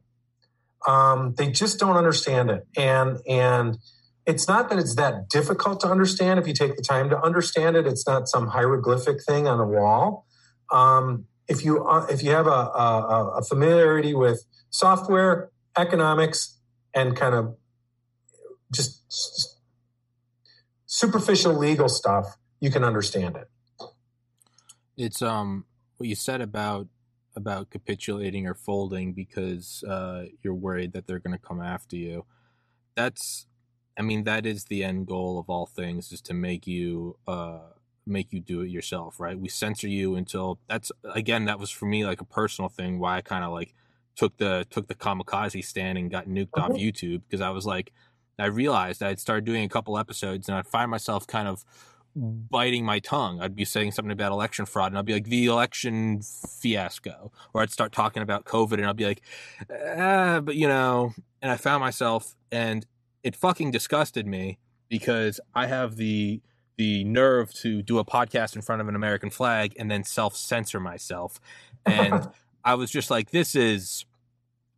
Um, 0.88 1.34
they 1.36 1.50
just 1.50 1.78
don't 1.78 1.96
understand 1.96 2.48
it. 2.48 2.66
And, 2.76 3.18
and 3.28 3.78
it's 4.26 4.46
not 4.46 4.70
that 4.70 4.78
it's 4.78 4.94
that 4.94 5.28
difficult 5.28 5.80
to 5.80 5.88
understand 5.88 6.38
if 6.38 6.46
you 6.46 6.54
take 6.54 6.76
the 6.76 6.82
time 6.82 7.10
to 7.10 7.20
understand 7.20 7.76
it. 7.76 7.86
It's 7.86 8.06
not 8.06 8.28
some 8.28 8.46
hieroglyphic 8.46 9.24
thing 9.24 9.48
on 9.48 9.58
a 9.58 9.66
wall. 9.66 10.24
Um, 10.72 11.26
if 11.48 11.64
you 11.64 11.84
uh, 11.84 12.06
if 12.08 12.22
you 12.22 12.30
have 12.30 12.46
a, 12.46 12.50
a, 12.50 13.38
a 13.38 13.42
familiarity 13.42 14.14
with 14.14 14.44
software, 14.70 15.50
economics, 15.76 16.58
and 16.94 17.16
kind 17.16 17.34
of 17.34 17.56
just 18.72 19.02
superficial 21.00 21.56
legal 21.56 21.88
stuff, 21.88 22.36
you 22.60 22.70
can 22.70 22.84
understand 22.84 23.36
it. 23.36 23.48
It's 24.96 25.22
um 25.22 25.64
what 25.96 26.08
you 26.08 26.14
said 26.14 26.40
about 26.40 26.88
about 27.36 27.70
capitulating 27.70 28.46
or 28.46 28.54
folding 28.54 29.12
because 29.12 29.84
uh, 29.84 30.24
you're 30.42 30.54
worried 30.54 30.92
that 30.92 31.06
they're 31.06 31.20
going 31.20 31.36
to 31.36 31.46
come 31.46 31.60
after 31.60 31.96
you. 31.96 32.24
That's, 32.96 33.46
I 33.96 34.02
mean, 34.02 34.24
that 34.24 34.44
is 34.46 34.64
the 34.64 34.82
end 34.82 35.06
goal 35.06 35.38
of 35.38 35.48
all 35.48 35.66
things 35.66 36.12
is 36.12 36.20
to 36.22 36.34
make 36.34 36.66
you 36.66 37.16
uh, 37.26 37.60
make 38.06 38.32
you 38.32 38.40
do 38.40 38.62
it 38.62 38.70
yourself, 38.70 39.20
right? 39.20 39.38
We 39.38 39.48
censor 39.48 39.88
you 39.88 40.16
until 40.16 40.58
that's 40.68 40.90
again 41.14 41.44
that 41.46 41.58
was 41.58 41.70
for 41.70 41.86
me 41.86 42.04
like 42.04 42.20
a 42.20 42.24
personal 42.24 42.68
thing 42.68 42.98
why 42.98 43.16
I 43.16 43.20
kind 43.20 43.44
of 43.44 43.52
like 43.52 43.74
took 44.16 44.36
the 44.38 44.66
took 44.70 44.88
the 44.88 44.94
kamikaze 44.94 45.64
stand 45.64 45.98
and 45.98 46.10
got 46.10 46.26
nuked 46.26 46.58
off 46.58 46.70
uh-huh. 46.70 46.78
YouTube 46.78 47.22
because 47.28 47.40
I 47.40 47.50
was 47.50 47.64
like, 47.64 47.92
I 48.38 48.46
realized 48.46 49.02
I'd 49.02 49.20
started 49.20 49.44
doing 49.44 49.64
a 49.64 49.68
couple 49.68 49.98
episodes 49.98 50.48
and 50.48 50.56
I'd 50.56 50.66
find 50.66 50.90
myself 50.90 51.26
kind 51.26 51.48
of 51.48 51.64
biting 52.16 52.84
my 52.84 52.98
tongue. 52.98 53.40
I'd 53.40 53.54
be 53.54 53.64
saying 53.64 53.92
something 53.92 54.12
about 54.12 54.32
election 54.32 54.66
fraud 54.66 54.92
and 54.92 54.98
I'd 54.98 55.04
be 55.04 55.12
like, 55.12 55.26
the 55.26 55.46
election 55.46 56.22
fiasco. 56.22 57.32
Or 57.54 57.62
I'd 57.62 57.70
start 57.70 57.92
talking 57.92 58.22
about 58.22 58.44
COVID 58.44 58.74
and 58.74 58.86
I'd 58.86 58.96
be 58.96 59.06
like, 59.06 59.22
ah, 59.96 60.40
but 60.40 60.56
you 60.56 60.68
know, 60.68 61.14
and 61.42 61.50
I 61.50 61.56
found 61.56 61.80
myself 61.80 62.34
and 62.50 62.86
it 63.22 63.36
fucking 63.36 63.70
disgusted 63.70 64.26
me 64.26 64.58
because 64.88 65.40
I 65.54 65.66
have 65.66 65.96
the 65.96 66.40
the 66.76 67.04
nerve 67.04 67.52
to 67.52 67.82
do 67.82 67.98
a 67.98 68.04
podcast 68.06 68.56
in 68.56 68.62
front 68.62 68.80
of 68.80 68.88
an 68.88 68.96
American 68.96 69.28
flag 69.28 69.74
and 69.78 69.90
then 69.90 70.02
self 70.02 70.34
censor 70.34 70.80
myself. 70.80 71.38
And 71.84 72.30
I 72.64 72.74
was 72.74 72.90
just 72.90 73.10
like, 73.10 73.30
this 73.30 73.54
is. 73.54 74.04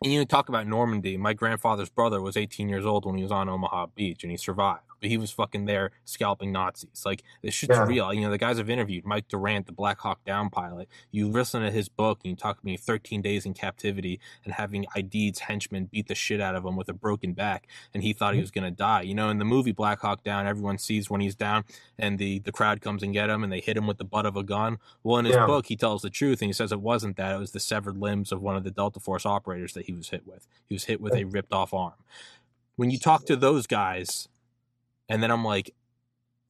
And 0.05 0.12
you 0.12 0.25
talk 0.25 0.49
about 0.49 0.67
Normandy. 0.67 1.17
My 1.17 1.33
grandfather's 1.33 1.88
brother 1.88 2.21
was 2.21 2.37
18 2.37 2.69
years 2.69 2.85
old 2.85 3.05
when 3.05 3.17
he 3.17 3.23
was 3.23 3.33
on 3.33 3.49
Omaha 3.49 3.87
Beach 3.95 4.25
and 4.25 4.31
he 4.31 4.37
survived 4.37 4.83
but 5.03 5.11
he 5.11 5.19
was 5.19 5.31
fucking 5.33 5.67
there 5.67 5.91
scalping 6.05 6.53
Nazis. 6.53 7.03
Like 7.05 7.25
this 7.43 7.53
shit's 7.53 7.77
yeah. 7.77 7.85
real. 7.85 8.15
You 8.15 8.23
know, 8.23 8.31
the 8.31 8.38
guys 8.38 8.59
I've 8.59 8.71
interviewed, 8.71 9.05
Mike 9.05 9.29
Durant, 9.29 9.67
the 9.67 9.73
Black 9.73 9.99
Hawk 10.01 10.25
Down 10.25 10.49
pilot. 10.49 10.88
You 11.11 11.29
listen 11.29 11.61
to 11.61 11.71
his 11.71 11.88
book 11.88 12.21
and 12.23 12.31
you 12.31 12.37
talk 12.37 12.61
to 12.61 12.65
me 12.65 12.77
13 12.77 13.21
days 13.21 13.45
in 13.45 13.53
captivity 13.53 14.21
and 14.45 14.55
having 14.55 14.87
Aidid's 14.97 15.41
henchmen 15.41 15.87
beat 15.87 16.07
the 16.07 16.15
shit 16.15 16.41
out 16.41 16.55
of 16.55 16.65
him 16.65 16.77
with 16.77 16.88
a 16.88 16.95
broken 16.95 17.33
back, 17.35 17.67
and 17.93 18.03
he 18.03 18.12
thought 18.12 18.35
he 18.35 18.38
mm-hmm. 18.38 18.45
was 18.45 18.51
gonna 18.53 18.71
die. 18.71 19.03
You 19.03 19.15
know, 19.15 19.29
in 19.29 19.38
the 19.38 19.45
movie 19.45 19.73
Black 19.73 20.01
Hawk 20.01 20.23
Down, 20.23 20.47
everyone 20.47 20.79
sees 20.79 21.11
when 21.11 21.21
he's 21.21 21.35
down 21.35 21.65
and 21.99 22.19
the 22.19 22.38
the 22.38 22.53
crowd 22.53 22.81
comes 22.81 23.03
and 23.03 23.12
get 23.12 23.29
him 23.29 23.43
and 23.43 23.53
they 23.53 23.61
hit 23.61 23.77
him 23.77 23.88
with 23.88 23.99
the 23.99 24.05
butt 24.05 24.25
of 24.25 24.37
a 24.37 24.45
gun. 24.45 24.79
Well, 25.03 25.19
in 25.19 25.25
his 25.25 25.35
yeah. 25.35 25.47
book, 25.47 25.67
he 25.67 25.77
tells 25.77 26.03
the 26.03 26.11
truth 26.11 26.41
and 26.41 26.49
he 26.49 26.53
says 26.53 26.71
it 26.71 26.81
wasn't 26.81 27.17
that; 27.17 27.35
it 27.35 27.38
was 27.38 27.51
the 27.51 27.61
severed 27.61 27.99
limbs 27.99 28.31
of 28.31 28.41
one 28.41 28.57
of 28.57 28.62
the 28.62 28.71
Delta 28.71 29.01
Force 29.01 29.27
operators 29.27 29.73
that 29.73 29.87
he 29.87 29.93
was 29.93 30.11
hit 30.11 30.27
with. 30.27 30.47
He 30.69 30.75
was 30.75 30.85
hit 30.85 31.01
with 31.01 31.15
a 31.15 31.25
ripped 31.25 31.53
off 31.53 31.75
arm. 31.75 31.95
When 32.77 32.91
you 32.91 32.99
talk 32.99 33.27
to 33.27 33.37
those 33.37 33.67
guys 33.67 34.29
and 35.12 35.22
then 35.22 35.31
I'm 35.31 35.44
like, 35.44 35.75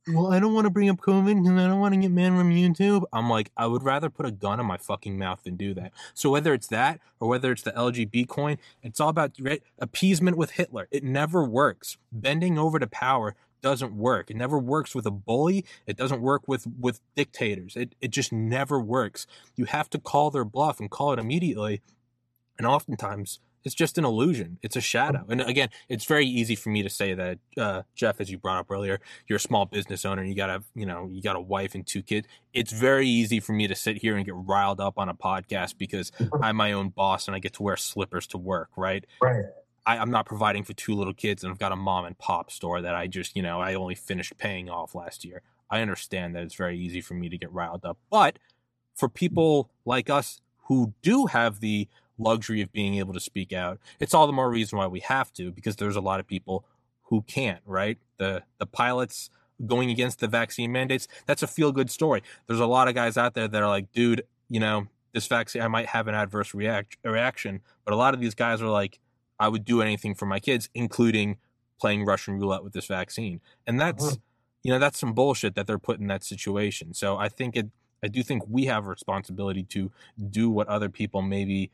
well, 0.07 0.33
I 0.33 0.39
don't 0.39 0.55
want 0.55 0.67
to 0.67 0.71
bring 0.71 0.89
up 0.89 0.99
COVID 0.99 1.33
and 1.33 1.61
I 1.61 1.67
don't 1.67 1.81
want 1.81 1.95
to 1.95 2.01
get 2.01 2.13
mad 2.13 2.33
from 2.33 2.51
YouTube. 2.51 3.03
I'm 3.13 3.29
like, 3.29 3.51
I 3.57 3.67
would 3.67 3.83
rather 3.83 4.09
put 4.09 4.25
a 4.25 4.31
gun 4.31 4.61
in 4.61 4.67
my 4.67 4.77
fucking 4.77 5.19
mouth 5.19 5.43
than 5.43 5.57
do 5.57 5.75
that. 5.75 5.93
So 6.15 6.31
whether 6.31 6.55
it's 6.55 6.69
that 6.69 7.01
or 7.19 7.27
whether 7.27 7.51
it's 7.51 7.63
the 7.63 7.73
LGB 7.73 8.29
coin, 8.29 8.59
it's 8.81 9.01
all 9.01 9.09
about 9.09 9.33
right, 9.41 9.65
appeasement 9.81 10.37
with 10.37 10.53
Hitler. 10.53 10.87
It 10.93 11.03
never 11.03 11.43
works. 11.43 11.99
Bending 12.13 12.57
over 12.57 12.79
to 12.79 12.87
power 12.87 13.35
doesn't 13.63 13.97
work. 13.97 14.31
It 14.31 14.37
never 14.37 14.61
works 14.61 14.95
with 14.95 15.07
a 15.07 15.11
bully. 15.11 15.65
It 15.85 15.97
doesn't 15.97 16.23
work 16.23 16.47
with 16.47 16.69
with 16.79 17.01
dictators. 17.17 17.75
It 17.75 17.97
it 18.01 18.13
just 18.13 18.33
never 18.33 18.79
works. 18.79 19.27
You 19.57 19.65
have 19.65 19.91
to 19.91 19.99
call 19.99 20.31
their 20.31 20.45
bluff 20.45 20.79
and 20.79 20.89
call 20.89 21.13
it 21.13 21.19
immediately. 21.19 21.83
And 22.59 22.67
oftentimes 22.67 23.41
it's 23.65 23.75
just 23.75 23.99
an 23.99 24.05
illusion. 24.05 24.59
It's 24.63 24.77
a 24.77 24.81
shadow. 24.81 25.25
And 25.29 25.41
again, 25.41 25.69
it's 25.89 26.05
very 26.05 26.27
easy 26.27 26.57
for 26.57 26.71
me 26.71 26.83
to 26.83 26.91
say 26.91 27.15
that, 27.15 27.39
uh, 27.57 27.83
Jeff, 27.95 28.21
as 28.21 28.31
you 28.31 28.39
brought 28.39 28.59
up 28.59 28.71
earlier, 28.71 29.01
you're 29.29 29.37
a 29.37 29.41
small 29.41 29.67
business 29.67 30.05
owner 30.05 30.23
and 30.23 30.31
you 30.31 30.37
got 30.37 30.47
to, 30.49 30.63
you 30.75 30.87
know, 30.87 31.09
you 31.11 31.23
got 31.23 31.37
a 31.37 31.41
wife 31.41 31.75
and 31.75 31.87
two 31.87 32.03
kids. 32.03 32.27
It's 32.53 32.73
very 32.73 33.07
easy 33.07 33.41
for 33.41 33.53
me 33.53 33.67
to 33.69 33.75
sit 33.75 33.99
here 33.99 34.17
and 34.17 34.25
get 34.25 34.35
riled 34.35 34.81
up 34.81 34.99
on 34.99 35.09
a 35.09 35.15
podcast 35.15 35.79
because 35.79 36.13
I'm 36.43 36.57
my 36.57 36.73
own 36.73 36.91
boss 36.91 37.29
and 37.29 37.35
I 37.35 37.39
get 37.39 37.55
to 37.55 37.63
wear 37.63 37.77
slippers 37.77 38.27
to 38.29 38.39
work, 38.39 38.71
right? 38.77 39.05
Right. 39.21 39.45
I, 39.85 39.97
am 39.97 40.11
not 40.11 40.27
providing 40.27 40.65
for 40.65 40.73
two 40.75 40.95
little 40.95 41.15
kids 41.15 41.43
and 41.43 41.53
I've 41.53 41.59
got 41.59 41.73
a 41.73 41.77
mom 41.77 42.05
and 42.05 42.17
pop 42.19 42.51
store 42.51 42.83
that 42.83 42.95
I 42.95 43.07
just, 43.07 43.37
you 43.37 43.43
know, 43.43 43.61
I 43.61 43.75
only 43.75 43.95
finished 43.95 44.37
paying 44.39 44.69
off 44.71 44.95
last 44.95 45.25
year. 45.25 45.43
I 45.71 45.81
understand 45.81 46.37
that 46.37 46.43
it's 46.43 46.55
very 46.55 46.79
easy 46.79 47.01
for 47.01 47.15
me 47.15 47.29
to 47.29 47.39
get 47.39 47.51
riled 47.53 47.85
up. 47.85 47.99
But 48.11 48.39
for 48.95 49.09
people 49.09 49.71
like 49.85 50.11
us 50.11 50.41
who 50.65 50.95
do 51.03 51.27
have 51.27 51.61
the 51.61 51.89
luxury 52.23 52.61
of 52.63 52.73
being 52.73 52.97
able 52.97 53.13
to 53.15 53.21
speak 53.21 53.53
out. 53.53 53.79
It's 54.01 54.15
all 54.15 54.27
the 54.27 54.33
more 54.33 54.51
reason 54.51 54.79
why 54.79 54.87
we 54.87 55.01
have 55.01 55.33
to 55.35 55.51
because 55.51 55.77
there's 55.77 55.97
a 55.97 56.01
lot 56.01 56.21
of 56.21 56.27
people 56.27 56.65
who 57.05 57.23
can't, 57.23 57.61
right? 57.67 57.99
The 58.19 58.43
the 58.59 58.67
pilots 58.67 59.31
going 59.67 59.91
against 59.91 60.21
the 60.21 60.29
vaccine 60.29 60.73
mandates, 60.73 61.07
that's 61.27 61.43
a 61.43 61.47
feel 61.47 61.73
good 61.73 61.91
story. 61.91 62.23
There's 62.47 62.61
a 62.61 62.67
lot 62.67 62.89
of 62.89 62.95
guys 62.95 63.17
out 63.17 63.35
there 63.35 63.49
that 63.49 63.63
are 63.63 63.69
like, 63.69 63.93
dude, 63.93 64.23
you 64.49 64.61
know, 64.61 64.89
this 65.13 65.27
vaccine 65.27 65.63
I 65.63 65.69
might 65.69 65.87
have 65.87 66.09
an 66.09 66.15
adverse 66.15 66.55
react 66.55 66.97
reaction, 67.05 67.61
but 67.85 67.95
a 67.95 67.97
lot 67.97 68.15
of 68.15 68.21
these 68.21 68.35
guys 68.35 68.63
are 68.63 68.69
like 68.69 68.99
I 69.39 69.49
would 69.49 69.65
do 69.65 69.83
anything 69.83 70.15
for 70.15 70.27
my 70.27 70.41
kids, 70.41 70.69
including 70.75 71.39
playing 71.81 72.05
Russian 72.05 72.39
roulette 72.39 72.63
with 72.63 72.73
this 72.73 72.87
vaccine. 72.87 73.41
And 73.67 73.81
that's 73.81 74.05
uh-huh. 74.05 74.17
you 74.63 74.73
know, 74.73 74.79
that's 74.79 74.99
some 74.99 75.13
bullshit 75.13 75.55
that 75.55 75.67
they're 75.67 75.79
put 75.79 76.01
in 76.01 76.07
that 76.09 76.25
situation. 76.25 76.95
So 76.95 77.17
I 77.17 77.29
think 77.29 77.57
it 77.57 77.71
I 78.03 78.09
do 78.09 78.23
think 78.23 78.43
we 78.49 78.65
have 78.67 78.87
a 78.87 78.89
responsibility 78.89 79.63
to 79.65 79.93
do 80.31 80.51
what 80.51 80.67
other 80.69 80.89
people 80.89 81.23
maybe 81.23 81.71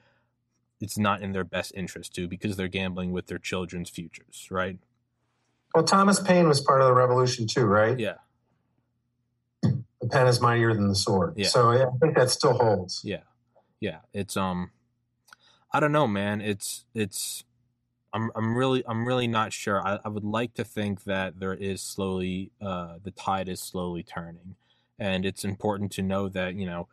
it's 0.81 0.99
not 0.99 1.23
in 1.23 1.33
their 1.33 1.45
best 1.45 1.73
interest 1.75 2.15
to 2.15 2.29
because 2.29 2.57
they're 2.57 2.69
gambling 2.69 3.13
with 3.13 3.27
their 3.27 3.39
children's 3.39 3.91
futures, 3.91 4.49
right? 4.51 4.79
Well, 5.75 5.85
Thomas 5.85 6.21
Paine 6.21 6.49
was 6.49 6.61
part 6.61 6.81
of 6.81 6.87
the 6.89 6.95
revolution 6.95 7.47
too, 7.47 7.67
right? 7.67 7.99
Yeah. 7.99 8.15
The 9.63 10.09
pen 10.11 10.27
is 10.27 10.41
mightier 10.41 10.75
than 10.75 10.89
the 10.89 10.95
sword. 10.95 11.35
Yeah. 11.37 11.49
So 11.49 11.71
I 11.71 11.85
think 12.01 12.17
that 12.17 12.31
still 12.31 12.55
holds. 12.55 13.01
Yeah, 13.05 13.23
yeah. 13.81 13.99
It's 14.13 14.37
um, 14.37 14.71
I 15.73 15.81
don't 15.81 15.93
know, 15.93 16.07
man. 16.07 16.41
It's 16.41 16.85
it's. 16.95 17.45
I'm 18.13 18.31
I'm 18.35 18.57
really 18.57 18.85
I'm 18.87 19.07
really 19.07 19.27
not 19.27 19.53
sure. 19.53 19.87
I, 19.87 19.99
I 20.05 20.09
would 20.09 20.25
like 20.25 20.55
to 20.55 20.65
think 20.65 21.05
that 21.05 21.41
there 21.41 21.53
is 21.53 21.83
slowly 21.83 22.53
uh 22.61 22.95
the 23.03 23.11
tide 23.11 23.49
is 23.49 23.61
slowly 23.61 24.03
turning, 24.03 24.55
and 24.99 25.27
it's 25.27 25.45
important 25.45 25.91
to 25.93 26.03
know 26.03 26.29
that 26.29 26.55
you 26.55 26.65
know 26.65 26.89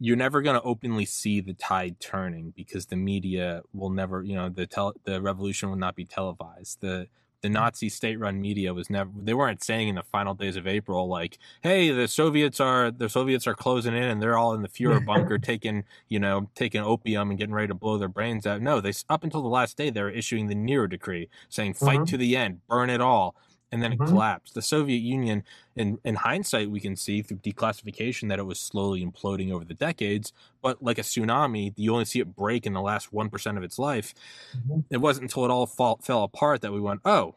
you're 0.00 0.16
never 0.16 0.42
going 0.42 0.54
to 0.54 0.62
openly 0.62 1.04
see 1.04 1.40
the 1.40 1.54
tide 1.54 1.98
turning 2.00 2.50
because 2.56 2.86
the 2.86 2.96
media 2.96 3.62
will 3.72 3.90
never 3.90 4.22
you 4.22 4.34
know 4.34 4.48
the 4.48 4.66
tel- 4.66 4.94
the 5.04 5.20
revolution 5.20 5.68
will 5.68 5.76
not 5.76 5.94
be 5.96 6.04
televised 6.04 6.80
the 6.80 7.08
the 7.40 7.48
Nazi 7.48 7.88
state-run 7.88 8.40
media 8.40 8.74
was 8.74 8.90
never 8.90 9.10
they 9.16 9.32
weren't 9.32 9.62
saying 9.62 9.86
in 9.86 9.94
the 9.94 10.02
final 10.02 10.34
days 10.34 10.56
of 10.56 10.66
April 10.66 11.06
like, 11.06 11.38
"Hey, 11.62 11.90
the 11.90 12.08
Soviets 12.08 12.58
are 12.58 12.90
the 12.90 13.08
Soviets 13.08 13.46
are 13.46 13.54
closing 13.54 13.94
in 13.94 14.02
and 14.02 14.20
they're 14.20 14.36
all 14.36 14.54
in 14.54 14.62
the 14.62 14.68
Fuhrer 14.76 15.04
bunker 15.04 15.38
taking, 15.38 15.84
you 16.08 16.18
know, 16.18 16.50
taking 16.56 16.82
opium 16.82 17.30
and 17.30 17.38
getting 17.38 17.54
ready 17.54 17.68
to 17.68 17.74
blow 17.74 17.96
their 17.96 18.08
brains 18.08 18.44
out." 18.44 18.60
No, 18.60 18.80
they 18.80 18.92
up 19.08 19.22
until 19.22 19.40
the 19.42 19.48
last 19.48 19.76
day 19.76 19.88
they 19.88 20.02
were 20.02 20.10
issuing 20.10 20.48
the 20.48 20.56
Nero 20.56 20.88
decree 20.88 21.28
saying, 21.48 21.74
"Fight 21.74 22.00
Mhm. 22.00 22.08
to 22.08 22.16
the 22.16 22.36
end, 22.36 22.66
burn 22.66 22.90
it 22.90 23.00
all." 23.00 23.36
And 23.70 23.82
then 23.82 23.92
it 23.92 23.98
Mhm. 23.98 24.04
collapsed. 24.04 24.54
The 24.54 24.62
Soviet 24.62 24.98
Union, 25.00 25.44
in, 25.76 25.98
in 26.02 26.14
hindsight, 26.16 26.70
we 26.70 26.80
can 26.80 26.96
see 26.96 27.20
through 27.22 27.38
declassification 27.38 28.28
that 28.30 28.38
it 28.38 28.44
was 28.44 28.58
slowly 28.58 29.04
imploding 29.04 29.52
over 29.52 29.64
the 29.64 29.74
decades. 29.74 30.32
But 30.62 30.82
like 30.82 30.98
a 30.98 31.02
tsunami, 31.02 31.74
you 31.76 31.92
only 31.92 32.06
see 32.06 32.20
it 32.20 32.34
break 32.34 32.64
in 32.66 32.72
the 32.72 32.80
last 32.80 33.12
1% 33.12 33.58
of 33.58 33.64
its 33.64 33.78
life 33.78 34.14
Mhm. 34.52 34.84
it 34.90 34.98
wasn't 34.98 35.24
until 35.24 35.44
it 35.44 35.50
all 35.50 35.66
fall, 35.66 35.98
fell 36.02 36.24
apart 36.24 36.62
that 36.62 36.72
we 36.72 36.80
went, 36.80 37.00
oh, 37.04 37.36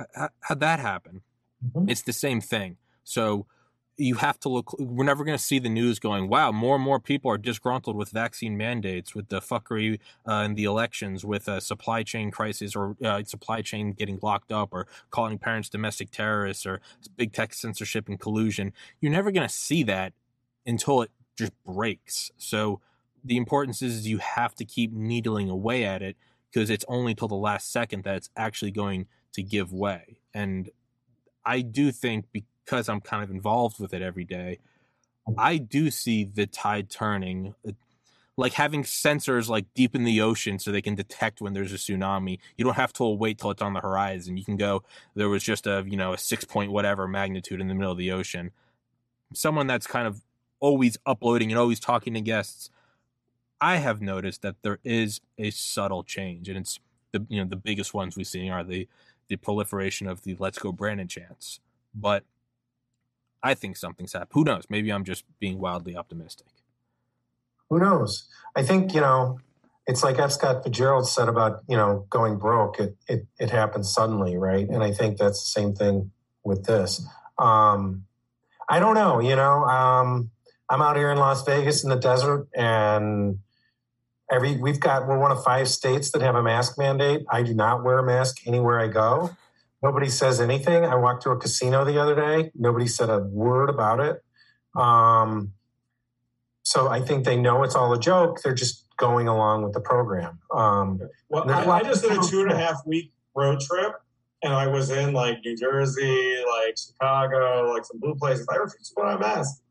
h- 0.00 0.30
how'd 0.40 0.60
that 0.60 0.80
happen? 0.80 1.22
Mhm. 1.60 1.88
It's 1.88 2.02
the 2.02 2.12
same 2.12 2.40
thing. 2.40 2.78
So 3.04 3.46
you 3.98 4.14
have 4.14 4.38
to 4.40 4.48
look. 4.48 4.78
We're 4.78 5.04
never 5.04 5.24
going 5.24 5.36
to 5.36 5.42
see 5.42 5.58
the 5.58 5.68
news 5.68 5.98
going, 5.98 6.28
wow, 6.28 6.52
more 6.52 6.76
and 6.76 6.84
more 6.84 7.00
people 7.00 7.30
are 7.30 7.36
disgruntled 7.36 7.96
with 7.96 8.10
vaccine 8.10 8.56
mandates, 8.56 9.14
with 9.14 9.28
the 9.28 9.40
fuckery 9.40 9.98
uh, 10.26 10.44
in 10.46 10.54
the 10.54 10.64
elections, 10.64 11.24
with 11.24 11.48
a 11.48 11.60
supply 11.60 12.04
chain 12.04 12.30
crisis 12.30 12.76
or 12.76 12.96
uh, 13.04 13.22
supply 13.24 13.60
chain 13.60 13.92
getting 13.92 14.20
locked 14.22 14.52
up, 14.52 14.68
or 14.72 14.86
calling 15.10 15.36
parents 15.36 15.68
domestic 15.68 16.12
terrorists, 16.12 16.64
or 16.64 16.80
big 17.16 17.32
tech 17.32 17.52
censorship 17.52 18.08
and 18.08 18.20
collusion. 18.20 18.72
You're 19.00 19.12
never 19.12 19.32
going 19.32 19.46
to 19.46 19.52
see 19.52 19.82
that 19.82 20.12
until 20.64 21.02
it 21.02 21.10
just 21.36 21.52
breaks. 21.64 22.30
So 22.36 22.80
the 23.24 23.36
importance 23.36 23.82
is, 23.82 24.06
you 24.06 24.18
have 24.18 24.54
to 24.54 24.64
keep 24.64 24.92
needling 24.92 25.50
away 25.50 25.84
at 25.84 26.02
it 26.02 26.16
because 26.50 26.70
it's 26.70 26.84
only 26.88 27.14
till 27.14 27.28
the 27.28 27.34
last 27.34 27.72
second 27.72 28.04
that 28.04 28.14
it's 28.14 28.30
actually 28.36 28.70
going 28.70 29.06
to 29.32 29.42
give 29.42 29.72
way. 29.72 30.20
And 30.32 30.70
I 31.44 31.62
do 31.62 31.90
think 31.90 32.26
because 32.32 32.57
I'm 32.72 33.00
kind 33.00 33.22
of 33.22 33.30
involved 33.30 33.78
with 33.80 33.94
it 33.94 34.02
every 34.02 34.24
day, 34.24 34.58
mm. 35.28 35.34
I 35.38 35.58
do 35.58 35.90
see 35.90 36.24
the 36.24 36.46
tide 36.46 36.90
turning. 36.90 37.54
Uh, 37.66 37.72
like 38.36 38.52
having 38.52 38.84
sensors 38.84 39.48
like 39.48 39.66
deep 39.74 39.96
in 39.96 40.04
the 40.04 40.20
ocean 40.20 40.60
so 40.60 40.70
they 40.70 40.80
can 40.80 40.94
detect 40.94 41.40
when 41.40 41.54
there's 41.54 41.72
a 41.72 41.76
tsunami. 41.76 42.38
You 42.56 42.64
don't 42.64 42.76
have 42.76 42.92
to 42.94 43.04
wait 43.04 43.38
till 43.38 43.50
it's 43.50 43.60
on 43.60 43.72
the 43.72 43.80
horizon. 43.80 44.36
You 44.36 44.44
can 44.44 44.56
go, 44.56 44.84
there 45.16 45.28
was 45.28 45.42
just 45.42 45.66
a, 45.66 45.84
you 45.84 45.96
know, 45.96 46.12
a 46.12 46.18
six 46.18 46.44
point 46.44 46.70
whatever 46.70 47.08
magnitude 47.08 47.60
in 47.60 47.66
the 47.66 47.74
middle 47.74 47.90
of 47.90 47.98
the 47.98 48.12
ocean. 48.12 48.52
Someone 49.34 49.66
that's 49.66 49.88
kind 49.88 50.06
of 50.06 50.22
always 50.60 50.96
uploading 51.06 51.50
and 51.50 51.58
always 51.58 51.80
talking 51.80 52.14
to 52.14 52.20
guests. 52.20 52.70
I 53.60 53.76
have 53.76 54.00
noticed 54.00 54.42
that 54.42 54.56
there 54.62 54.78
is 54.84 55.20
a 55.36 55.50
subtle 55.50 56.04
change, 56.04 56.48
and 56.48 56.58
it's 56.58 56.78
the 57.12 57.26
you 57.28 57.42
know 57.42 57.48
the 57.48 57.56
biggest 57.56 57.92
ones 57.92 58.16
we're 58.16 58.24
seeing 58.24 58.50
are 58.50 58.64
the 58.64 58.88
the 59.28 59.36
proliferation 59.36 60.06
of 60.06 60.22
the 60.22 60.36
"Let's 60.38 60.58
Go 60.58 60.72
Brandon" 60.72 61.08
chants. 61.08 61.60
But 61.94 62.24
I 63.42 63.54
think 63.54 63.76
something's 63.76 64.12
happened. 64.12 64.30
Who 64.32 64.44
knows? 64.44 64.64
Maybe 64.68 64.90
I'm 64.90 65.04
just 65.04 65.24
being 65.38 65.58
wildly 65.58 65.96
optimistic. 65.96 66.46
Who 67.70 67.78
knows? 67.78 68.28
I 68.56 68.62
think, 68.62 68.94
you 68.94 69.00
know, 69.00 69.40
it's 69.86 70.02
like 70.02 70.18
F. 70.18 70.32
Scott 70.32 70.64
Fitzgerald 70.64 71.08
said 71.08 71.28
about, 71.28 71.62
you 71.68 71.76
know, 71.76 72.06
going 72.10 72.36
broke. 72.36 72.78
It, 72.78 72.96
it, 73.08 73.26
it 73.38 73.50
happens 73.50 73.92
suddenly, 73.92 74.36
right? 74.36 74.68
And 74.68 74.82
I 74.82 74.92
think 74.92 75.18
that's 75.18 75.42
the 75.42 75.60
same 75.60 75.74
thing 75.74 76.10
with 76.44 76.64
this. 76.64 77.06
Um, 77.38 78.04
I 78.68 78.80
don't 78.80 78.94
know, 78.94 79.20
you 79.20 79.36
know, 79.36 79.64
um, 79.64 80.30
I'm 80.68 80.82
out 80.82 80.96
here 80.96 81.10
in 81.10 81.18
Las 81.18 81.44
Vegas 81.44 81.84
in 81.84 81.90
the 81.90 81.96
desert 81.96 82.48
and 82.54 83.38
every, 84.30 84.56
we've 84.56 84.80
got, 84.80 85.06
we're 85.06 85.18
one 85.18 85.30
of 85.30 85.42
five 85.42 85.68
states 85.68 86.10
that 86.10 86.20
have 86.20 86.34
a 86.34 86.42
mask 86.42 86.76
mandate. 86.76 87.24
I 87.30 87.42
do 87.42 87.54
not 87.54 87.82
wear 87.82 87.98
a 87.98 88.02
mask 88.02 88.46
anywhere 88.46 88.78
I 88.78 88.88
go. 88.88 89.30
Nobody 89.82 90.08
says 90.08 90.40
anything. 90.40 90.84
I 90.84 90.96
walked 90.96 91.22
to 91.22 91.30
a 91.30 91.36
casino 91.36 91.84
the 91.84 92.00
other 92.00 92.14
day. 92.14 92.50
Nobody 92.54 92.86
said 92.86 93.10
a 93.10 93.20
word 93.20 93.70
about 93.70 94.00
it. 94.00 94.22
Um, 94.76 95.52
so 96.62 96.88
I 96.88 97.00
think 97.00 97.24
they 97.24 97.36
know 97.36 97.62
it's 97.62 97.74
all 97.74 97.92
a 97.92 97.98
joke. 97.98 98.42
They're 98.42 98.54
just 98.54 98.86
going 98.96 99.28
along 99.28 99.62
with 99.62 99.72
the 99.72 99.80
program. 99.80 100.40
Um, 100.54 101.00
Well, 101.28 101.48
I, 101.50 101.64
I 101.64 101.82
just 101.82 102.02
did 102.02 102.12
a 102.12 102.22
two 102.28 102.42
and 102.42 102.52
a 102.52 102.56
half 102.56 102.82
week 102.84 103.12
road 103.34 103.60
trip, 103.60 103.92
and 104.42 104.52
I 104.52 104.66
was 104.66 104.90
in 104.90 105.12
like 105.12 105.38
New 105.44 105.56
Jersey, 105.56 106.36
like 106.46 106.76
Chicago, 106.76 107.72
like 107.72 107.84
some 107.84 108.00
blue 108.00 108.16
places. 108.16 108.46
I 108.52 108.56
refuse 108.56 108.88
to 108.88 108.94
put 108.96 109.06
on 109.06 109.16
a 109.16 109.20
mask. 109.20 109.62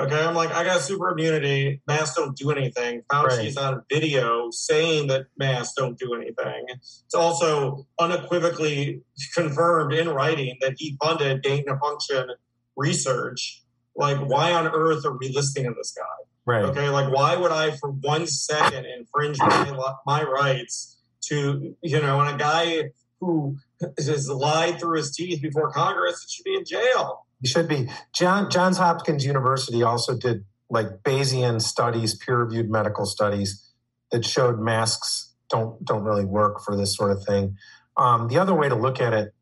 Okay, 0.00 0.24
I'm 0.24 0.34
like, 0.34 0.52
I 0.52 0.64
got 0.64 0.80
super 0.80 1.10
immunity. 1.10 1.80
Masks 1.86 2.16
don't 2.16 2.36
do 2.36 2.50
anything. 2.50 3.02
Fauci's 3.12 3.56
on 3.56 3.82
video 3.88 4.50
saying 4.50 5.06
that 5.06 5.26
masks 5.38 5.74
don't 5.76 5.96
do 5.96 6.14
anything. 6.14 6.64
It's 6.68 7.14
also 7.14 7.86
unequivocally 8.00 9.02
confirmed 9.34 9.92
in 9.92 10.08
writing 10.08 10.56
that 10.62 10.74
he 10.78 10.96
funded 11.00 11.44
gain 11.44 11.68
of 11.68 11.78
function 11.78 12.30
research. 12.76 13.62
Like, 13.94 14.18
why 14.18 14.52
on 14.52 14.66
earth 14.66 15.06
are 15.06 15.16
we 15.16 15.28
listening 15.28 15.66
to 15.66 15.74
this 15.76 15.94
guy? 15.96 16.24
right. 16.46 16.64
Okay, 16.64 16.88
like 16.88 17.12
why 17.12 17.36
would 17.36 17.52
I 17.52 17.70
for 17.72 17.90
one 17.90 18.26
second 18.26 18.86
infringe 18.86 19.38
my, 19.38 19.94
my 20.06 20.22
rights 20.22 20.98
to 21.28 21.76
you 21.82 22.00
know, 22.00 22.20
and 22.20 22.34
a 22.34 22.38
guy 22.38 22.90
who 23.20 23.56
has 23.98 24.28
lied 24.28 24.78
through 24.78 24.98
his 24.98 25.14
teeth 25.14 25.40
before 25.40 25.70
Congress 25.70 26.26
should 26.30 26.44
be 26.44 26.54
in 26.54 26.64
jail. 26.64 27.26
You 27.44 27.50
should 27.50 27.68
be. 27.68 27.90
John, 28.14 28.50
Johns 28.50 28.78
Hopkins 28.78 29.26
University 29.26 29.82
also 29.82 30.16
did 30.16 30.46
like 30.70 31.02
Bayesian 31.02 31.60
studies, 31.60 32.14
peer-reviewed 32.14 32.70
medical 32.70 33.04
studies 33.04 33.70
that 34.10 34.24
showed 34.24 34.58
masks 34.58 35.34
don't 35.50 35.84
don't 35.84 36.04
really 36.04 36.24
work 36.24 36.62
for 36.64 36.74
this 36.74 36.96
sort 36.96 37.10
of 37.10 37.22
thing. 37.22 37.58
Um, 37.98 38.28
the 38.28 38.38
other 38.38 38.54
way 38.54 38.70
to 38.70 38.74
look 38.74 38.98
at 38.98 39.12
it 39.12 39.34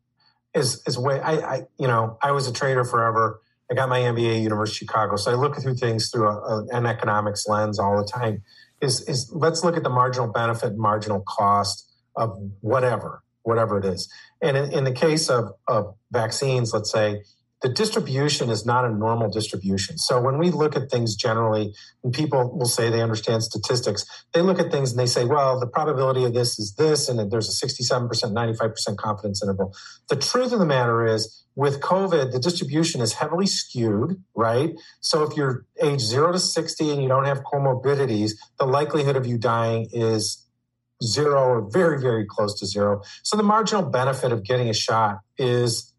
is 0.53 0.83
is 0.85 0.97
way 0.97 1.21
I, 1.21 1.33
I 1.35 1.61
you 1.79 1.87
know 1.87 2.17
I 2.21 2.31
was 2.31 2.45
a 2.45 2.51
trader 2.51 2.83
forever. 2.83 3.39
I 3.71 3.75
got 3.75 3.87
my 3.87 3.99
MBA 3.99 4.43
University 4.43 4.85
of 4.85 4.89
Chicago, 4.89 5.15
so 5.15 5.31
I 5.31 5.35
look 5.35 5.55
through 5.55 5.75
things 5.75 6.09
through 6.11 6.27
a, 6.27 6.35
a, 6.35 6.65
an 6.73 6.85
economics 6.85 7.47
lens 7.47 7.79
all 7.79 7.95
the 7.95 8.05
time. 8.05 8.43
Is 8.81 9.07
is 9.07 9.31
let's 9.33 9.63
look 9.63 9.77
at 9.77 9.83
the 9.83 9.89
marginal 9.89 10.27
benefit 10.27 10.75
marginal 10.75 11.21
cost 11.21 11.89
of 12.17 12.37
whatever 12.59 13.23
whatever 13.43 13.77
it 13.77 13.85
is. 13.85 14.11
And 14.41 14.57
in, 14.57 14.71
in 14.71 14.83
the 14.83 14.91
case 14.91 15.29
of, 15.29 15.53
of 15.67 15.95
vaccines, 16.11 16.73
let's 16.73 16.91
say 16.91 17.23
the 17.63 17.69
distribution 17.69 18.49
is 18.49 18.65
not 18.65 18.83
a 18.83 18.89
normal 18.89 19.29
distribution. 19.29 19.97
So 19.97 20.21
when 20.21 20.37
we 20.37 20.51
look 20.51 20.75
at 20.75 20.91
things 20.91 21.15
generally, 21.15 21.73
and 22.03 22.13
people 22.13 22.55
will 22.55 22.67
say 22.67 22.89
they 22.89 23.01
understand 23.01 23.41
statistics, 23.41 24.05
they 24.33 24.41
look 24.41 24.59
at 24.59 24.69
things 24.69 24.91
and 24.91 24.99
they 24.99 25.05
say, 25.05 25.23
well, 25.23 25.57
the 25.57 25.65
probability 25.65 26.25
of 26.25 26.33
this 26.33 26.59
is 26.59 26.75
this, 26.75 27.07
and 27.07 27.31
there's 27.31 27.47
a 27.47 27.65
67%, 27.65 28.09
95% 28.09 28.97
confidence 28.97 29.41
interval. 29.41 29.73
The 30.09 30.17
truth 30.17 30.51
of 30.51 30.59
the 30.59 30.65
matter 30.65 31.07
is, 31.07 31.39
with 31.55 31.79
COVID, 31.79 32.33
the 32.33 32.39
distribution 32.39 32.99
is 32.99 33.13
heavily 33.13 33.45
skewed, 33.45 34.21
right? 34.35 34.73
So 34.99 35.23
if 35.23 35.37
you're 35.37 35.65
age 35.81 36.01
zero 36.01 36.33
to 36.33 36.39
60 36.39 36.91
and 36.91 37.01
you 37.01 37.07
don't 37.07 37.25
have 37.25 37.43
comorbidities, 37.43 38.33
the 38.59 38.65
likelihood 38.65 39.15
of 39.15 39.25
you 39.25 39.37
dying 39.37 39.87
is 39.93 40.45
zero 41.01 41.41
or 41.41 41.61
very, 41.71 42.01
very 42.01 42.25
close 42.25 42.59
to 42.59 42.65
zero. 42.65 43.03
So 43.21 43.37
the 43.37 43.43
marginal 43.43 43.83
benefit 43.83 44.33
of 44.33 44.43
getting 44.43 44.67
a 44.67 44.73
shot 44.73 45.19
is 45.37 45.93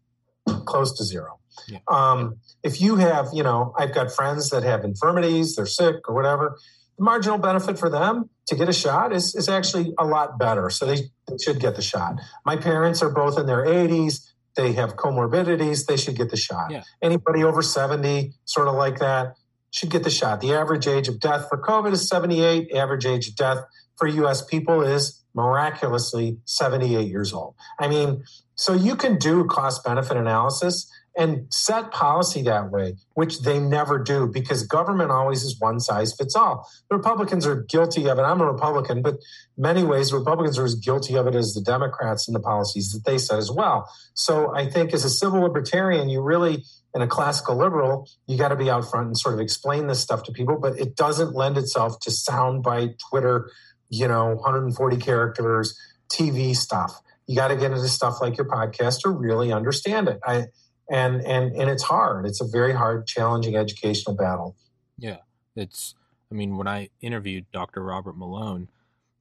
close 0.65 0.95
to 0.97 1.03
zero. 1.03 1.39
Yeah. 1.67 1.79
Um, 1.87 2.37
if 2.63 2.81
you 2.81 2.95
have, 2.97 3.29
you 3.33 3.43
know, 3.43 3.73
I've 3.77 3.93
got 3.93 4.11
friends 4.11 4.49
that 4.49 4.63
have 4.63 4.83
infirmities, 4.83 5.55
they're 5.55 5.65
sick 5.65 6.07
or 6.07 6.15
whatever. 6.15 6.57
The 6.97 7.03
marginal 7.03 7.37
benefit 7.37 7.77
for 7.77 7.89
them 7.89 8.29
to 8.47 8.55
get 8.55 8.69
a 8.69 8.73
shot 8.73 9.13
is, 9.13 9.35
is 9.35 9.49
actually 9.49 9.93
a 9.97 10.05
lot 10.05 10.39
better. 10.39 10.69
So 10.69 10.85
they, 10.85 10.95
they 11.27 11.37
should 11.43 11.59
get 11.59 11.75
the 11.75 11.81
shot. 11.81 12.15
My 12.45 12.55
parents 12.55 13.01
are 13.01 13.09
both 13.09 13.37
in 13.37 13.45
their 13.45 13.65
80s. 13.65 14.31
They 14.55 14.73
have 14.73 14.95
comorbidities. 14.95 15.85
They 15.85 15.97
should 15.97 16.15
get 16.15 16.29
the 16.29 16.37
shot. 16.37 16.71
Yeah. 16.71 16.83
Anybody 17.01 17.43
over 17.43 17.61
70, 17.61 18.33
sort 18.45 18.67
of 18.67 18.75
like 18.75 18.99
that, 18.99 19.35
should 19.71 19.89
get 19.89 20.03
the 20.03 20.09
shot. 20.09 20.39
The 20.39 20.53
average 20.53 20.87
age 20.87 21.09
of 21.09 21.19
death 21.19 21.47
for 21.49 21.61
COVID 21.61 21.91
is 21.91 22.07
78. 22.07 22.73
Average 22.73 23.05
age 23.05 23.27
of 23.27 23.35
death 23.35 23.59
for 23.97 24.07
US 24.07 24.43
people 24.45 24.81
is 24.81 25.21
miraculously 25.33 26.37
78 26.45 27.07
years 27.09 27.33
old. 27.33 27.55
I 27.77 27.89
mean, 27.89 28.23
so 28.55 28.73
you 28.73 28.95
can 28.95 29.17
do 29.17 29.43
cost 29.45 29.83
benefit 29.83 30.15
analysis 30.15 30.89
and 31.17 31.51
set 31.53 31.91
policy 31.91 32.41
that 32.43 32.71
way, 32.71 32.95
which 33.13 33.41
they 33.41 33.59
never 33.59 33.97
do 33.97 34.27
because 34.27 34.63
government 34.63 35.11
always 35.11 35.43
is 35.43 35.59
one 35.59 35.79
size 35.79 36.13
fits 36.13 36.35
all. 36.35 36.67
The 36.89 36.97
Republicans 36.97 37.47
are 37.47 37.63
guilty 37.63 38.09
of 38.09 38.19
it. 38.19 38.23
I'm 38.23 38.41
a 38.41 38.51
Republican, 38.51 39.01
but 39.01 39.15
many 39.57 39.83
ways 39.83 40.11
Republicans 40.11 40.57
are 40.57 40.65
as 40.65 40.75
guilty 40.75 41.15
of 41.15 41.27
it 41.27 41.35
as 41.35 41.53
the 41.53 41.61
Democrats 41.61 42.27
and 42.27 42.35
the 42.35 42.41
policies 42.41 42.91
that 42.91 43.05
they 43.05 43.17
set 43.17 43.39
as 43.39 43.49
well. 43.49 43.89
So 44.13 44.53
I 44.53 44.69
think 44.69 44.93
as 44.93 45.05
a 45.05 45.09
civil 45.09 45.41
libertarian, 45.41 46.09
you 46.09 46.21
really 46.21 46.63
and 46.93 47.03
a 47.03 47.07
classical 47.07 47.57
liberal, 47.57 48.09
you 48.25 48.37
got 48.37 48.47
to 48.47 48.55
be 48.55 48.69
out 48.69 48.89
front 48.89 49.07
and 49.07 49.17
sort 49.17 49.35
of 49.35 49.41
explain 49.41 49.87
this 49.87 49.99
stuff 49.99 50.23
to 50.23 50.31
people, 50.31 50.57
but 50.57 50.79
it 50.79 50.95
doesn't 50.95 51.35
lend 51.35 51.57
itself 51.57 51.99
to 51.99 52.09
soundbite 52.09 52.97
Twitter, 53.09 53.51
you 53.89 54.07
know, 54.07 54.35
140 54.35 54.97
characters, 54.97 55.77
TV 56.09 56.55
stuff. 56.55 57.01
You 57.27 57.35
got 57.35 57.49
to 57.49 57.57
get 57.57 57.71
into 57.71 57.87
stuff 57.89 58.21
like 58.21 58.37
your 58.37 58.47
podcast 58.47 59.01
to 59.01 59.09
really 59.09 59.51
understand 59.51 60.07
it. 60.07 60.19
I 60.25 60.45
and 60.89 61.21
and 61.21 61.55
and 61.55 61.69
it's 61.69 61.83
hard. 61.83 62.25
It's 62.25 62.41
a 62.41 62.47
very 62.47 62.73
hard, 62.73 63.07
challenging 63.07 63.55
educational 63.55 64.15
battle. 64.15 64.55
Yeah, 64.97 65.17
it's. 65.55 65.95
I 66.31 66.35
mean, 66.35 66.57
when 66.57 66.67
I 66.67 66.89
interviewed 67.01 67.45
Dr. 67.51 67.83
Robert 67.83 68.17
Malone, 68.17 68.69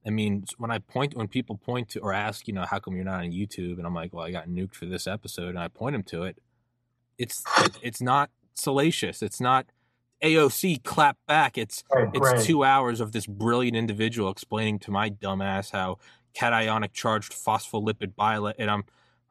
I 0.06 0.10
mean, 0.10 0.44
when 0.58 0.70
I 0.70 0.78
point, 0.78 1.14
when 1.14 1.28
people 1.28 1.56
point 1.56 1.90
to 1.90 2.00
or 2.00 2.12
ask, 2.12 2.48
you 2.48 2.54
know, 2.54 2.64
how 2.64 2.78
come 2.78 2.96
you're 2.96 3.04
not 3.04 3.20
on 3.22 3.30
YouTube, 3.30 3.78
and 3.78 3.86
I'm 3.86 3.94
like, 3.94 4.12
well, 4.12 4.24
I 4.24 4.30
got 4.30 4.48
nuked 4.48 4.74
for 4.74 4.86
this 4.86 5.06
episode, 5.06 5.50
and 5.50 5.58
I 5.58 5.68
point 5.68 5.94
them 5.94 6.02
to 6.04 6.24
it, 6.24 6.38
it's 7.18 7.44
it's 7.82 8.00
not 8.00 8.30
salacious. 8.54 9.22
It's 9.22 9.40
not 9.40 9.66
AOC 10.22 10.82
clap 10.82 11.16
back. 11.26 11.56
It's 11.56 11.84
right, 11.92 12.08
it's 12.12 12.20
right. 12.20 12.40
two 12.40 12.64
hours 12.64 13.00
of 13.00 13.12
this 13.12 13.26
brilliant 13.26 13.76
individual 13.76 14.30
explaining 14.30 14.78
to 14.80 14.90
my 14.90 15.10
dumbass 15.10 15.70
how 15.70 15.98
cationic 16.34 16.92
charged 16.92 17.32
phospholipid 17.32 18.14
bilet, 18.14 18.56
and 18.58 18.70
I'm, 18.70 18.84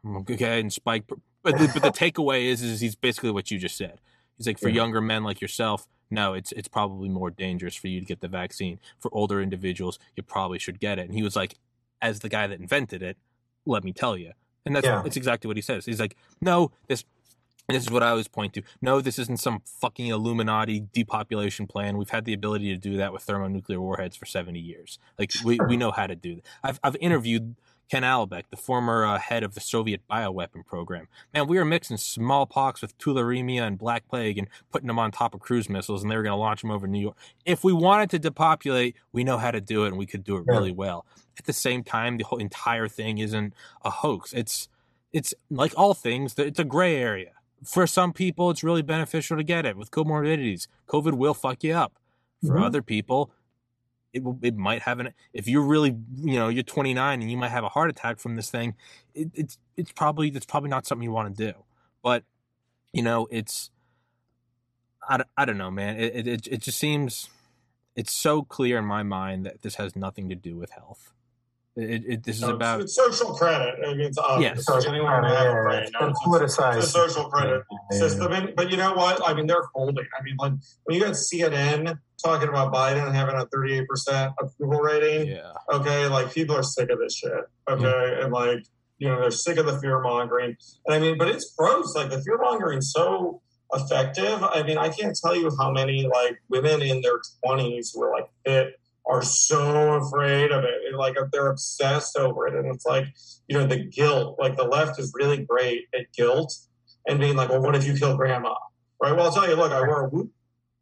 I'm 0.03 0.17
okay 0.17 0.59
and 0.59 0.71
spike. 0.71 1.03
But 1.43 1.57
the, 1.57 1.69
but 1.73 1.83
the 1.83 1.89
takeaway 2.05 2.45
is 2.45 2.61
is 2.61 2.79
he's 2.79 2.95
basically 2.95 3.31
what 3.31 3.51
you 3.51 3.59
just 3.59 3.77
said. 3.77 3.99
He's 4.37 4.47
like 4.47 4.59
for 4.59 4.69
yeah. 4.69 4.75
younger 4.75 5.01
men 5.01 5.23
like 5.23 5.41
yourself, 5.41 5.87
no, 6.13 6.33
it's 6.33 6.51
it's 6.51 6.67
probably 6.67 7.09
more 7.09 7.31
dangerous 7.31 7.75
for 7.75 7.87
you 7.87 7.99
to 7.99 8.05
get 8.05 8.21
the 8.21 8.27
vaccine. 8.27 8.79
For 8.99 9.09
older 9.13 9.41
individuals, 9.41 9.97
you 10.15 10.23
probably 10.23 10.59
should 10.59 10.79
get 10.79 10.99
it. 10.99 11.05
And 11.05 11.13
he 11.13 11.23
was 11.23 11.35
like, 11.35 11.55
as 12.01 12.19
the 12.19 12.29
guy 12.29 12.45
that 12.47 12.59
invented 12.59 13.01
it, 13.01 13.17
let 13.65 13.83
me 13.83 13.93
tell 13.93 14.15
you. 14.15 14.33
And 14.65 14.75
that's 14.75 14.85
yeah. 14.85 15.01
that's 15.03 15.17
exactly 15.17 15.47
what 15.47 15.57
he 15.57 15.61
says. 15.61 15.85
He's 15.85 15.99
like, 15.99 16.15
no, 16.39 16.71
this 16.87 17.03
this 17.69 17.83
is 17.83 17.89
what 17.89 18.03
I 18.03 18.09
always 18.09 18.27
point 18.27 18.53
to. 18.53 18.61
No, 18.81 19.01
this 19.01 19.17
isn't 19.17 19.39
some 19.39 19.61
fucking 19.65 20.07
Illuminati 20.07 20.85
depopulation 20.93 21.65
plan. 21.65 21.97
We've 21.97 22.09
had 22.09 22.25
the 22.25 22.33
ability 22.33 22.69
to 22.73 22.77
do 22.77 22.97
that 22.97 23.13
with 23.13 23.23
thermonuclear 23.23 23.79
warheads 23.79 24.17
for 24.17 24.25
70 24.25 24.59
years. 24.59 24.99
Like, 25.17 25.31
we, 25.45 25.57
we 25.67 25.77
know 25.77 25.91
how 25.91 26.05
to 26.07 26.15
do 26.15 26.35
that. 26.35 26.45
I've, 26.61 26.79
I've 26.83 26.97
interviewed 26.97 27.55
Ken 27.93 28.01
Alibek, 28.01 28.45
the 28.49 28.57
former 28.57 29.05
uh, 29.05 29.19
head 29.19 29.43
of 29.43 29.53
the 29.53 29.59
Soviet 29.59 30.01
bioweapon 30.09 30.65
program. 30.65 31.07
Man, 31.31 31.45
we 31.45 31.59
were 31.59 31.65
mixing 31.65 31.97
smallpox 31.97 32.81
with 32.81 32.97
tularemia 32.97 33.67
and 33.67 33.77
black 33.77 34.07
plague 34.07 34.39
and 34.39 34.47
putting 34.71 34.87
them 34.87 34.97
on 34.97 35.11
top 35.11 35.35
of 35.35 35.41
cruise 35.41 35.69
missiles, 35.69 36.01
and 36.01 36.11
they 36.11 36.15
were 36.15 36.23
going 36.23 36.33
to 36.33 36.35
launch 36.35 36.61
them 36.61 36.71
over 36.71 36.87
New 36.87 36.99
York. 36.99 37.15
If 37.45 37.63
we 37.63 37.71
wanted 37.71 38.09
to 38.09 38.17
depopulate, 38.17 38.95
we 39.11 39.23
know 39.23 39.37
how 39.37 39.51
to 39.51 39.61
do 39.61 39.83
it, 39.83 39.89
and 39.89 39.97
we 39.99 40.07
could 40.07 40.23
do 40.23 40.37
it 40.37 40.45
really 40.47 40.71
well. 40.71 41.05
At 41.37 41.45
the 41.45 41.53
same 41.53 41.83
time, 41.83 42.17
the 42.17 42.23
whole 42.23 42.39
entire 42.39 42.87
thing 42.87 43.19
isn't 43.19 43.53
a 43.85 43.91
hoax. 43.91 44.33
It's 44.33 44.69
it's 45.11 45.35
like 45.51 45.73
all 45.77 45.93
things, 45.93 46.33
it's 46.39 46.57
a 46.57 46.63
gray 46.63 46.95
area 46.95 47.33
for 47.63 47.87
some 47.87 48.11
people, 48.11 48.49
it's 48.49 48.63
really 48.63 48.81
beneficial 48.81 49.37
to 49.37 49.43
get 49.43 49.65
it 49.65 49.77
with 49.77 49.91
comorbidities. 49.91 50.67
COVID 50.87 51.13
will 51.13 51.33
fuck 51.33 51.63
you 51.63 51.73
up. 51.73 51.93
For 52.41 52.55
mm-hmm. 52.55 52.63
other 52.63 52.81
people, 52.81 53.31
it 54.13 54.23
will, 54.23 54.37
it 54.41 54.55
might 54.55 54.83
have 54.83 54.99
an 54.99 55.13
if 55.33 55.47
you're 55.47 55.63
really 55.63 55.97
you 56.15 56.35
know 56.35 56.47
you're 56.47 56.63
29 56.63 57.21
and 57.21 57.29
you 57.29 57.37
might 57.37 57.49
have 57.49 57.63
a 57.63 57.69
heart 57.69 57.89
attack 57.89 58.19
from 58.19 58.35
this 58.35 58.49
thing. 58.49 58.75
It, 59.13 59.31
it's 59.33 59.57
it's 59.75 59.91
probably 59.91 60.29
it's 60.29 60.45
probably 60.45 60.69
not 60.69 60.85
something 60.85 61.03
you 61.03 61.11
want 61.11 61.35
to 61.35 61.51
do. 61.51 61.57
But 62.01 62.23
you 62.93 63.01
know 63.01 63.27
it's 63.31 63.71
I, 65.07 65.23
I 65.35 65.45
don't 65.45 65.57
know, 65.57 65.71
man. 65.71 65.99
It, 65.99 66.27
it 66.27 66.47
it 66.47 66.61
just 66.61 66.77
seems 66.77 67.29
it's 67.95 68.13
so 68.13 68.43
clear 68.43 68.77
in 68.77 68.85
my 68.85 69.03
mind 69.03 69.45
that 69.45 69.61
this 69.61 69.75
has 69.75 69.95
nothing 69.95 70.29
to 70.29 70.35
do 70.35 70.55
with 70.55 70.71
health. 70.71 71.13
It, 71.75 72.03
it, 72.07 72.23
this 72.23 72.35
is 72.35 72.43
no, 72.43 72.53
about 72.53 72.81
it's 72.81 72.95
social 72.95 73.33
credit. 73.33 73.73
I 73.83 73.91
mean, 73.93 74.01
it's 74.01 74.17
obvious. 74.19 74.63
Yes. 74.67 74.85
anyone 74.85 75.23
have 75.23 75.47
a 75.47 75.61
brain. 75.63 75.89
No, 75.99 76.07
it's, 76.09 76.19
politicized. 76.19 76.77
It's 76.77 76.87
a 76.87 76.89
social 76.89 77.25
credit 77.29 77.63
yeah. 77.91 77.97
system. 77.97 78.31
And, 78.31 78.55
but 78.55 78.69
you 78.69 78.77
know 78.77 78.93
what? 78.93 79.27
I 79.27 79.33
mean, 79.33 79.47
they're 79.47 79.63
folding. 79.73 80.05
I 80.19 80.23
mean, 80.23 80.35
like 80.37 80.53
when 80.83 80.97
you 80.97 81.03
got 81.03 81.13
CNN 81.13 81.97
talking 82.23 82.49
about 82.49 82.73
Biden 82.73 83.13
having 83.13 83.35
a 83.35 83.45
38% 83.45 84.33
approval 84.39 84.79
rating. 84.79 85.27
Yeah. 85.27 85.51
Okay. 85.71 86.07
Like 86.07 86.33
people 86.33 86.55
are 86.55 86.63
sick 86.63 86.89
of 86.89 86.99
this 86.99 87.17
shit. 87.17 87.31
Okay. 87.69 87.83
Yeah. 87.83 88.23
And 88.23 88.33
like, 88.33 88.65
you 88.97 89.09
know, 89.09 89.19
they're 89.19 89.31
sick 89.31 89.57
of 89.57 89.65
the 89.65 89.77
fear 89.79 89.99
mongering. 90.01 90.55
And 90.85 90.95
I 90.95 90.99
mean, 90.99 91.17
but 91.17 91.27
it's 91.27 91.53
gross. 91.57 91.95
Like 91.95 92.09
the 92.09 92.21
fear 92.21 92.37
mongering 92.37 92.81
so 92.81 93.41
effective. 93.73 94.43
I 94.43 94.63
mean, 94.63 94.77
I 94.77 94.89
can't 94.89 95.17
tell 95.21 95.35
you 95.35 95.51
how 95.59 95.71
many 95.71 96.07
like 96.07 96.41
women 96.49 96.81
in 96.81 97.01
their 97.01 97.19
20s 97.43 97.89
who 97.93 98.03
are 98.03 98.11
like 98.11 98.29
fit 98.45 98.79
are 99.05 99.21
so 99.21 99.95
afraid 99.95 100.51
of 100.51 100.63
it. 100.63 100.95
Like 100.95 101.15
they're 101.31 101.49
obsessed 101.49 102.17
over 102.17 102.47
it. 102.47 102.53
And 102.53 102.73
it's 102.73 102.85
like, 102.85 103.07
you 103.47 103.57
know, 103.57 103.65
the 103.65 103.83
guilt, 103.83 104.37
like 104.39 104.55
the 104.55 104.63
left 104.63 104.99
is 104.99 105.11
really 105.13 105.43
great 105.43 105.87
at 105.93 106.11
guilt 106.15 106.55
and 107.05 107.19
being 107.19 107.35
like, 107.35 107.49
well, 107.49 107.61
what 107.61 107.75
if 107.75 107.85
you 107.85 107.95
kill 107.95 108.15
grandma? 108.15 108.55
Right. 109.01 109.13
Well, 109.13 109.25
I'll 109.25 109.33
tell 109.33 109.49
you, 109.49 109.55
look, 109.55 109.73
I 109.73 109.81
wear 109.81 110.05
a 110.05 110.09
whoop. 110.09 110.31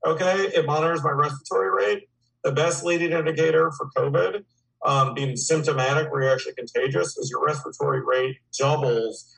Okay. 0.05 0.51
It 0.55 0.65
monitors 0.65 1.03
my 1.03 1.11
respiratory 1.11 1.69
rate. 1.69 2.09
The 2.43 2.51
best 2.51 2.83
leading 2.83 3.11
indicator 3.11 3.71
for 3.71 3.89
COVID 3.95 4.43
um, 4.83 5.13
being 5.13 5.35
symptomatic 5.35 6.11
where 6.11 6.23
you're 6.23 6.33
actually 6.33 6.53
contagious 6.53 7.17
is 7.17 7.29
your 7.29 7.45
respiratory 7.45 8.01
rate 8.03 8.37
doubles 8.57 9.37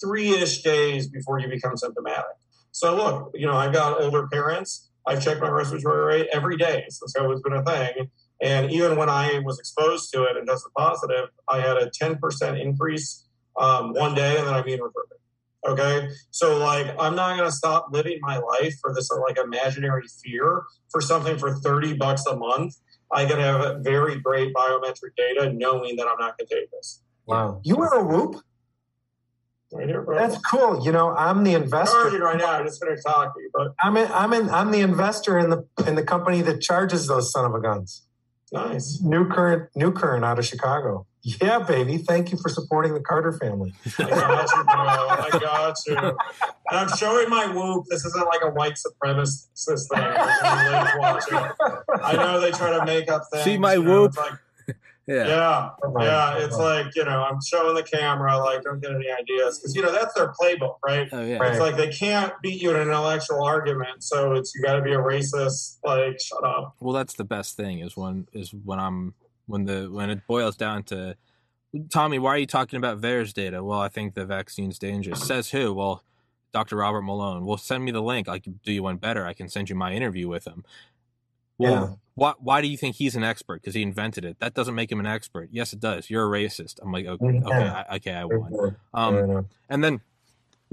three 0.00 0.30
ish 0.30 0.62
days 0.62 1.08
before 1.08 1.40
you 1.40 1.48
become 1.48 1.76
symptomatic. 1.76 2.36
So 2.70 2.94
look, 2.94 3.32
you 3.34 3.46
know, 3.46 3.54
I've 3.56 3.72
got 3.72 4.00
older 4.00 4.28
parents 4.28 4.90
I've 5.06 5.22
checked 5.22 5.40
my 5.40 5.48
respiratory 5.48 6.04
rate 6.04 6.28
every 6.32 6.56
day 6.56 6.84
since 6.88 7.12
COVID 7.12 7.30
has 7.30 7.40
been 7.40 7.52
a 7.52 7.64
thing. 7.64 8.10
And 8.42 8.70
even 8.70 8.96
when 8.96 9.08
I 9.08 9.38
was 9.44 9.58
exposed 9.58 10.12
to 10.12 10.24
it 10.24 10.36
and 10.36 10.46
tested 10.46 10.72
positive, 10.76 11.28
I 11.48 11.60
had 11.60 11.76
a 11.76 11.90
10% 11.90 12.60
increase 12.60 13.24
um, 13.58 13.94
one 13.94 14.14
day 14.14 14.36
and 14.36 14.46
then 14.46 14.54
I 14.54 14.62
mean 14.62 14.80
reverted. 14.80 15.15
Okay. 15.66 16.08
So, 16.30 16.58
like, 16.58 16.94
I'm 16.98 17.14
not 17.16 17.36
going 17.36 17.48
to 17.48 17.54
stop 17.54 17.88
living 17.90 18.18
my 18.20 18.38
life 18.38 18.76
for 18.80 18.94
this, 18.94 19.10
like, 19.10 19.38
imaginary 19.38 20.04
fear 20.22 20.62
for 20.90 21.00
something 21.00 21.38
for 21.38 21.54
30 21.54 21.94
bucks 21.94 22.24
a 22.26 22.36
month. 22.36 22.74
I 23.12 23.24
can 23.24 23.38
have 23.38 23.80
very 23.82 24.18
great 24.20 24.52
biometric 24.54 25.14
data 25.16 25.52
knowing 25.52 25.96
that 25.96 26.06
I'm 26.06 26.18
not 26.18 26.36
gonna 26.38 26.48
take 26.50 26.70
this. 26.70 27.02
Wow. 27.26 27.60
You 27.64 27.76
wear 27.76 27.88
a 27.90 28.04
whoop? 28.04 28.42
Right 29.72 29.88
here, 29.88 30.06
That's 30.08 30.38
cool. 30.38 30.84
You 30.84 30.92
know, 30.92 31.10
I'm 31.10 31.42
the 31.42 31.54
investor. 31.54 31.96
right 32.20 32.38
now. 32.38 32.52
I'm 32.52 32.64
just 32.64 32.82
finished 32.82 33.02
talking, 33.04 33.48
but 33.52 33.74
I'm 33.80 33.96
in, 33.96 34.10
I'm 34.12 34.32
in, 34.32 34.48
I'm 34.48 34.70
the 34.70 34.80
investor 34.80 35.38
in 35.38 35.50
the 35.50 35.66
in 35.86 35.96
the 35.96 36.04
company 36.04 36.40
that 36.42 36.60
charges 36.60 37.08
those 37.08 37.32
son 37.32 37.44
of 37.44 37.54
a 37.54 37.60
guns. 37.60 38.06
Nice. 38.52 39.00
New 39.02 39.28
current, 39.28 39.68
new 39.74 39.90
current 39.92 40.24
out 40.24 40.38
of 40.38 40.46
Chicago. 40.46 41.06
Yeah, 41.26 41.58
baby. 41.58 41.98
Thank 41.98 42.30
you 42.30 42.38
for 42.38 42.48
supporting 42.48 42.94
the 42.94 43.00
Carter 43.00 43.32
family. 43.32 43.74
I 43.98 44.08
got 44.08 44.48
you, 44.54 44.62
bro. 44.62 44.74
I 44.76 45.28
got 45.40 45.76
you. 45.84 45.96
And 45.96 46.16
I'm 46.70 46.88
showing 46.96 47.28
my 47.28 47.52
whoop. 47.52 47.86
This 47.90 48.04
isn't 48.04 48.26
like 48.26 48.42
a 48.44 48.50
white 48.50 48.74
supremacist 48.74 49.88
thing. 49.92 50.04
I 50.04 52.14
know 52.14 52.40
they 52.40 52.52
try 52.52 52.78
to 52.78 52.84
make 52.84 53.10
up 53.10 53.22
things. 53.32 53.42
See 53.42 53.58
my 53.58 53.76
whoop. 53.76 54.14
Know, 54.14 54.22
like, 54.22 54.34
yeah. 55.08 55.26
Yeah. 55.26 55.70
Oh 55.82 56.00
yeah. 56.00 56.44
It's 56.44 56.56
like, 56.56 56.94
you 56.94 57.04
know, 57.04 57.24
I'm 57.24 57.40
showing 57.44 57.74
the 57.74 57.82
camera, 57.82 58.38
like, 58.38 58.62
don't 58.62 58.80
get 58.80 58.92
any 58.92 59.10
ideas. 59.10 59.58
Because, 59.58 59.74
you 59.74 59.82
know, 59.82 59.90
that's 59.90 60.14
their 60.14 60.32
playbook, 60.40 60.76
right? 60.86 61.08
Oh, 61.10 61.24
yeah. 61.24 61.42
It's 61.42 61.58
like 61.58 61.76
they 61.76 61.90
can't 61.90 62.34
beat 62.40 62.62
you 62.62 62.70
in 62.70 62.76
an 62.76 62.82
intellectual 62.82 63.42
argument. 63.42 64.04
So 64.04 64.34
it's, 64.34 64.54
you 64.54 64.62
got 64.62 64.76
to 64.76 64.82
be 64.82 64.92
a 64.92 64.98
racist. 64.98 65.78
Like, 65.84 66.20
shut 66.20 66.44
up. 66.44 66.76
Well, 66.78 66.94
that's 66.94 67.14
the 67.14 67.24
best 67.24 67.56
thing 67.56 67.80
is 67.80 67.96
when, 67.96 68.28
is 68.32 68.54
when 68.54 68.78
I'm, 68.78 69.14
when 69.46 69.64
the, 69.64 69.88
when 69.90 70.10
it 70.10 70.26
boils 70.26 70.56
down 70.56 70.82
to, 70.84 71.16
Tommy, 71.90 72.18
why 72.18 72.30
are 72.30 72.38
you 72.38 72.46
talking 72.46 72.76
about 72.76 73.00
VAERS 73.00 73.32
data? 73.32 73.62
Well, 73.62 73.80
I 73.80 73.88
think 73.88 74.14
the 74.14 74.24
vaccine's 74.24 74.78
dangerous. 74.78 75.22
Says 75.22 75.50
who? 75.50 75.74
Well, 75.74 76.02
Dr. 76.52 76.76
Robert 76.76 77.02
Malone. 77.02 77.44
Well, 77.44 77.58
send 77.58 77.84
me 77.84 77.90
the 77.90 78.00
link. 78.00 78.28
I 78.28 78.38
can 78.38 78.60
do 78.64 78.72
you 78.72 78.82
one 78.82 78.96
better. 78.96 79.26
I 79.26 79.34
can 79.34 79.48
send 79.48 79.68
you 79.68 79.74
my 79.76 79.92
interview 79.92 80.28
with 80.28 80.46
him. 80.46 80.64
Well, 81.58 81.72
yeah. 81.72 81.94
why 82.14 82.32
why 82.38 82.60
do 82.60 82.68
you 82.68 82.76
think 82.76 82.96
he's 82.96 83.16
an 83.16 83.24
expert? 83.24 83.60
Because 83.60 83.74
he 83.74 83.82
invented 83.82 84.24
it. 84.24 84.38
That 84.40 84.54
doesn't 84.54 84.74
make 84.74 84.90
him 84.90 85.00
an 85.00 85.06
expert. 85.06 85.48
Yes, 85.52 85.72
it 85.72 85.80
does. 85.80 86.10
You're 86.10 86.24
a 86.24 86.38
racist. 86.38 86.78
I'm 86.82 86.92
like, 86.92 87.06
okay, 87.06 87.32
yeah. 87.32 87.40
okay, 87.46 87.68
I, 87.68 87.96
okay, 87.96 88.12
I 88.12 88.24
won. 88.24 88.76
Um, 88.94 89.48
and 89.68 89.82
then 89.82 90.00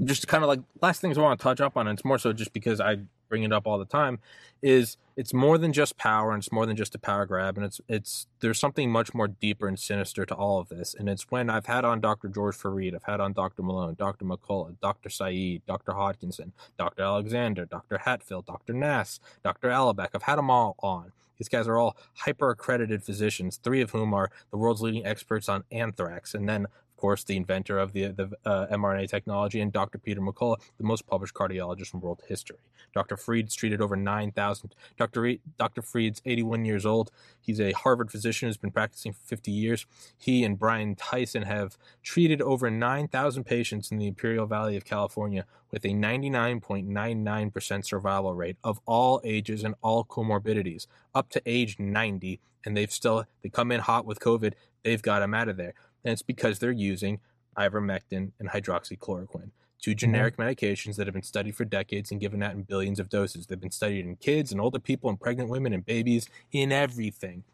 just 0.02 0.26
kind 0.26 0.42
of 0.42 0.48
like 0.48 0.60
last 0.80 1.00
things 1.00 1.18
I 1.18 1.22
want 1.22 1.38
to 1.38 1.42
touch 1.42 1.60
up 1.60 1.76
on. 1.76 1.86
And 1.86 1.98
it's 1.98 2.04
more 2.04 2.18
so 2.18 2.32
just 2.32 2.52
because 2.52 2.80
I 2.80 2.98
bring 3.28 3.42
it 3.42 3.52
up 3.52 3.66
all 3.66 3.78
the 3.78 3.84
time 3.84 4.18
is 4.62 4.96
it's 5.16 5.32
more 5.32 5.58
than 5.58 5.72
just 5.72 5.96
power 5.96 6.32
and 6.32 6.40
it's 6.40 6.52
more 6.52 6.66
than 6.66 6.76
just 6.76 6.94
a 6.94 6.98
power 6.98 7.26
grab 7.26 7.56
and 7.56 7.66
it's 7.66 7.80
it's 7.88 8.26
there's 8.40 8.58
something 8.58 8.90
much 8.90 9.14
more 9.14 9.28
deeper 9.28 9.66
and 9.66 9.78
sinister 9.78 10.24
to 10.24 10.34
all 10.34 10.58
of 10.58 10.68
this 10.68 10.94
and 10.94 11.08
it's 11.08 11.30
when 11.30 11.50
I've 11.50 11.66
had 11.66 11.84
on 11.84 12.00
Dr. 12.00 12.28
George 12.28 12.56
Fareed, 12.56 12.94
I've 12.94 13.04
had 13.04 13.20
on 13.20 13.32
Dr. 13.32 13.62
Malone, 13.62 13.94
Dr. 13.98 14.24
McCullough, 14.24 14.76
Dr. 14.80 15.08
Saeed, 15.08 15.62
Dr. 15.66 15.92
Hodkinson, 15.92 16.52
Dr. 16.78 17.02
Alexander, 17.02 17.64
Dr. 17.64 17.98
Hatfill, 18.04 18.44
Dr. 18.44 18.72
Nass, 18.72 19.20
Dr. 19.42 19.68
Alibek. 19.68 20.08
I've 20.14 20.22
had 20.22 20.36
them 20.36 20.50
all 20.50 20.76
on. 20.80 21.12
These 21.38 21.48
guys 21.48 21.66
are 21.66 21.76
all 21.76 21.96
hyper 22.18 22.50
accredited 22.50 23.02
physicians, 23.02 23.56
three 23.56 23.80
of 23.80 23.90
whom 23.90 24.14
are 24.14 24.30
the 24.50 24.56
world's 24.56 24.82
leading 24.82 25.04
experts 25.04 25.48
on 25.48 25.64
anthrax, 25.72 26.34
and 26.34 26.48
then 26.48 26.66
of 26.94 27.00
course, 27.00 27.24
the 27.24 27.36
inventor 27.36 27.78
of 27.78 27.92
the, 27.92 28.06
the 28.06 28.30
uh, 28.44 28.66
mRNA 28.68 29.08
technology, 29.08 29.60
and 29.60 29.72
Dr. 29.72 29.98
Peter 29.98 30.20
McCullough, 30.20 30.60
the 30.78 30.84
most 30.84 31.06
published 31.08 31.34
cardiologist 31.34 31.92
in 31.92 32.00
world 32.00 32.22
history. 32.28 32.58
Dr. 32.94 33.16
Fareed's 33.16 33.56
treated 33.56 33.80
over 33.80 33.96
9,000. 33.96 34.74
Dr. 34.96 35.34
Dr. 35.58 35.82
Fareed's 35.82 36.22
81 36.24 36.64
years 36.64 36.86
old. 36.86 37.10
He's 37.40 37.60
a 37.60 37.72
Harvard 37.72 38.12
physician 38.12 38.48
who's 38.48 38.56
been 38.56 38.70
practicing 38.70 39.12
for 39.12 39.22
50 39.24 39.50
years. 39.50 39.86
He 40.16 40.44
and 40.44 40.56
Brian 40.56 40.94
Tyson 40.94 41.42
have 41.42 41.76
treated 42.02 42.40
over 42.40 42.70
9,000 42.70 43.42
patients 43.42 43.90
in 43.90 43.98
the 43.98 44.06
Imperial 44.06 44.46
Valley 44.46 44.76
of 44.76 44.84
California 44.84 45.46
with 45.72 45.84
a 45.84 45.88
99.99% 45.88 47.84
survival 47.84 48.34
rate 48.34 48.56
of 48.62 48.80
all 48.86 49.20
ages 49.24 49.64
and 49.64 49.74
all 49.82 50.04
comorbidities 50.04 50.86
up 51.12 51.28
to 51.30 51.42
age 51.44 51.80
90 51.80 52.38
and 52.64 52.76
they've 52.76 52.92
still 52.92 53.24
they 53.42 53.48
come 53.48 53.72
in 53.72 53.80
hot 53.80 54.06
with 54.06 54.20
covid 54.20 54.54
they've 54.82 55.02
got 55.02 55.20
them 55.20 55.34
out 55.34 55.48
of 55.48 55.56
there 55.56 55.74
and 56.04 56.12
it's 56.12 56.22
because 56.22 56.58
they're 56.58 56.72
using 56.72 57.20
ivermectin 57.58 58.32
and 58.38 58.50
hydroxychloroquine 58.50 59.50
two 59.80 59.90
mm-hmm. 59.90 59.98
generic 59.98 60.36
mm-hmm. 60.36 60.48
medications 60.48 60.96
that 60.96 61.06
have 61.06 61.14
been 61.14 61.22
studied 61.22 61.54
for 61.54 61.64
decades 61.64 62.10
and 62.10 62.20
given 62.20 62.42
out 62.42 62.52
in 62.52 62.62
billions 62.62 62.98
of 62.98 63.08
doses 63.08 63.46
they've 63.46 63.60
been 63.60 63.70
studied 63.70 64.04
in 64.04 64.16
kids 64.16 64.52
and 64.52 64.60
older 64.60 64.78
people 64.78 65.08
and 65.08 65.20
pregnant 65.20 65.48
women 65.48 65.72
and 65.72 65.84
babies 65.84 66.28
in 66.52 66.72
everything 66.72 67.44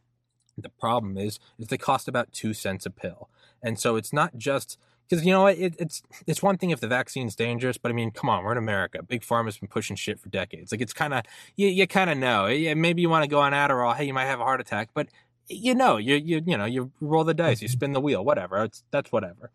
the 0.57 0.69
problem 0.69 1.17
is 1.17 1.39
is 1.59 1.69
they 1.69 1.79
cost 1.79 2.09
about 2.09 2.33
two 2.33 2.53
cents 2.53 2.87
a 2.87 2.91
pill 2.91 3.29
and 3.63 3.79
so 3.79 3.97
it's 3.97 4.13
not 4.13 4.37
just 4.37 4.79
because 5.11 5.27
you 5.27 5.33
know 5.33 5.47
it, 5.47 5.75
it's 5.79 6.03
it's 6.27 6.43
one 6.43 6.57
thing 6.57 6.71
if 6.71 6.81
the 6.81 6.87
vaccine's 6.87 7.35
dangerous, 7.35 7.77
but 7.77 7.91
I 7.91 7.95
mean, 7.95 8.13
come 8.13 8.31
on, 8.31 8.45
we're 8.45 8.53
in 8.53 8.59
America. 8.59 9.03
Big 9.03 9.23
pharma's 9.23 9.59
been 9.59 9.69
pushing 9.69 9.97
shit 9.97 10.21
for 10.21 10.29
decades. 10.29 10.71
Like 10.71 10.81
it's 10.81 10.93
kind 10.93 11.13
of 11.13 11.25
you, 11.57 11.67
you 11.69 11.87
kind 11.87 12.11
of 12.11 12.17
know. 12.17 12.47
Yeah, 12.47 12.75
maybe 12.75 13.03
you 13.03 13.11
want 13.11 13.25
to 13.25 13.29
go 13.29 13.41
on 13.41 13.53
Adderall. 13.53 13.97
Hey, 13.97 14.05
you 14.05 14.15
might 14.15 14.27
have 14.27 14.41
a 14.41 14.45
heart 14.45 14.61
attack, 14.61 14.91
but 14.95 15.09
you 15.51 15.75
know, 15.75 15.97
you 15.97 16.15
you 16.17 16.43
you 16.47 16.57
know, 16.57 16.65
you 16.65 16.93
roll 17.01 17.25
the 17.25 17.35
dice, 17.35 17.61
you 17.61 17.69
mm-hmm. 17.69 17.73
spin 17.73 17.93
the 17.93 18.01
wheel, 18.01 18.25
whatever. 18.25 18.65
It's 18.65 18.85
that's 18.91 19.13
whatever. 19.13 19.51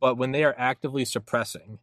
But 0.00 0.16
when 0.16 0.32
they 0.32 0.44
are 0.44 0.54
actively 0.58 1.04
suppressing 1.04 1.78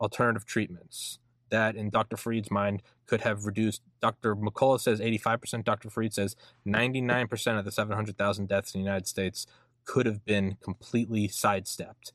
alternative 0.00 0.44
treatments 0.44 1.18
that, 1.50 1.76
in 1.76 1.90
Dr. 1.90 2.16
Fareed's 2.16 2.50
mind, 2.50 2.82
could 3.06 3.20
have 3.20 3.44
reduced. 3.44 3.82
Dr. 4.00 4.34
McCullough 4.34 4.80
says 4.80 5.00
85%. 5.00 5.64
Dr. 5.64 5.88
Fareed 5.88 6.12
says 6.12 6.36
99% 6.66 7.58
of 7.58 7.64
the 7.64 7.70
700,000 7.70 8.48
deaths 8.48 8.74
in 8.74 8.80
the 8.80 8.84
United 8.84 9.06
States 9.06 9.46
could 9.84 10.06
have 10.06 10.24
been 10.24 10.56
completely 10.60 11.28
sidestepped 11.28 12.12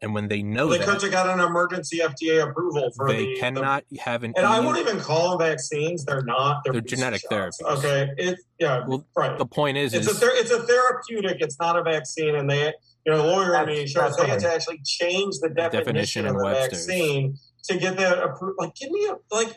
and 0.00 0.14
when 0.14 0.28
they 0.28 0.42
know 0.42 0.68
they 0.68 0.78
that, 0.78 0.86
could 0.86 1.02
have 1.02 1.10
got 1.10 1.28
an 1.28 1.44
emergency 1.44 1.98
FDA 1.98 2.48
approval 2.48 2.90
for 2.94 3.08
they 3.08 3.26
the, 3.26 3.36
cannot 3.36 3.84
the, 3.90 3.98
have 3.98 4.22
an. 4.22 4.32
And 4.36 4.44
EU, 4.44 4.52
I 4.52 4.60
won't 4.60 4.78
even 4.78 5.00
call 5.00 5.36
them 5.36 5.48
vaccines. 5.48 6.04
They're 6.04 6.22
not. 6.22 6.62
They're, 6.64 6.74
they're 6.74 6.82
genetic 6.82 7.22
therapies. 7.30 7.60
Okay. 7.62 8.10
It, 8.16 8.38
yeah. 8.60 8.84
Well, 8.86 9.06
right. 9.16 9.36
The 9.36 9.46
point 9.46 9.76
is, 9.76 9.94
it's 9.94 10.06
is, 10.06 10.22
a 10.22 10.26
it's 10.26 10.50
a 10.52 10.62
therapeutic. 10.62 11.38
It's 11.40 11.58
not 11.58 11.76
a 11.76 11.82
vaccine, 11.82 12.36
and 12.36 12.48
they 12.48 12.72
you 13.06 13.12
know 13.12 13.26
lawyer 13.26 13.56
in 13.56 13.66
me 13.66 13.86
sure 13.86 14.08
they 14.16 14.26
had 14.28 14.40
to 14.40 14.52
actually 14.54 14.80
change 14.84 15.38
the 15.40 15.48
definition, 15.48 15.84
definition 15.84 16.26
of 16.26 16.36
the 16.36 16.44
Webster's. 16.44 16.86
vaccine 16.86 17.36
to 17.64 17.78
get 17.78 17.96
that 17.96 18.18
approved. 18.18 18.56
Like, 18.58 18.74
give 18.74 18.90
me 18.90 19.06
a 19.06 19.16
like. 19.34 19.54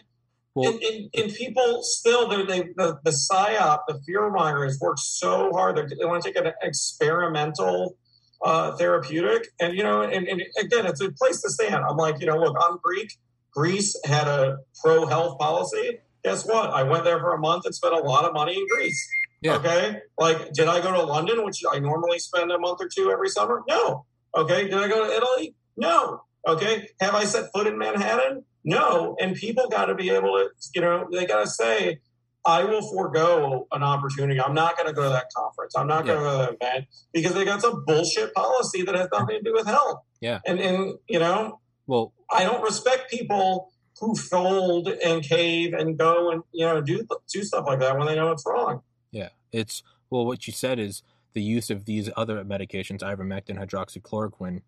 Well, 0.54 0.70
and, 0.70 0.84
and, 0.84 1.10
and, 1.14 1.34
people 1.34 1.82
still, 1.82 2.28
they, 2.28 2.44
they, 2.44 2.60
the, 2.76 3.00
the 3.06 3.12
psyop, 3.12 3.84
the 3.88 3.98
fear 4.06 4.30
mongers 4.30 4.78
work 4.82 4.98
so 5.00 5.50
hard. 5.54 5.78
They're, 5.78 5.88
they 5.88 6.04
want 6.04 6.24
to 6.24 6.34
take 6.34 6.44
an 6.44 6.52
experimental 6.62 7.96
uh, 8.44 8.76
therapeutic. 8.76 9.50
And, 9.60 9.76
you 9.76 9.84
know, 9.84 10.02
and, 10.02 10.28
and 10.28 10.42
again, 10.60 10.86
it's 10.86 11.02
a 11.02 11.12
place 11.12 11.42
to 11.42 11.50
stand. 11.50 11.84
I'm 11.88 11.98
like, 11.98 12.20
you 12.20 12.28
know, 12.28 12.38
look, 12.38 12.56
I'm 12.60 12.78
Greek. 12.84 13.14
Greece 13.54 14.00
had 14.06 14.28
a 14.28 14.60
pro 14.82 15.06
health 15.06 15.38
policy. 15.40 16.00
Guess 16.24 16.46
what? 16.46 16.70
I 16.70 16.84
went 16.84 17.04
there 17.04 17.20
for 17.20 17.34
a 17.34 17.40
month 17.40 17.66
and 17.66 17.76
spent 17.76 17.94
a 17.94 18.00
lot 18.00 18.26
of 18.26 18.34
money 18.34 18.56
in 18.56 18.66
Greece. 18.68 19.10
Yeah. 19.42 19.56
Okay. 19.56 19.98
Like, 20.18 20.54
did 20.54 20.68
I 20.68 20.82
go 20.82 20.92
to 20.92 21.02
London, 21.02 21.44
which 21.44 21.62
I 21.70 21.80
normally 21.80 22.20
spend 22.20 22.52
a 22.52 22.60
month 22.60 22.78
or 22.80 22.88
two 22.88 23.12
every 23.12 23.30
summer? 23.30 23.64
No. 23.68 24.06
Okay. 24.36 24.66
Did 24.66 24.76
I 24.76 24.88
go 24.88 25.06
to 25.06 25.12
Italy? 25.12 25.56
No. 25.76 26.22
Okay. 26.48 26.90
Have 27.00 27.16
I 27.16 27.24
set 27.26 27.52
foot 27.54 27.68
in 27.68 27.78
Manhattan? 27.78 28.46
No. 28.64 29.16
And 29.20 29.36
people 29.36 29.68
got 29.68 29.86
to 29.86 29.96
be 29.96 30.12
able 30.12 30.38
to, 30.38 30.50
you 30.76 30.82
know, 30.82 31.08
they 31.12 31.26
got 31.26 31.44
to 31.44 31.50
say, 31.50 32.00
I 32.44 32.64
will 32.64 32.82
forego 32.82 33.68
an 33.72 33.84
opportunity. 33.84 34.42
I'm 34.42 34.56
not 34.56 34.76
going 34.76 34.88
to 34.88 34.94
go 34.94 35.04
to 35.04 35.10
that 35.10 35.28
conference. 35.36 35.74
I'm 35.78 35.88
not 35.88 36.06
going 36.06 36.18
to 36.18 36.24
go 36.24 36.32
to 36.32 36.38
that 36.38 36.54
event 36.54 36.88
because 37.14 37.34
they 37.34 37.46
got 37.46 37.62
some 37.62 37.84
bullshit 37.86 38.34
policy 38.34 38.82
that 38.84 38.96
has 38.96 39.10
nothing 39.14 39.38
to 39.38 39.44
do 39.44 39.54
with 39.54 39.68
health. 39.68 40.00
Yeah. 40.22 40.40
And, 40.46 40.60
and 40.60 40.98
you 41.08 41.20
know, 41.20 41.60
well, 41.86 42.14
I 42.32 42.44
don't 42.44 42.64
respect 42.64 43.12
people 43.12 43.72
who 44.00 44.16
fold 44.16 44.88
and 44.88 45.22
cave 45.22 45.74
and 45.74 45.98
go 45.98 46.32
and, 46.32 46.42
you 46.52 46.66
know, 46.66 46.82
do, 46.82 47.06
do 47.32 47.44
stuff 47.44 47.66
like 47.68 47.80
that 47.80 47.98
when 47.98 48.08
they 48.08 48.16
know 48.16 48.32
it's 48.32 48.44
wrong. 48.48 48.82
Yeah. 49.12 49.30
It's, 49.52 49.84
well, 50.10 50.26
what 50.26 50.48
you 50.48 50.54
said 50.54 50.80
is 50.80 51.04
the 51.34 51.44
use 51.44 51.70
of 51.70 51.86
these 51.86 52.10
other 52.18 52.44
medications, 52.44 53.02
ivermectin, 53.02 53.60
hydroxychloroquine, 53.60 54.62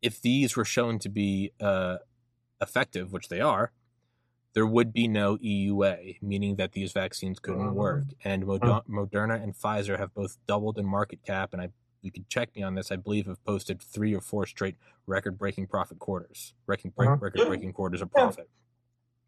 if 0.00 0.22
these 0.22 0.56
were 0.56 0.64
shown 0.64 1.00
to 1.00 1.08
be 1.08 1.52
uh, 1.60 1.96
effective, 2.60 3.12
which 3.12 3.28
they 3.28 3.40
are, 3.40 3.72
there 4.58 4.66
would 4.66 4.92
be 4.92 5.06
no 5.06 5.36
EUA, 5.36 6.20
meaning 6.20 6.56
that 6.56 6.72
these 6.72 6.90
vaccines 6.90 7.38
couldn't 7.38 7.60
mm-hmm. 7.60 7.76
work. 7.76 8.02
And. 8.24 8.42
Moderna 8.42 9.40
and 9.40 9.54
Pfizer 9.56 9.96
have 10.00 10.12
both 10.14 10.36
doubled 10.48 10.78
in 10.78 10.84
market 10.84 11.20
cap, 11.24 11.52
and 11.52 11.62
I 11.62 11.68
you 12.02 12.10
can 12.10 12.24
check 12.28 12.56
me 12.56 12.64
on 12.64 12.74
this. 12.74 12.90
I 12.90 12.96
believe 12.96 13.26
have 13.26 13.44
posted 13.44 13.80
three 13.80 14.12
or 14.16 14.20
four 14.20 14.46
straight 14.46 14.74
record-breaking 15.06 15.68
profit 15.68 16.00
quarters, 16.00 16.54
record 16.66 16.92
uh-huh. 16.98 17.18
record-breaking 17.20 17.72
quarters 17.72 18.02
of 18.02 18.10
profit. 18.10 18.50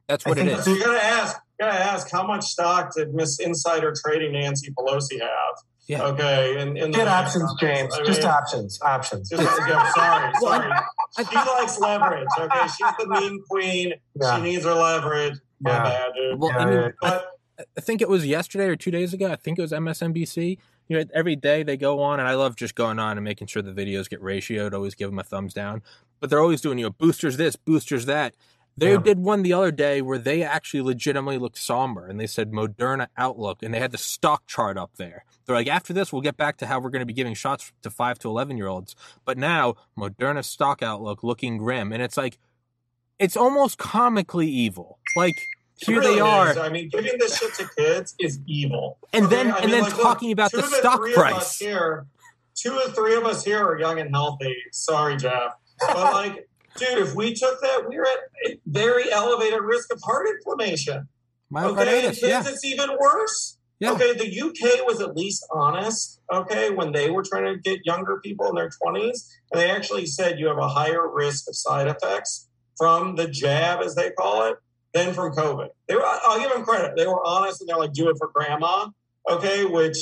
That's 0.08 0.26
what 0.26 0.36
it 0.36 0.48
is. 0.48 0.64
So 0.64 0.74
you 0.74 0.82
gotta 0.84 1.04
ask, 1.04 1.36
you 1.60 1.66
gotta 1.66 1.78
ask, 1.78 2.10
how 2.10 2.26
much 2.26 2.44
stock 2.44 2.92
did 2.96 3.14
Miss 3.14 3.38
Insider 3.38 3.94
Trading 4.04 4.32
Nancy 4.32 4.72
Pelosi 4.72 5.20
have? 5.20 5.62
Yeah. 5.90 6.04
Okay. 6.04 6.62
And, 6.62 6.78
and 6.78 6.94
get 6.94 7.08
options, 7.08 7.52
James. 7.58 7.92
I 7.92 8.04
just 8.04 8.22
options. 8.22 8.80
Options. 8.80 9.28
Just, 9.28 9.42
yeah, 9.42 9.90
sorry, 9.90 10.32
sorry. 10.38 10.72
she 11.28 11.34
likes 11.34 11.80
leverage. 11.80 12.28
Okay. 12.38 12.66
She's 12.66 12.92
the 12.96 13.08
mean 13.08 13.42
queen. 13.50 13.94
Yeah. 14.14 14.36
She 14.36 14.42
needs 14.42 14.64
her 14.64 14.74
leverage. 14.74 15.34
My 15.60 15.72
yeah. 15.72 15.82
bad, 15.82 16.12
dude. 16.14 16.38
Well, 16.38 16.52
I 16.56 16.64
mean, 16.64 16.92
but 17.00 17.32
I, 17.58 17.64
I 17.76 17.80
think 17.80 18.00
it 18.02 18.08
was 18.08 18.24
yesterday 18.24 18.66
or 18.66 18.76
two 18.76 18.92
days 18.92 19.12
ago. 19.12 19.32
I 19.32 19.34
think 19.34 19.58
it 19.58 19.62
was 19.62 19.72
MSNBC. 19.72 20.58
You 20.86 20.96
know, 20.96 21.04
every 21.12 21.34
day 21.34 21.64
they 21.64 21.76
go 21.76 22.00
on, 22.00 22.20
and 22.20 22.28
I 22.28 22.34
love 22.34 22.54
just 22.54 22.76
going 22.76 23.00
on 23.00 23.18
and 23.18 23.24
making 23.24 23.48
sure 23.48 23.60
the 23.60 23.72
videos 23.72 24.08
get 24.08 24.22
ratioed. 24.22 24.72
Always 24.72 24.94
give 24.94 25.10
them 25.10 25.18
a 25.18 25.24
thumbs 25.24 25.52
down, 25.52 25.82
but 26.20 26.30
they're 26.30 26.38
always 26.38 26.60
doing 26.60 26.78
you 26.78 26.84
know 26.84 26.90
boosters 26.90 27.36
this, 27.36 27.56
boosters 27.56 28.06
that. 28.06 28.36
They 28.76 28.92
yeah. 28.92 28.98
did 28.98 29.18
one 29.18 29.42
the 29.42 29.52
other 29.52 29.72
day 29.72 30.00
where 30.00 30.18
they 30.18 30.42
actually 30.42 30.80
legitimately 30.80 31.38
looked 31.38 31.58
somber 31.58 32.06
and 32.06 32.18
they 32.18 32.26
said 32.26 32.50
Moderna 32.50 33.08
Outlook 33.16 33.62
and 33.62 33.74
they 33.74 33.78
had 33.78 33.92
the 33.92 33.98
stock 33.98 34.46
chart 34.46 34.78
up 34.78 34.92
there. 34.96 35.24
They're 35.44 35.56
like, 35.56 35.68
after 35.68 35.92
this, 35.92 36.12
we'll 36.12 36.22
get 36.22 36.36
back 36.36 36.56
to 36.58 36.66
how 36.66 36.80
we're 36.80 36.90
going 36.90 37.00
to 37.00 37.06
be 37.06 37.12
giving 37.12 37.34
shots 37.34 37.72
to 37.82 37.90
five 37.90 38.18
to 38.20 38.28
11 38.28 38.56
year 38.56 38.68
olds. 38.68 38.94
But 39.24 39.36
now, 39.36 39.74
Moderna 39.98 40.44
stock 40.44 40.82
outlook 40.82 41.22
looking 41.22 41.58
grim. 41.58 41.92
And 41.92 42.02
it's 42.02 42.16
like, 42.16 42.38
it's 43.18 43.36
almost 43.36 43.76
comically 43.76 44.48
evil. 44.48 44.98
Like, 45.14 45.34
here 45.76 46.00
really 46.00 46.14
they 46.14 46.20
are. 46.20 46.50
Is. 46.50 46.56
I 46.56 46.68
mean, 46.68 46.88
giving 46.88 47.18
this 47.18 47.38
shit 47.38 47.54
to 47.54 47.68
kids 47.76 48.14
is 48.18 48.38
evil. 48.46 48.98
And 49.12 49.26
okay? 49.26 49.36
then, 49.36 49.52
I 49.52 49.58
and 49.58 49.66
mean, 49.66 49.70
then 49.72 49.82
like, 49.90 50.00
talking 50.00 50.28
look, 50.28 50.34
about 50.34 50.52
the 50.52 50.62
stock 50.62 51.00
price. 51.12 51.58
Here, 51.58 52.06
two 52.54 52.72
or 52.72 52.90
three 52.92 53.16
of 53.16 53.24
us 53.24 53.44
here 53.44 53.64
are 53.64 53.78
young 53.78 53.98
and 53.98 54.10
healthy. 54.10 54.56
Sorry, 54.72 55.16
Jeff. 55.16 55.54
But 55.80 56.12
like, 56.12 56.48
dude, 56.76 56.98
if 56.98 57.14
we 57.14 57.34
took 57.34 57.60
that, 57.60 57.84
we're 57.88 58.04
at 58.04 58.58
very 58.66 59.10
elevated 59.12 59.60
risk 59.62 59.92
of 59.92 60.00
heart 60.02 60.26
inflammation. 60.28 61.08
Okay, 61.56 62.02
kids, 62.02 62.22
yeah. 62.22 62.42
it's 62.46 62.64
even 62.64 62.90
worse. 63.00 63.58
Yeah. 63.80 63.92
Okay, 63.92 64.12
the 64.12 64.40
UK 64.40 64.86
was 64.86 65.00
at 65.00 65.16
least 65.16 65.44
honest, 65.50 66.20
okay, 66.30 66.70
when 66.70 66.92
they 66.92 67.10
were 67.10 67.22
trying 67.22 67.44
to 67.44 67.58
get 67.58 67.80
younger 67.84 68.20
people 68.22 68.46
in 68.48 68.54
their 68.54 68.68
20s. 68.68 69.26
And 69.50 69.60
they 69.60 69.70
actually 69.70 70.04
said 70.04 70.38
you 70.38 70.48
have 70.48 70.58
a 70.58 70.68
higher 70.68 71.08
risk 71.10 71.48
of 71.48 71.56
side 71.56 71.88
effects 71.88 72.48
from 72.76 73.16
the 73.16 73.26
jab, 73.26 73.80
as 73.80 73.94
they 73.94 74.10
call 74.10 74.48
it, 74.48 74.56
than 74.92 75.14
from 75.14 75.32
COVID. 75.32 75.68
They 75.88 75.96
were, 75.96 76.04
I'll 76.04 76.38
give 76.38 76.52
them 76.52 76.64
credit. 76.64 76.92
They 76.96 77.06
were 77.06 77.26
honest 77.26 77.62
and 77.62 77.68
they're 77.68 77.78
like, 77.78 77.94
do 77.94 78.10
it 78.10 78.16
for 78.18 78.30
grandma, 78.34 78.88
okay, 79.28 79.64
which, 79.64 79.96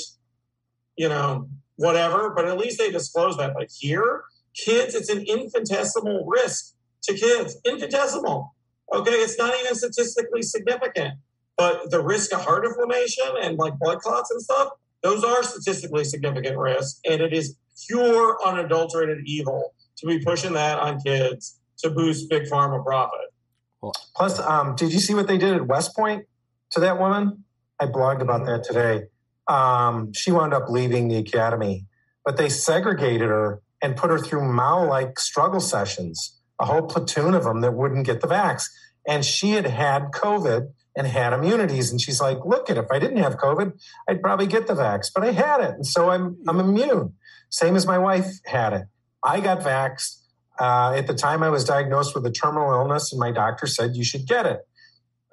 you 0.96 1.08
know, 1.08 1.48
whatever. 1.76 2.30
But 2.30 2.46
at 2.46 2.58
least 2.58 2.78
they 2.78 2.90
disclosed 2.90 3.38
that. 3.38 3.54
But 3.54 3.68
here, 3.78 4.24
Kids, 4.64 4.94
it's 4.94 5.08
an 5.08 5.24
infinitesimal 5.26 6.26
risk 6.26 6.74
to 7.04 7.14
kids. 7.14 7.56
Infinitesimal. 7.64 8.54
Okay, 8.92 9.12
it's 9.12 9.38
not 9.38 9.54
even 9.60 9.74
statistically 9.74 10.42
significant. 10.42 11.14
But 11.56 11.90
the 11.90 12.02
risk 12.02 12.32
of 12.32 12.40
heart 12.40 12.64
inflammation 12.64 13.26
and 13.42 13.58
like 13.58 13.78
blood 13.78 13.98
clots 13.98 14.30
and 14.30 14.40
stuff, 14.40 14.68
those 15.02 15.24
are 15.24 15.42
statistically 15.42 16.04
significant 16.04 16.56
risks. 16.56 17.00
And 17.04 17.20
it 17.20 17.32
is 17.32 17.56
pure, 17.86 18.38
unadulterated 18.44 19.18
evil 19.26 19.74
to 19.98 20.06
be 20.06 20.20
pushing 20.20 20.52
that 20.54 20.78
on 20.78 21.00
kids 21.00 21.58
to 21.78 21.90
boost 21.90 22.30
big 22.30 22.44
pharma 22.44 22.84
profit. 22.84 23.20
Plus, 24.16 24.40
um, 24.40 24.74
did 24.74 24.92
you 24.92 24.98
see 24.98 25.14
what 25.14 25.28
they 25.28 25.38
did 25.38 25.54
at 25.54 25.66
West 25.66 25.94
Point 25.94 26.26
to 26.72 26.80
that 26.80 26.98
woman? 26.98 27.44
I 27.78 27.86
blogged 27.86 28.20
about 28.20 28.44
that 28.46 28.64
today. 28.64 29.06
Um, 29.46 30.12
she 30.12 30.32
wound 30.32 30.52
up 30.52 30.68
leaving 30.68 31.08
the 31.08 31.16
academy, 31.16 31.86
but 32.24 32.36
they 32.36 32.48
segregated 32.48 33.28
her 33.28 33.62
and 33.82 33.96
put 33.96 34.10
her 34.10 34.18
through 34.18 34.52
Mao 34.52 34.86
like 34.86 35.18
struggle 35.18 35.60
sessions, 35.60 36.38
a 36.60 36.66
whole 36.66 36.82
platoon 36.82 37.34
of 37.34 37.44
them 37.44 37.60
that 37.60 37.74
wouldn't 37.74 38.06
get 38.06 38.20
the 38.20 38.26
vax. 38.26 38.64
And 39.06 39.24
she 39.24 39.52
had 39.52 39.66
had 39.66 40.10
COVID 40.12 40.68
and 40.96 41.06
had 41.06 41.32
immunities. 41.32 41.90
And 41.90 42.00
she's 42.00 42.20
like, 42.20 42.38
look, 42.44 42.68
at 42.68 42.76
if 42.76 42.86
I 42.90 42.98
didn't 42.98 43.18
have 43.18 43.36
COVID, 43.36 43.72
I'd 44.08 44.20
probably 44.20 44.46
get 44.46 44.66
the 44.66 44.74
vax, 44.74 45.10
but 45.14 45.24
I 45.24 45.32
had 45.32 45.60
it. 45.60 45.70
And 45.70 45.86
so 45.86 46.10
I'm, 46.10 46.36
I'm 46.48 46.58
immune. 46.58 47.14
Same 47.50 47.76
as 47.76 47.86
my 47.86 47.98
wife 47.98 48.26
had 48.44 48.72
it. 48.72 48.86
I 49.22 49.40
got 49.40 49.60
vaxxed. 49.60 50.16
Uh, 50.60 50.94
at 50.96 51.06
the 51.06 51.14
time, 51.14 51.42
I 51.42 51.50
was 51.50 51.64
diagnosed 51.64 52.16
with 52.16 52.26
a 52.26 52.32
terminal 52.32 52.72
illness, 52.72 53.12
and 53.12 53.20
my 53.20 53.30
doctor 53.30 53.66
said 53.66 53.94
you 53.94 54.02
should 54.02 54.26
get 54.26 54.44
it. 54.44 54.60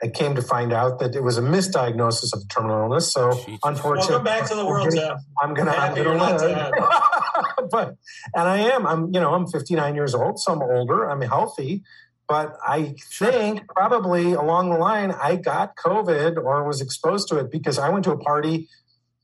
I 0.03 0.09
came 0.09 0.35
to 0.35 0.41
find 0.41 0.71
out 0.71 0.99
that 0.99 1.15
it 1.15 1.23
was 1.23 1.37
a 1.37 1.41
misdiagnosis 1.41 2.33
of 2.33 2.47
terminal 2.47 2.83
illness. 2.83 3.11
So, 3.11 3.31
Jesus. 3.31 3.59
unfortunately, 3.63 4.15
Welcome 4.15 4.25
back 4.25 4.45
to 4.49 4.55
the 4.55 4.65
world, 4.65 4.93
Jeff. 4.93 5.19
I'm 5.41 5.53
gonna, 5.53 5.71
I'm 5.71 5.95
Happy 5.95 6.03
gonna 6.03 6.37
live. 6.37 6.71
but 7.71 7.97
and 8.33 8.47
I 8.47 8.57
am. 8.57 8.85
I'm 8.85 9.13
you 9.13 9.19
know 9.19 9.33
I'm 9.33 9.47
59 9.47 9.95
years 9.95 10.15
old, 10.15 10.39
so 10.39 10.53
I'm 10.53 10.61
older. 10.61 11.09
I'm 11.09 11.21
healthy, 11.21 11.83
but 12.27 12.57
I 12.65 12.95
think 13.17 13.67
probably 13.67 14.33
along 14.33 14.69
the 14.69 14.77
line 14.77 15.11
I 15.11 15.35
got 15.35 15.75
COVID 15.75 16.37
or 16.37 16.63
was 16.63 16.81
exposed 16.81 17.27
to 17.29 17.37
it 17.37 17.51
because 17.51 17.77
I 17.77 17.89
went 17.89 18.05
to 18.05 18.11
a 18.11 18.17
party 18.17 18.67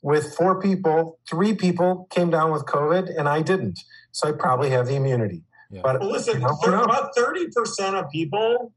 with 0.02 0.36
four 0.36 0.60
people. 0.60 1.20
Three 1.30 1.54
people 1.56 2.08
came 2.10 2.30
down 2.30 2.52
with 2.52 2.66
COVID, 2.66 3.18
and 3.18 3.28
I 3.28 3.42
didn't. 3.42 3.80
So 4.12 4.28
I 4.28 4.32
probably 4.34 4.70
have 4.72 4.88
the 4.88 4.96
immunity. 4.96 5.44
Yeah. 5.70 5.82
But 5.84 6.02
Well, 6.02 6.12
listen, 6.12 6.42
you 6.42 6.48
know, 6.48 6.56
who 6.56 6.66
thir- 6.66 6.72
knows? 6.72 6.86
about 6.86 7.16
30% 7.16 7.94
of 7.94 8.10
people 8.10 8.74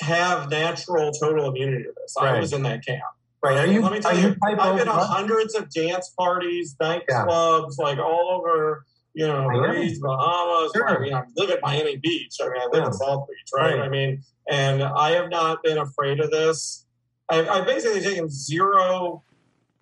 have 0.00 0.50
natural 0.50 1.12
total 1.12 1.50
immunity 1.50 1.84
to 1.84 1.92
this. 1.96 2.16
I 2.18 2.38
was 2.38 2.52
in 2.52 2.62
that 2.62 2.84
camp. 2.84 3.02
Right? 3.44 3.58
Are 3.58 3.66
you? 3.66 3.82
Let 3.82 3.92
me 3.92 4.00
tell 4.00 4.16
you, 4.16 4.28
you 4.28 4.36
I've 4.42 4.76
been 4.76 4.86
to 4.86 4.92
hundreds 4.92 5.54
of 5.54 5.70
dance 5.70 6.10
parties, 6.18 6.74
Yeah. 6.80 6.98
nightclubs, 7.08 7.78
like 7.78 7.98
all 7.98 8.30
over, 8.40 8.84
you 9.12 9.26
know. 9.26 9.46
Greece, 9.48 9.98
Bahamas. 10.00 10.72
Sure. 10.74 10.88
I 10.88 10.98
mean, 10.98 11.14
I 11.14 11.22
live 11.36 11.50
at 11.50 11.60
Miami 11.62 11.96
Beach. 11.96 12.36
I 12.42 12.48
mean, 12.48 12.60
I 12.60 12.64
live 12.66 12.82
Yeah. 12.82 12.86
in 12.86 12.92
South 12.94 13.26
Beach, 13.28 13.50
right? 13.54 13.74
Right. 13.78 13.80
I 13.82 13.88
mean, 13.88 14.22
and 14.50 14.82
I 14.82 15.10
have 15.12 15.28
not 15.30 15.62
been 15.62 15.78
afraid 15.78 16.20
of 16.20 16.30
this. 16.30 16.86
I've, 17.28 17.48
I've 17.48 17.66
basically 17.66 18.00
taken 18.00 18.28
zero 18.28 19.22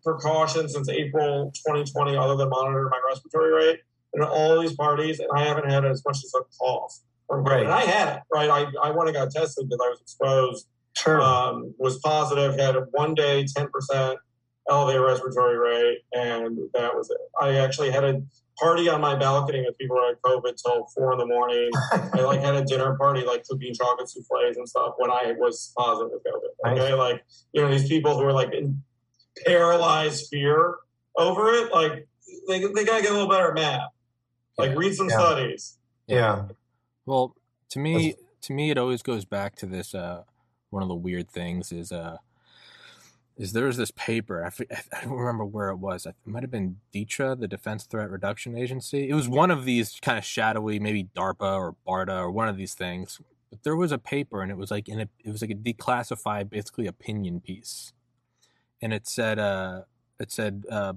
precautions 0.05 0.73
since 0.75 0.89
April 0.89 1.53
2020, 1.67 2.17
other 2.17 2.37
than 2.37 2.49
monitor 2.49 2.89
my 2.91 3.01
respiratory 3.09 3.53
rate 3.53 3.81
in 4.15 4.23
all 4.23 4.61
these 4.61 4.75
parties, 4.75 5.21
and 5.21 5.29
I 5.35 5.45
haven't 5.45 5.71
had 5.71 5.85
as 5.85 6.03
much 6.07 6.19
as 6.25 6.33
a 6.35 6.43
cough. 6.59 6.99
Right. 7.31 7.63
And 7.63 7.73
I 7.73 7.83
had 7.83 8.17
it, 8.17 8.23
right? 8.33 8.51
I, 8.51 8.67
I 8.83 8.91
went 8.91 9.09
and 9.09 9.17
got 9.17 9.31
tested 9.31 9.67
because 9.69 9.81
I 9.83 9.89
was 9.89 10.01
exposed 10.03 10.67
Sure. 10.97 11.21
um, 11.21 11.75
was 11.79 11.99
positive, 11.99 12.59
had 12.59 12.77
a 12.77 12.81
one 12.93 13.15
day 13.15 13.45
10% 13.45 14.17
elevated 14.71 15.03
respiratory 15.03 15.57
rate, 15.59 15.99
and 16.13 16.59
that 16.75 16.95
was 16.95 17.11
it. 17.11 17.17
I 17.41 17.57
actually 17.57 17.91
had 17.91 18.05
a 18.05 18.23
party 18.59 18.89
on 18.89 19.01
my 19.01 19.17
balcony 19.17 19.61
with 19.67 19.77
people 19.79 19.97
who 19.97 20.07
had 20.07 20.17
COVID 20.23 20.55
till 20.63 20.87
four 20.95 21.13
in 21.15 21.19
the 21.19 21.27
morning. 21.27 21.71
I 21.93 22.21
like 22.21 22.41
had 22.41 22.55
a 22.55 22.65
dinner 22.65 22.97
party, 22.97 23.25
like 23.25 23.45
cooking 23.49 23.75
chocolate 23.75 24.09
souffles 24.09 24.57
and 24.57 24.69
stuff 24.69 24.95
when 24.99 25.11
I 25.11 25.33
was 25.39 25.73
positive 25.77 26.11
with 26.13 26.23
COVID. 26.25 26.73
Okay, 26.79 26.93
like 26.95 27.25
you 27.53 27.63
know 27.63 27.71
these 27.71 27.89
people 27.89 28.17
who 28.17 28.23
are 28.25 28.33
like 28.33 28.53
in 28.53 28.83
paralyzed 29.47 30.29
fear 30.31 30.77
over 31.17 31.53
it, 31.55 31.73
like 31.73 32.07
they 32.49 32.61
they 32.61 32.85
gotta 32.85 33.03
get 33.03 33.11
a 33.11 33.15
little 33.15 33.29
better 33.29 33.49
at 33.49 33.55
math. 33.55 33.91
Like 34.59 34.77
read 34.77 34.95
some 34.95 35.09
Yeah. 35.09 35.19
studies. 35.19 35.79
yeah. 36.07 36.45
Well, 37.07 37.35
to 37.71 37.79
me, 37.81 38.15
to 38.43 38.53
me, 38.53 38.71
it 38.71 38.79
always 38.79 39.03
goes 39.03 39.25
back 39.25 39.57
to 39.57 39.67
this. 39.67 39.95
Uh, 39.95 40.23
one 40.73 40.83
of 40.83 40.89
the 40.89 40.95
weird 40.95 41.31
things 41.31 41.71
is, 41.71 41.93
uh, 41.93 42.17
is 43.37 43.53
there's 43.53 43.77
this 43.77 43.91
paper. 43.93 44.43
I, 44.43 44.47
f- 44.49 44.61
I 44.93 45.05
don't 45.05 45.13
remember 45.13 45.45
where 45.45 45.69
it 45.69 45.77
was. 45.77 46.07
It 46.07 46.15
might 46.25 46.43
have 46.43 46.51
been 46.51 46.77
DTRA, 46.95 47.39
the 47.39 47.49
Defense 47.49 47.85
Threat 47.85 48.11
Reduction 48.11 48.57
Agency. 48.57 49.09
It 49.09 49.15
was 49.15 49.29
one 49.29 49.51
of 49.51 49.65
these 49.65 49.99
kind 50.01 50.19
of 50.19 50.25
shadowy, 50.25 50.79
maybe 50.79 51.09
DARPA 51.17 51.41
or 51.41 51.77
BARDA 51.87 52.17
or 52.19 52.31
one 52.31 52.49
of 52.49 52.57
these 52.57 52.75
things. 52.75 53.21
But 53.51 53.65
there 53.65 53.77
was 53.77 53.93
a 53.93 53.99
paper, 53.99 54.43
and 54.43 54.51
it 54.51 54.57
was 54.57 54.71
like 54.71 54.89
in 54.89 55.01
a, 55.01 55.09
it 55.25 55.31
was 55.31 55.43
like 55.43 55.51
a 55.51 55.55
declassified, 55.55 56.49
basically 56.49 56.87
opinion 56.87 57.41
piece, 57.41 57.93
and 58.81 58.95
it 58.95 59.07
said, 59.07 59.39
uh, 59.39 59.83
it 60.19 60.33
said, 60.33 60.65
uh, 60.71 60.95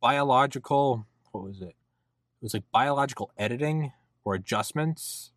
biological. 0.00 1.06
What 1.32 1.44
was 1.44 1.60
it? 1.60 1.74
It 1.74 2.42
was 2.42 2.54
like 2.54 2.64
biological 2.70 3.32
editing 3.36 3.92
or 4.24 4.34
adjustments 4.34 5.32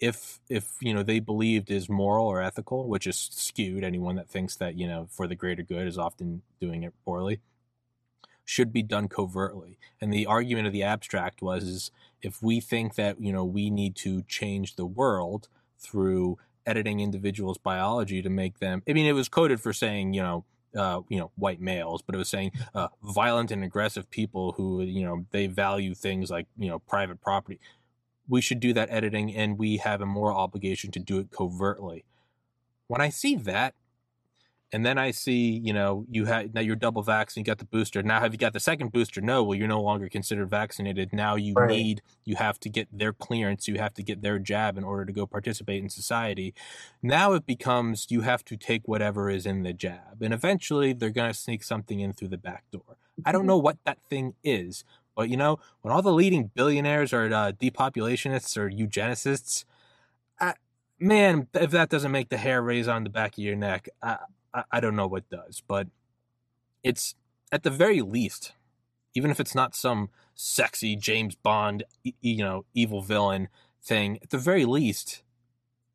if 0.00 0.40
if 0.48 0.76
you 0.80 0.94
know 0.94 1.02
they 1.02 1.20
believed 1.20 1.70
is 1.70 1.88
moral 1.88 2.26
or 2.26 2.40
ethical 2.40 2.88
which 2.88 3.06
is 3.06 3.16
skewed 3.16 3.84
anyone 3.84 4.16
that 4.16 4.28
thinks 4.28 4.56
that 4.56 4.76
you 4.76 4.88
know 4.88 5.06
for 5.10 5.26
the 5.26 5.34
greater 5.34 5.62
good 5.62 5.86
is 5.86 5.98
often 5.98 6.42
doing 6.60 6.82
it 6.82 6.94
poorly 7.04 7.40
should 8.50 8.72
be 8.72 8.82
done 8.82 9.06
covertly. 9.06 9.78
And 10.00 10.12
the 10.12 10.26
argument 10.26 10.66
of 10.66 10.72
the 10.72 10.82
abstract 10.82 11.40
was 11.40 11.62
is 11.62 11.92
if 12.20 12.42
we 12.42 12.58
think 12.58 12.96
that 12.96 13.20
you 13.20 13.32
know 13.32 13.44
we 13.44 13.70
need 13.70 13.94
to 13.96 14.22
change 14.22 14.74
the 14.74 14.84
world 14.84 15.48
through 15.78 16.36
editing 16.66 16.98
individuals 16.98 17.58
biology 17.58 18.20
to 18.20 18.28
make 18.28 18.58
them 18.58 18.82
i 18.88 18.92
mean 18.92 19.06
it 19.06 19.12
was 19.12 19.30
coded 19.30 19.60
for 19.60 19.72
saying 19.72 20.12
you 20.12 20.22
know 20.22 20.44
uh, 20.76 21.00
you 21.08 21.18
know 21.18 21.30
white 21.36 21.60
males 21.60 22.02
but 22.02 22.14
it 22.14 22.18
was 22.18 22.28
saying 22.28 22.52
uh, 22.74 22.88
violent 23.02 23.50
and 23.50 23.64
aggressive 23.64 24.08
people 24.10 24.52
who 24.52 24.82
you 24.82 25.04
know 25.04 25.24
they 25.30 25.46
value 25.46 25.94
things 25.94 26.30
like 26.30 26.46
you 26.58 26.68
know 26.68 26.78
private 26.80 27.20
property 27.22 27.58
we 28.30 28.40
should 28.40 28.60
do 28.60 28.72
that 28.72 28.90
editing 28.90 29.34
and 29.34 29.58
we 29.58 29.78
have 29.78 30.00
a 30.00 30.06
moral 30.06 30.38
obligation 30.38 30.90
to 30.92 31.00
do 31.00 31.18
it 31.18 31.30
covertly. 31.30 32.04
When 32.86 33.00
I 33.00 33.08
see 33.08 33.34
that, 33.36 33.74
and 34.72 34.86
then 34.86 34.98
I 34.98 35.10
see, 35.10 35.60
you 35.64 35.72
know, 35.72 36.06
you 36.08 36.26
had 36.26 36.54
now 36.54 36.60
you're 36.60 36.76
double 36.76 37.02
vaccinated, 37.02 37.46
you 37.46 37.50
got 37.50 37.58
the 37.58 37.64
booster. 37.64 38.02
Now 38.04 38.20
have 38.20 38.32
you 38.32 38.38
got 38.38 38.52
the 38.52 38.60
second 38.60 38.92
booster? 38.92 39.20
No, 39.20 39.42
well, 39.42 39.58
you're 39.58 39.66
no 39.66 39.82
longer 39.82 40.08
considered 40.08 40.48
vaccinated. 40.48 41.12
Now 41.12 41.34
you 41.34 41.54
Right. 41.54 41.70
need 41.70 42.02
you 42.24 42.36
have 42.36 42.60
to 42.60 42.68
get 42.68 42.86
their 42.96 43.12
clearance, 43.12 43.66
you 43.66 43.78
have 43.78 43.94
to 43.94 44.02
get 44.04 44.22
their 44.22 44.38
jab 44.38 44.78
in 44.78 44.84
order 44.84 45.04
to 45.04 45.12
go 45.12 45.26
participate 45.26 45.82
in 45.82 45.88
society. 45.88 46.54
Now 47.02 47.32
it 47.32 47.46
becomes 47.46 48.06
you 48.10 48.20
have 48.20 48.44
to 48.44 48.56
take 48.56 48.86
whatever 48.86 49.28
is 49.28 49.44
in 49.44 49.64
the 49.64 49.72
jab. 49.72 50.22
And 50.22 50.32
eventually 50.32 50.92
they're 50.92 51.10
gonna 51.10 51.34
sneak 51.34 51.64
something 51.64 51.98
in 51.98 52.12
through 52.12 52.28
the 52.28 52.38
back 52.38 52.70
door. 52.70 52.96
I 53.24 53.32
don't 53.32 53.42
mm-hmm. 53.42 53.48
know 53.48 53.58
what 53.58 53.78
that 53.84 53.98
thing 54.08 54.34
is, 54.44 54.84
but 55.20 55.28
you 55.28 55.36
know, 55.36 55.58
when 55.82 55.92
all 55.92 56.00
the 56.00 56.14
leading 56.14 56.50
billionaires 56.54 57.12
are 57.12 57.26
uh, 57.26 57.52
depopulationists 57.52 58.56
or 58.56 58.70
eugenicists, 58.70 59.66
I, 60.40 60.54
man, 60.98 61.46
if 61.52 61.72
that 61.72 61.90
doesn't 61.90 62.10
make 62.10 62.30
the 62.30 62.38
hair 62.38 62.62
raise 62.62 62.88
on 62.88 63.04
the 63.04 63.10
back 63.10 63.34
of 63.34 63.44
your 63.44 63.54
neck, 63.54 63.90
I, 64.02 64.16
I, 64.54 64.64
I 64.72 64.80
don't 64.80 64.96
know 64.96 65.06
what 65.06 65.28
does. 65.28 65.62
But 65.68 65.88
it's 66.82 67.16
at 67.52 67.64
the 67.64 67.70
very 67.70 68.00
least, 68.00 68.54
even 69.14 69.30
if 69.30 69.38
it's 69.40 69.54
not 69.54 69.76
some 69.76 70.08
sexy 70.34 70.96
James 70.96 71.34
Bond, 71.34 71.84
you 72.02 72.42
know, 72.42 72.64
evil 72.72 73.02
villain 73.02 73.48
thing, 73.82 74.20
at 74.22 74.30
the 74.30 74.38
very 74.38 74.64
least, 74.64 75.22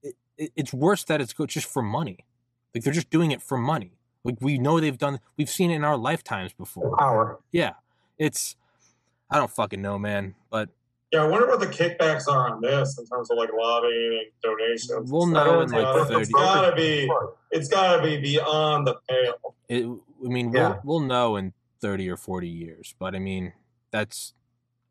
it, 0.03 0.13
it, 0.37 0.51
it's 0.55 0.71
worse 0.71 1.03
that 1.05 1.19
it's 1.19 1.33
just 1.47 1.65
for 1.65 1.81
money. 1.81 2.27
Like 2.75 2.83
they're 2.83 2.93
just 2.93 3.09
doing 3.09 3.31
it 3.31 3.41
for 3.41 3.57
money. 3.57 3.97
Like 4.23 4.37
we 4.39 4.59
know 4.59 4.79
they've 4.79 4.95
done, 4.95 5.19
we've 5.35 5.49
seen 5.49 5.71
it 5.71 5.77
in 5.77 5.83
our 5.83 5.97
lifetimes 5.97 6.53
before. 6.53 6.95
Power. 6.95 7.39
Yeah, 7.51 7.71
it's 8.19 8.55
I 9.29 9.37
don't 9.37 9.51
fucking 9.51 9.81
know, 9.81 9.97
man. 9.97 10.35
But 10.49 10.69
Yeah, 11.11 11.23
I 11.23 11.27
wonder 11.27 11.47
what 11.47 11.59
the 11.59 11.67
kickbacks 11.67 12.27
are 12.27 12.49
on 12.53 12.61
this 12.61 12.97
in 12.99 13.05
terms 13.05 13.29
of 13.31 13.37
like 13.37 13.49
lobbying 13.57 14.21
and 14.23 14.31
donations. 14.43 15.11
We'll 15.11 15.27
know 15.27 15.59
in, 15.61 15.63
It's 15.65 15.73
like, 15.73 15.83
gotta- 15.83 16.05
30 16.05 16.21
It's 16.21 16.29
gotta 16.31 16.75
be. 16.75 17.11
It's 17.51 17.67
gotta 17.69 18.03
be 18.03 18.17
beyond 18.17 18.87
the 18.87 18.95
pale. 19.09 19.55
it, 19.69 19.85
I 19.85 20.27
mean, 20.27 20.51
Yeah. 20.53 20.69
we'll 20.83 20.99
we'll 20.99 21.07
know 21.07 21.35
in 21.37 21.53
thirty 21.81 22.09
or 22.09 22.17
forty 22.17 22.49
years. 22.49 22.95
But 22.99 23.15
I 23.15 23.19
mean, 23.19 23.53
that's 23.91 24.33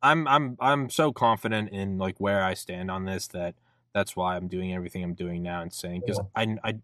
I'm 0.02 0.26
I'm 0.28 0.56
I'm 0.60 0.90
so 0.90 1.12
confident 1.12 1.70
in 1.70 1.98
like 1.98 2.18
where 2.18 2.42
I 2.42 2.54
stand 2.54 2.90
on 2.90 3.04
this 3.04 3.26
that 3.28 3.54
that's 3.92 4.16
why 4.16 4.36
I'm 4.36 4.48
doing 4.48 4.72
everything 4.74 5.02
I'm 5.04 5.14
doing 5.14 5.42
now 5.42 5.62
and 5.62 5.72
saying 5.72 6.02
because 6.06 6.20
I 6.34 6.56
I 6.64 6.74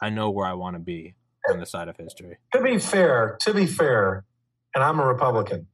I 0.00 0.10
know 0.10 0.30
where 0.30 0.46
I 0.46 0.52
want 0.54 0.74
to 0.74 0.80
be 0.80 1.14
on 1.50 1.58
the 1.60 1.66
side 1.66 1.88
of 1.88 1.96
history. 1.96 2.38
To 2.52 2.60
be 2.62 2.78
fair, 2.78 3.36
to 3.40 3.52
be 3.54 3.66
fair, 3.66 4.24
and 4.74 4.82
I'm 4.84 4.98
a 5.00 5.06
Republican. 5.06 5.66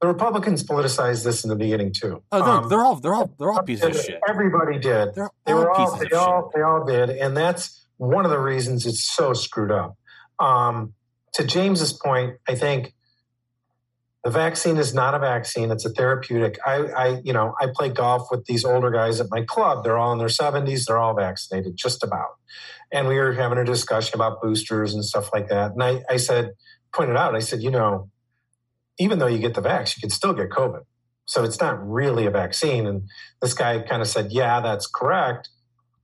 The 0.00 0.08
Republicans 0.08 0.62
politicized 0.62 1.24
this 1.24 1.44
in 1.44 1.50
the 1.50 1.56
beginning 1.56 1.92
too. 1.92 2.22
Oh 2.32 2.38
no, 2.40 2.44
Um, 2.44 2.68
they're 2.68 2.80
all 2.84 2.96
they're 2.96 3.14
all 3.14 3.30
they're 3.38 3.50
all 3.50 3.62
pieces 3.62 3.96
of 3.96 4.04
shit. 4.04 4.20
Everybody 4.28 4.78
did. 4.78 5.14
They're 5.14 5.30
They 5.46 5.52
all 5.52 5.58
were 5.60 5.70
all 5.70 5.96
they 5.96 6.06
of 6.06 6.12
all 6.12 6.42
shit. 6.42 6.52
they 6.54 6.62
all 6.62 6.84
did, 6.84 7.10
and 7.10 7.36
that's 7.36 7.86
one 7.96 8.24
of 8.24 8.30
the 8.30 8.38
reasons 8.40 8.86
it's 8.86 9.02
so 9.02 9.32
screwed 9.32 9.70
up. 9.70 9.96
Um, 10.38 10.94
to 11.34 11.44
James's 11.44 11.92
point, 11.92 12.36
I 12.48 12.54
think 12.54 12.92
the 14.24 14.30
vaccine 14.30 14.76
is 14.78 14.92
not 14.94 15.14
a 15.14 15.18
vaccine; 15.18 15.70
it's 15.70 15.84
a 15.86 15.90
therapeutic. 15.90 16.58
I, 16.66 16.74
I, 16.86 17.20
you 17.24 17.32
know, 17.32 17.54
I 17.60 17.68
play 17.74 17.88
golf 17.88 18.28
with 18.30 18.44
these 18.46 18.64
older 18.64 18.90
guys 18.90 19.20
at 19.20 19.28
my 19.30 19.42
club. 19.42 19.84
They're 19.84 19.98
all 19.98 20.12
in 20.12 20.18
their 20.18 20.28
seventies. 20.28 20.86
They're 20.86 20.98
all 20.98 21.14
vaccinated, 21.14 21.76
just 21.76 22.02
about. 22.02 22.30
And 22.92 23.08
we 23.08 23.16
were 23.16 23.32
having 23.32 23.58
a 23.58 23.64
discussion 23.64 24.14
about 24.14 24.42
boosters 24.42 24.92
and 24.94 25.04
stuff 25.04 25.30
like 25.32 25.48
that. 25.48 25.72
And 25.72 25.82
I, 25.82 26.02
I 26.08 26.16
said, 26.16 26.52
pointed 26.94 27.16
out, 27.16 27.34
I 27.34 27.40
said, 27.40 27.62
you 27.62 27.70
know, 27.70 28.08
even 28.98 29.18
though 29.18 29.26
you 29.26 29.38
get 29.38 29.54
the 29.54 29.62
vax, 29.62 29.96
you 29.96 30.00
can 30.00 30.10
still 30.10 30.32
get 30.32 30.50
COVID. 30.50 30.82
So 31.26 31.42
it's 31.44 31.60
not 31.60 31.84
really 31.86 32.26
a 32.26 32.30
vaccine. 32.30 32.86
And 32.86 33.08
this 33.40 33.54
guy 33.54 33.80
kind 33.80 34.02
of 34.02 34.08
said, 34.08 34.28
yeah, 34.30 34.60
that's 34.60 34.86
correct, 34.86 35.48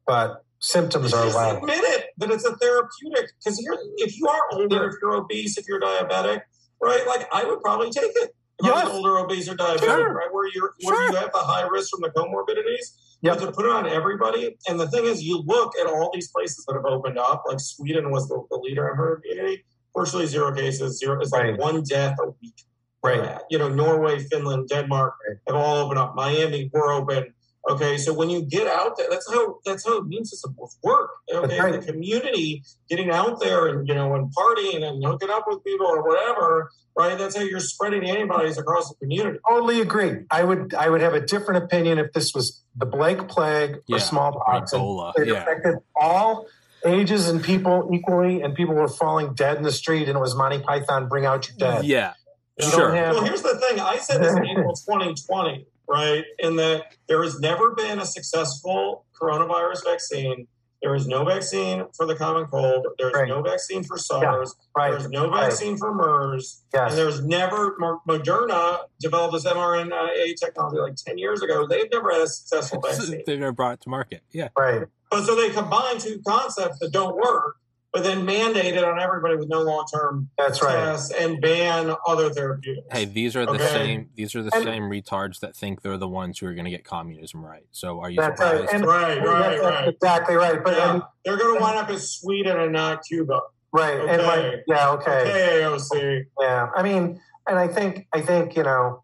but 0.06 0.44
symptoms 0.60 1.12
are 1.12 1.26
allowed. 1.26 1.58
admit 1.58 1.78
it 1.84 2.06
that 2.18 2.30
it's 2.30 2.44
a 2.44 2.56
therapeutic. 2.56 3.30
Because 3.38 3.58
if 3.98 4.18
you 4.18 4.26
are 4.28 4.40
older, 4.52 4.88
if 4.88 4.94
you're 5.00 5.14
obese, 5.14 5.56
if 5.58 5.66
you're 5.68 5.80
diabetic, 5.80 6.40
right? 6.82 7.06
Like 7.06 7.28
I 7.32 7.44
would 7.44 7.60
probably 7.60 7.90
take 7.90 8.10
it. 8.14 8.34
If 8.58 8.66
I 8.66 8.68
Yes. 8.68 8.84
was 8.88 8.94
older, 8.96 9.18
obese, 9.18 9.48
or 9.48 9.54
diabetic, 9.56 9.80
Sure. 9.80 10.12
right? 10.12 10.28
Where 10.32 10.46
you're 10.54 10.74
where 10.84 10.94
Sure. 10.96 11.10
you 11.12 11.16
have 11.16 11.32
the 11.32 11.38
high 11.38 11.62
risk 11.66 11.90
from 11.90 12.00
the 12.02 12.10
comorbidities. 12.10 12.92
Yep. 13.22 13.38
But 13.38 13.46
to 13.46 13.52
put 13.52 13.64
it 13.66 13.72
on 13.72 13.86
everybody, 13.88 14.56
and 14.68 14.78
the 14.80 14.86
thing 14.88 15.04
is, 15.04 15.22
you 15.22 15.38
look 15.46 15.72
at 15.78 15.86
all 15.86 16.10
these 16.12 16.30
places 16.30 16.64
that 16.66 16.74
have 16.74 16.84
opened 16.86 17.18
up. 17.18 17.42
Like 17.46 17.60
Sweden 17.60 18.10
was 18.10 18.28
the, 18.28 18.42
the 18.50 18.56
leader 18.56 18.88
in 18.88 18.96
herd 18.96 19.22
immunity. 19.30 19.64
Virtually 19.96 20.26
zero 20.26 20.54
cases. 20.54 20.98
Zero. 20.98 21.20
It's 21.20 21.32
like 21.32 21.42
Right. 21.42 21.58
one 21.58 21.82
death 21.82 22.16
a 22.20 22.26
week. 22.42 22.64
Right. 23.02 23.38
You 23.50 23.58
know, 23.58 23.68
Norway, 23.68 24.18
Finland, 24.30 24.68
Denmark 24.68 25.14
have 25.46 25.56
all 25.56 25.76
opened 25.78 25.98
up. 25.98 26.14
Miami, 26.14 26.70
we're 26.72 26.92
open. 26.92 27.32
Okay, 27.70 27.98
so 27.98 28.14
when 28.14 28.30
you 28.30 28.42
get 28.42 28.66
out 28.66 28.96
there, 28.96 29.06
that's 29.10 29.30
how 29.30 29.56
that's 29.66 29.86
how 29.86 29.98
immune 29.98 30.24
system 30.24 30.56
work. 30.82 31.10
Okay, 31.32 31.60
right. 31.60 31.72
the 31.80 31.92
community 31.92 32.62
getting 32.88 33.10
out 33.10 33.38
there 33.40 33.66
and 33.66 33.86
you 33.86 33.94
know 33.94 34.14
and 34.14 34.32
partying 34.34 34.82
and 34.82 35.04
hooking 35.04 35.28
up 35.30 35.44
with 35.46 35.62
people 35.62 35.86
or 35.86 36.02
whatever, 36.02 36.70
right? 36.96 37.18
That's 37.18 37.36
how 37.36 37.42
you're 37.42 37.60
spreading 37.60 38.08
antibodies 38.08 38.56
across 38.56 38.88
the 38.88 38.94
community. 38.96 39.38
Totally 39.46 39.80
agree. 39.82 40.24
I 40.30 40.42
would 40.42 40.72
I 40.74 40.88
would 40.88 41.02
have 41.02 41.12
a 41.14 41.20
different 41.20 41.62
opinion 41.64 41.98
if 41.98 42.12
this 42.14 42.32
was 42.34 42.62
the 42.76 42.86
Blake 42.86 43.28
plague 43.28 43.76
Yeah, 43.86 43.96
or 43.96 44.00
smallpox. 44.00 44.72
and 44.72 44.80
Ebola, 44.82 45.12
It 45.18 45.28
yeah. 45.28 45.42
affected 45.42 45.76
all 45.94 46.46
ages 46.86 47.28
and 47.28 47.42
people 47.44 47.90
equally, 47.92 48.40
and 48.40 48.54
people 48.54 48.74
were 48.74 48.88
falling 48.88 49.34
dead 49.34 49.58
in 49.58 49.62
the 49.64 49.72
street, 49.72 50.08
and 50.08 50.16
it 50.16 50.20
was 50.20 50.34
Monty 50.34 50.60
Python, 50.60 51.08
bring 51.08 51.26
out 51.26 51.46
your 51.46 51.56
dead. 51.58 51.84
Yeah, 51.84 52.14
You 52.16 52.19
sure. 52.60 52.88
don't 52.88 52.96
have- 52.96 53.14
Well, 53.16 53.24
here's 53.24 53.42
the 53.42 53.56
thing. 53.58 53.80
I 53.80 53.96
said 53.98 54.22
this 54.22 54.34
in 54.34 54.46
April 54.50 54.74
2020, 54.74 55.66
right? 55.88 56.24
In 56.38 56.56
that 56.56 56.94
there 57.08 57.22
has 57.22 57.38
never 57.40 57.74
been 57.74 57.98
a 58.00 58.06
successful 58.06 59.04
coronavirus 59.20 59.84
vaccine. 59.84 60.46
There 60.82 60.94
is 60.94 61.06
no 61.06 61.26
vaccine 61.26 61.84
for 61.94 62.06
the 62.06 62.14
common 62.16 62.46
cold. 62.46 62.86
There's 62.98 63.12
Right. 63.12 63.28
no 63.28 63.42
vaccine 63.42 63.84
for 63.84 63.98
SARS. 63.98 64.54
right. 64.74 64.90
There's 64.92 65.10
no 65.10 65.28
right. 65.30 65.42
vaccine 65.50 65.76
for 65.76 65.92
MERS. 65.94 66.62
Yes. 66.72 66.92
And 66.92 66.98
there's 66.98 67.22
never, 67.22 67.76
Moderna 68.08 68.78
developed 68.98 69.34
this 69.34 69.44
mRNA 69.44 70.34
technology 70.42 70.78
like 70.78 70.96
10 70.96 71.18
years 71.18 71.42
ago. 71.42 71.66
They've 71.68 71.90
never 71.92 72.10
had 72.12 72.22
a 72.22 72.26
successful 72.28 72.80
vaccine. 72.80 73.22
They've 73.26 73.38
never 73.38 73.52
brought 73.52 73.74
it 73.74 73.80
to 73.82 73.88
market. 73.90 74.22
Yeah, 74.32 74.48
Right. 74.56 74.82
But 75.10 75.24
so 75.26 75.34
they 75.34 75.50
combine 75.50 75.98
two 75.98 76.20
concepts 76.26 76.78
that 76.78 76.92
don't 76.92 77.16
work, 77.16 77.56
but 77.92 78.04
then 78.04 78.24
mandate 78.24 78.74
it 78.74 78.84
on 78.84 79.00
everybody 79.00 79.36
with 79.36 79.48
no 79.48 79.62
long 79.62 79.84
term 79.92 80.28
That's 80.38 80.62
right. 80.62 80.74
tests 80.74 81.10
and 81.10 81.40
ban 81.40 81.94
other 82.06 82.30
therapeutics. 82.30 82.86
Hey, 82.92 83.04
these 83.04 83.34
are 83.34 83.44
the 83.44 83.52
Okay. 83.52 83.66
same. 83.66 84.10
These 84.14 84.34
are 84.36 84.42
the 84.42 84.54
And- 84.54 84.64
same 84.64 84.82
retards 84.84 85.40
that 85.40 85.56
think 85.56 85.82
they're 85.82 85.96
the 85.96 86.08
ones 86.08 86.38
who 86.38 86.46
are 86.46 86.54
going 86.54 86.66
to 86.66 86.70
get 86.70 86.84
communism 86.84 87.44
right. 87.44 87.66
So 87.72 88.00
are 88.00 88.08
you 88.10 88.20
That's 88.20 88.40
right. 88.40 88.52
surprised? 88.58 88.74
And- 88.74 88.86
Right, 88.86 89.18
right, 89.26 89.50
That's 89.60 89.62
right. 89.62 89.88
Exactly 89.88 90.34
right. 90.36 90.62
But 90.62 90.76
yeah, 90.76 90.94
and- 90.94 91.02
they're 91.24 91.36
going 91.36 91.56
to 91.56 91.60
wind 91.60 91.78
up 91.78 91.90
as 91.90 92.10
Sweden 92.12 92.58
and 92.60 92.72
not 92.72 93.02
Cuba. 93.04 93.40
right. 93.72 94.00
And 94.00 94.20
Okay. 94.20 94.26
like 94.52 94.64
yeah, 94.68 94.90
okay. 94.92 95.60
KAOC. 95.62 96.24
Yeah. 96.40 96.68
I 96.74 96.82
mean, 96.82 97.20
and 97.48 97.58
I 97.58 97.66
think 97.68 98.06
I 98.12 98.20
think, 98.20 98.54
you 98.56 98.62
know, 98.62 99.02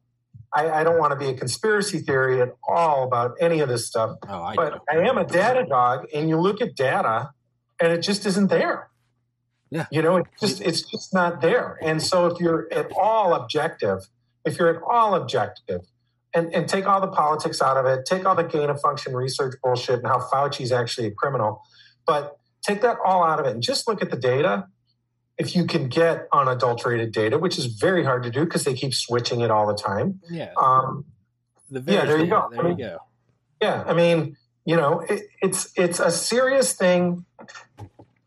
I, 0.55 0.71
I 0.81 0.85
don't 0.85 0.99
want 0.99 1.11
to 1.11 1.17
be 1.17 1.29
a 1.29 1.35
conspiracy 1.35 1.99
theory 1.99 2.41
at 2.41 2.51
all 2.67 3.03
about 3.03 3.33
any 3.41 3.61
of 3.61 3.69
this 3.69 3.87
stuff. 3.87 4.17
oh, 4.29 4.43
I 4.43 4.55
but 4.55 4.75
know. 4.75 4.81
I 4.91 5.09
am 5.09 5.19
a 5.19 5.25
data 5.25 5.67
dog, 5.69 6.07
and 6.15 6.29
you 6.29 6.39
look 6.41 6.61
at 6.63 6.75
data, 6.77 7.31
and 7.81 7.93
it 7.93 8.03
just 8.03 8.27
isn't 8.27 8.49
there. 8.49 8.89
Yeah. 9.71 9.87
you 9.91 10.01
know, 10.01 10.19
it 10.19 10.27
just 10.41 10.61
it's 10.61 10.83
just 10.83 11.13
not 11.13 11.41
there. 11.41 11.77
And 11.83 12.01
so, 12.01 12.27
if 12.27 12.41
you're 12.41 12.69
at 12.73 12.91
all 12.97 13.35
objective, 13.35 14.09
if 14.45 14.59
you're 14.59 14.75
at 14.77 14.81
all 14.83 15.15
objective, 15.15 15.81
and 16.33 16.55
and 16.55 16.69
take 16.69 16.87
all 16.87 17.01
the 17.01 17.09
politics 17.09 17.61
out 17.61 17.77
of 17.77 17.85
it, 17.87 18.07
take 18.07 18.25
all 18.25 18.37
the 18.37 18.45
gain 18.45 18.71
of 18.71 18.81
function 18.81 19.15
research 19.15 19.57
bullshit, 19.63 19.99
and 19.99 20.07
how 20.07 20.21
Fauci's 20.21 20.71
actually 20.71 21.09
a 21.09 21.11
criminal, 21.11 21.63
but 22.07 22.39
take 22.63 22.81
that 22.83 22.99
all 23.05 23.25
out 23.25 23.41
of 23.41 23.47
it, 23.47 23.55
and 23.55 23.63
just 23.63 23.89
look 23.89 24.03
at 24.03 24.11
the 24.11 24.17
data. 24.17 24.69
If 25.37 25.55
you 25.55 25.67
can 25.67 25.89
get 25.89 26.29
unadulterated 26.33 27.13
data, 27.13 27.37
which 27.39 27.59
is 27.59 27.67
very 27.67 28.05
hard 28.05 28.23
to 28.23 28.31
do 28.31 28.45
because 28.45 28.65
they 28.65 28.73
keep 28.73 28.95
switching 28.95 29.41
it 29.43 29.51
all 29.51 29.67
the 29.67 29.75
time. 29.75 30.21
Yeah, 30.31 30.53
Um, 30.57 31.05
the 31.71 31.83
yeah, 31.87 32.05
there 32.07 32.19
you 32.19 32.27
go. 32.29 32.49
There 32.51 32.69
you 32.69 32.77
go. 32.77 32.99
yeah, 33.61 33.85
I 33.87 33.93
mean, 33.93 34.37
you 34.67 34.77
know, 34.77 35.01
it, 35.01 35.23
it's 35.41 35.73
it's 35.77 36.01
a 36.01 36.11
serious 36.11 36.75
thing 36.75 37.25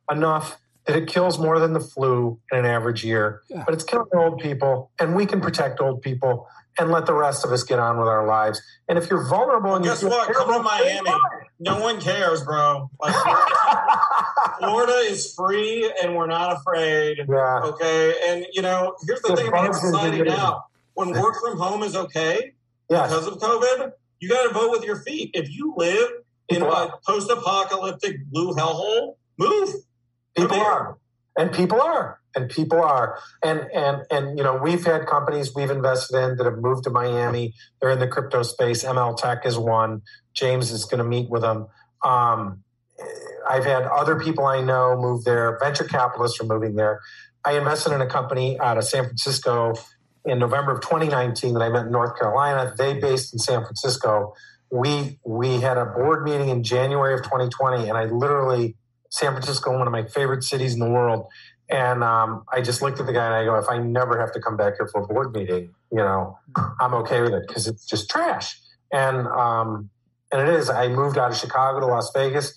enough 0.10 0.60
that 0.88 0.96
it 0.96 1.08
kills 1.08 1.38
more 1.38 1.60
than 1.60 1.74
the 1.74 1.80
flu 1.80 2.40
in 2.52 2.60
an 2.60 2.66
average 2.66 3.04
year. 3.04 3.44
Yeah. 3.50 3.64
But 3.66 3.76
it's 3.76 3.84
killing 3.84 4.08
old 4.16 4.40
people, 4.40 4.90
and 5.00 5.16
we 5.16 5.28
can 5.28 5.42
protect 5.42 5.80
old 5.80 6.02
people 6.02 6.48
and 6.80 6.92
let 6.92 7.06
the 7.06 7.14
rest 7.14 7.44
of 7.44 7.52
us 7.52 7.64
get 7.64 7.78
on 7.78 8.00
with 8.00 8.08
our 8.08 8.26
lives. 8.26 8.62
And 8.88 8.98
if 8.98 9.10
you're 9.10 9.28
vulnerable, 9.28 9.76
and 9.76 9.84
you 9.84 9.92
Guess 9.92 10.00
feel 10.00 10.10
what? 10.10 10.34
Come 10.34 10.54
to 10.54 10.64
Miami. 10.64 11.12
No 11.60 11.82
one 11.82 12.00
cares, 12.00 12.42
bro. 12.42 12.90
Like, 13.02 13.14
Florida 14.60 14.94
is 14.94 15.34
free 15.34 15.92
and 16.02 16.16
we're 16.16 16.28
not 16.28 16.58
afraid. 16.58 17.18
yeah, 17.28 17.60
Okay. 17.66 18.14
And, 18.30 18.46
you 18.54 18.62
know, 18.62 18.96
here's 19.06 19.22
the 19.22 19.30
The 19.30 19.36
thing 19.36 19.48
about 19.50 19.68
bugs 19.68 19.84
in 19.84 19.92
society 19.92 20.22
now. 20.24 20.66
When 20.94 21.12
work 21.12 21.36
from 21.44 21.58
home 21.58 21.84
is 21.84 21.98
okay 21.98 22.54
yes, 22.90 23.10
because 23.10 23.28
of 23.28 23.40
COVID, 23.40 23.92
you 24.22 24.30
got 24.30 24.48
to 24.48 24.54
vote 24.54 24.72
with 24.72 24.84
your 24.86 24.98
feet. 25.02 25.32
If 25.34 25.54
you 25.54 25.74
live 25.76 26.10
in 26.50 26.62
a 26.64 26.94
post 27.06 27.30
apocalyptic 27.30 28.26
blue 28.28 28.54
hellhole, 28.54 29.16
move. 29.38 29.70
people 30.36 30.50
Come 30.50 30.60
here. 30.60 30.68
are, 30.68 30.98
and 31.38 31.52
people 31.52 31.82
are, 31.82 32.20
and 32.36 32.50
people 32.50 32.82
are, 32.82 33.20
and 33.44 33.68
and 33.74 34.04
and 34.12 34.38
you 34.38 34.44
know, 34.44 34.56
we've 34.62 34.86
had 34.86 35.06
companies 35.06 35.54
we've 35.56 35.70
invested 35.72 36.18
in 36.18 36.38
that 36.38 36.46
have 36.46 36.58
moved 36.58 36.84
to 36.86 36.90
Miami. 36.90 37.54
They're 37.82 37.92
in 37.92 38.00
the 38.00 38.08
crypto 38.08 38.44
space. 38.44 38.84
ML 38.84 39.16
Tech 39.18 39.46
is 39.46 39.58
one. 39.58 40.02
James 40.34 40.72
is 40.72 40.86
going 40.86 41.00
to 41.00 41.04
meet 41.04 41.30
with 41.30 41.42
them. 41.42 41.68
Um, 42.04 42.64
I've 43.50 43.66
had 43.66 43.84
other 43.84 44.20
people 44.20 44.46
I 44.46 44.62
know 44.62 44.96
move 45.00 45.24
there. 45.24 45.58
Venture 45.60 45.84
capitalists 45.86 46.40
are 46.42 46.46
moving 46.46 46.76
there. 46.76 47.00
I 47.44 47.58
invested 47.58 47.94
in 47.94 48.02
a 48.02 48.08
company 48.08 48.60
out 48.60 48.78
of 48.78 48.84
San 48.84 49.06
Francisco 49.06 49.74
in 50.26 50.40
November 50.40 50.74
of 50.74 50.82
2019 50.82 51.54
that 51.54 51.62
I 51.62 51.70
met 51.70 51.86
in 51.86 51.92
North 51.92 52.18
Carolina. 52.20 52.74
They 52.78 53.00
based 53.00 53.34
in 53.34 53.40
San 53.40 53.62
Francisco. 53.62 54.34
We 54.72 55.20
we 55.26 55.62
had 55.62 55.78
a 55.78 55.86
board 55.86 56.24
meeting 56.24 56.50
in 56.50 56.64
January 56.64 57.14
of 57.16 57.24
2020, 57.24 57.90
and 57.90 57.98
I 57.98 58.06
literally 58.06 58.76
San 59.10 59.32
Francisco, 59.32 59.72
one 59.78 59.88
of 59.88 59.92
my 59.92 60.04
favorite 60.06 60.44
cities 60.44 60.74
in 60.74 60.80
the 60.80 60.90
world. 60.90 61.28
And 61.72 62.04
um, 62.04 62.46
I 62.52 62.62
just 62.62 62.82
looked 62.82 63.00
at 63.00 63.06
the 63.06 63.14
guy 63.14 63.26
and 63.26 63.36
I 63.36 63.44
go, 63.46 63.56
if 63.56 63.70
I 63.70 63.78
never 63.78 64.20
have 64.20 64.32
to 64.34 64.40
come 64.42 64.58
back 64.58 64.74
here 64.78 64.88
for 64.88 65.02
a 65.02 65.08
board 65.08 65.34
meeting, 65.34 65.70
you 65.92 65.98
know, 66.00 66.38
I'm 66.80 66.96
okay 66.96 67.22
with 67.22 67.34
it 67.34 67.48
because 67.48 67.68
it's 67.68 67.86
just 67.86 68.10
trash. 68.10 68.60
And 68.92 69.28
um, 69.28 69.90
and 70.32 70.48
it 70.48 70.54
is. 70.54 70.70
I 70.70 70.88
moved 70.88 71.18
out 71.18 71.32
of 71.32 71.38
Chicago 71.38 71.80
to 71.80 71.86
Las 71.88 72.12
Vegas. 72.14 72.54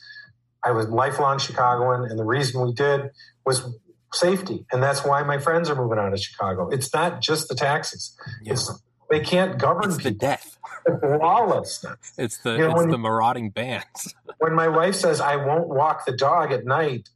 I 0.65 0.71
was 0.71 0.89
lifelong 0.89 1.39
Chicagoan, 1.39 2.09
and 2.09 2.19
the 2.19 2.25
reason 2.25 2.65
we 2.65 2.73
did 2.73 3.11
was 3.45 3.67
safety, 4.15 4.65
and 4.71 4.83
that's 4.83 5.05
why 5.05 5.23
my 5.23 5.39
friends 5.39 5.69
are 5.69 5.75
moving 5.75 5.99
out 5.99 6.13
of 6.13 6.21
Chicago. 6.21 6.69
It's 6.69 6.93
not 6.95 7.21
just 7.21 7.49
the 7.49 7.55
taxes; 7.55 8.17
Yeah. 8.43 8.53
it's 8.53 8.71
they 9.11 9.21
can't 9.21 9.59
govern 9.59 9.91
It's 9.91 10.03
the 10.03 10.11
death. 10.11 10.59
It's 10.87 11.03
lawless. 11.03 11.85
It's 12.19 12.39
the 12.39 12.53
You 12.53 12.69
know, 12.69 12.75
it's 12.81 12.91
the 12.91 12.99
marauding 12.99 13.51
bands. 13.51 14.15
when 14.39 14.55
my 14.55 14.69
wife 14.69 14.95
says 14.95 15.21
I 15.21 15.37
won't 15.37 15.69
walk 15.69 16.05
the 16.07 16.13
dog 16.17 16.53
at 16.53 16.65
night 16.65 17.09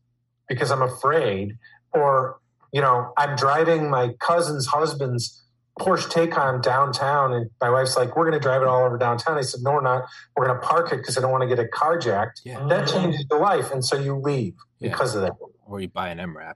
because 0.48 0.70
I'm 0.70 0.82
afraid, 0.82 1.58
or 1.92 2.38
you 2.72 2.80
know, 2.80 3.12
I'm 3.16 3.36
driving 3.36 3.90
my 3.90 4.14
cousin's 4.20 4.66
husband's 4.66 5.42
Porsche 5.78 6.08
Taycan 6.10 6.62
downtown, 6.62 7.32
and 7.34 7.50
my 7.60 7.68
wife's 7.68 7.96
like, 7.96 8.16
"We're 8.16 8.24
going 8.24 8.40
to 8.40 8.40
drive 8.40 8.62
it 8.62 8.68
all 8.68 8.84
over 8.84 8.96
downtown." 8.96 9.36
I 9.36 9.42
said, 9.42 9.60
"No, 9.62 9.72
we're 9.72 9.82
not. 9.82 10.04
We're 10.34 10.46
going 10.46 10.58
to 10.60 10.66
park 10.66 10.90
it 10.92 10.96
because 10.98 11.18
I 11.18 11.20
don't 11.20 11.30
want 11.30 11.42
to 11.42 11.48
get 11.48 11.58
it 11.58 11.70
carjacked." 11.70 12.40
Yeah, 12.44 12.66
That 12.68 12.88
changes 12.88 13.26
your 13.30 13.40
life, 13.40 13.70
and 13.72 13.84
so 13.84 13.96
you 13.96 14.16
leave 14.16 14.54
Yeah. 14.78 14.90
because 14.90 15.14
of 15.14 15.22
that. 15.22 15.32
or 15.66 15.80
you 15.80 15.88
buy 15.88 16.08
an 16.08 16.18
MRAP. 16.18 16.54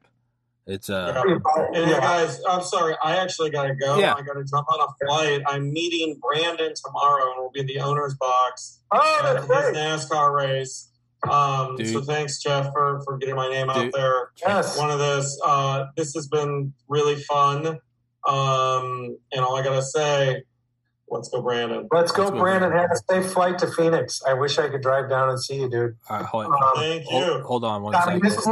It's 0.70 0.88
uh, 0.88 1.22
Yeah. 1.26 1.64
And 1.74 1.90
Yeah. 1.90 2.00
guys, 2.00 2.40
I'm 2.48 2.62
sorry. 2.62 2.96
I 3.02 3.16
actually 3.16 3.50
got 3.50 3.64
to 3.64 3.74
go. 3.74 3.98
Yeah. 3.98 4.14
I 4.14 4.22
got 4.22 4.34
to 4.34 4.44
jump 4.44 4.66
on 4.72 4.80
a 4.80 5.06
flight. 5.06 5.42
I'm 5.46 5.72
meeting 5.72 6.18
Brandon 6.22 6.72
tomorrow, 6.74 7.32
and 7.32 7.40
we'll 7.40 7.50
be 7.50 7.60
in 7.60 7.66
the 7.66 7.80
owner's 7.80 8.14
box 8.14 8.80
Oh, 8.92 9.22
at 9.24 9.46
that's 9.48 9.68
his. 9.68 9.76
NASCAR 9.76 10.34
race. 10.34 10.88
Um, 11.28 11.76
Dude. 11.76 11.88
so 11.92 12.00
thanks, 12.00 12.40
Jeff, 12.42 12.72
for, 12.72 13.02
for 13.04 13.18
getting 13.18 13.34
my 13.34 13.48
name 13.50 13.68
out 13.68 13.90
there. 13.92 14.30
Yes. 14.40 14.78
One 14.78 14.90
of 14.90 14.98
this. 14.98 15.38
Uh, 15.44 15.86
this 15.96 16.14
has 16.14 16.28
been 16.28 16.72
really 16.88 17.16
fun. 17.16 17.78
Um, 18.26 19.16
and 19.32 19.40
all 19.44 19.56
I 19.56 19.62
got 19.62 19.74
to 19.74 19.82
say, 19.82 20.42
let's 21.10 21.28
go, 21.28 21.42
Brandon. 21.42 21.88
Let's 21.92 22.12
go, 22.12 22.22
Let's 22.24 22.32
go, 22.34 22.38
Brandon. 22.38 22.72
Have 22.72 22.90
a 22.92 22.96
safe 23.12 23.32
flight 23.32 23.58
to 23.58 23.66
Phoenix. 23.66 24.20
I 24.26 24.34
wish 24.34 24.58
I 24.58 24.68
could 24.68 24.82
drive 24.82 25.08
down 25.10 25.28
and 25.30 25.42
see 25.42 25.60
you, 25.60 25.68
dude. 25.70 25.96
uh, 26.08 26.22
hold, 26.24 26.46
Um, 26.46 26.52
Thank 26.76 27.02
you. 27.10 27.18
hold, 27.18 27.42
hold 27.42 27.64
on 27.64 27.82
one 27.82 27.92
Tommy, 27.92 28.14
second. 28.14 28.22
this 28.22 28.38
is 28.38 28.46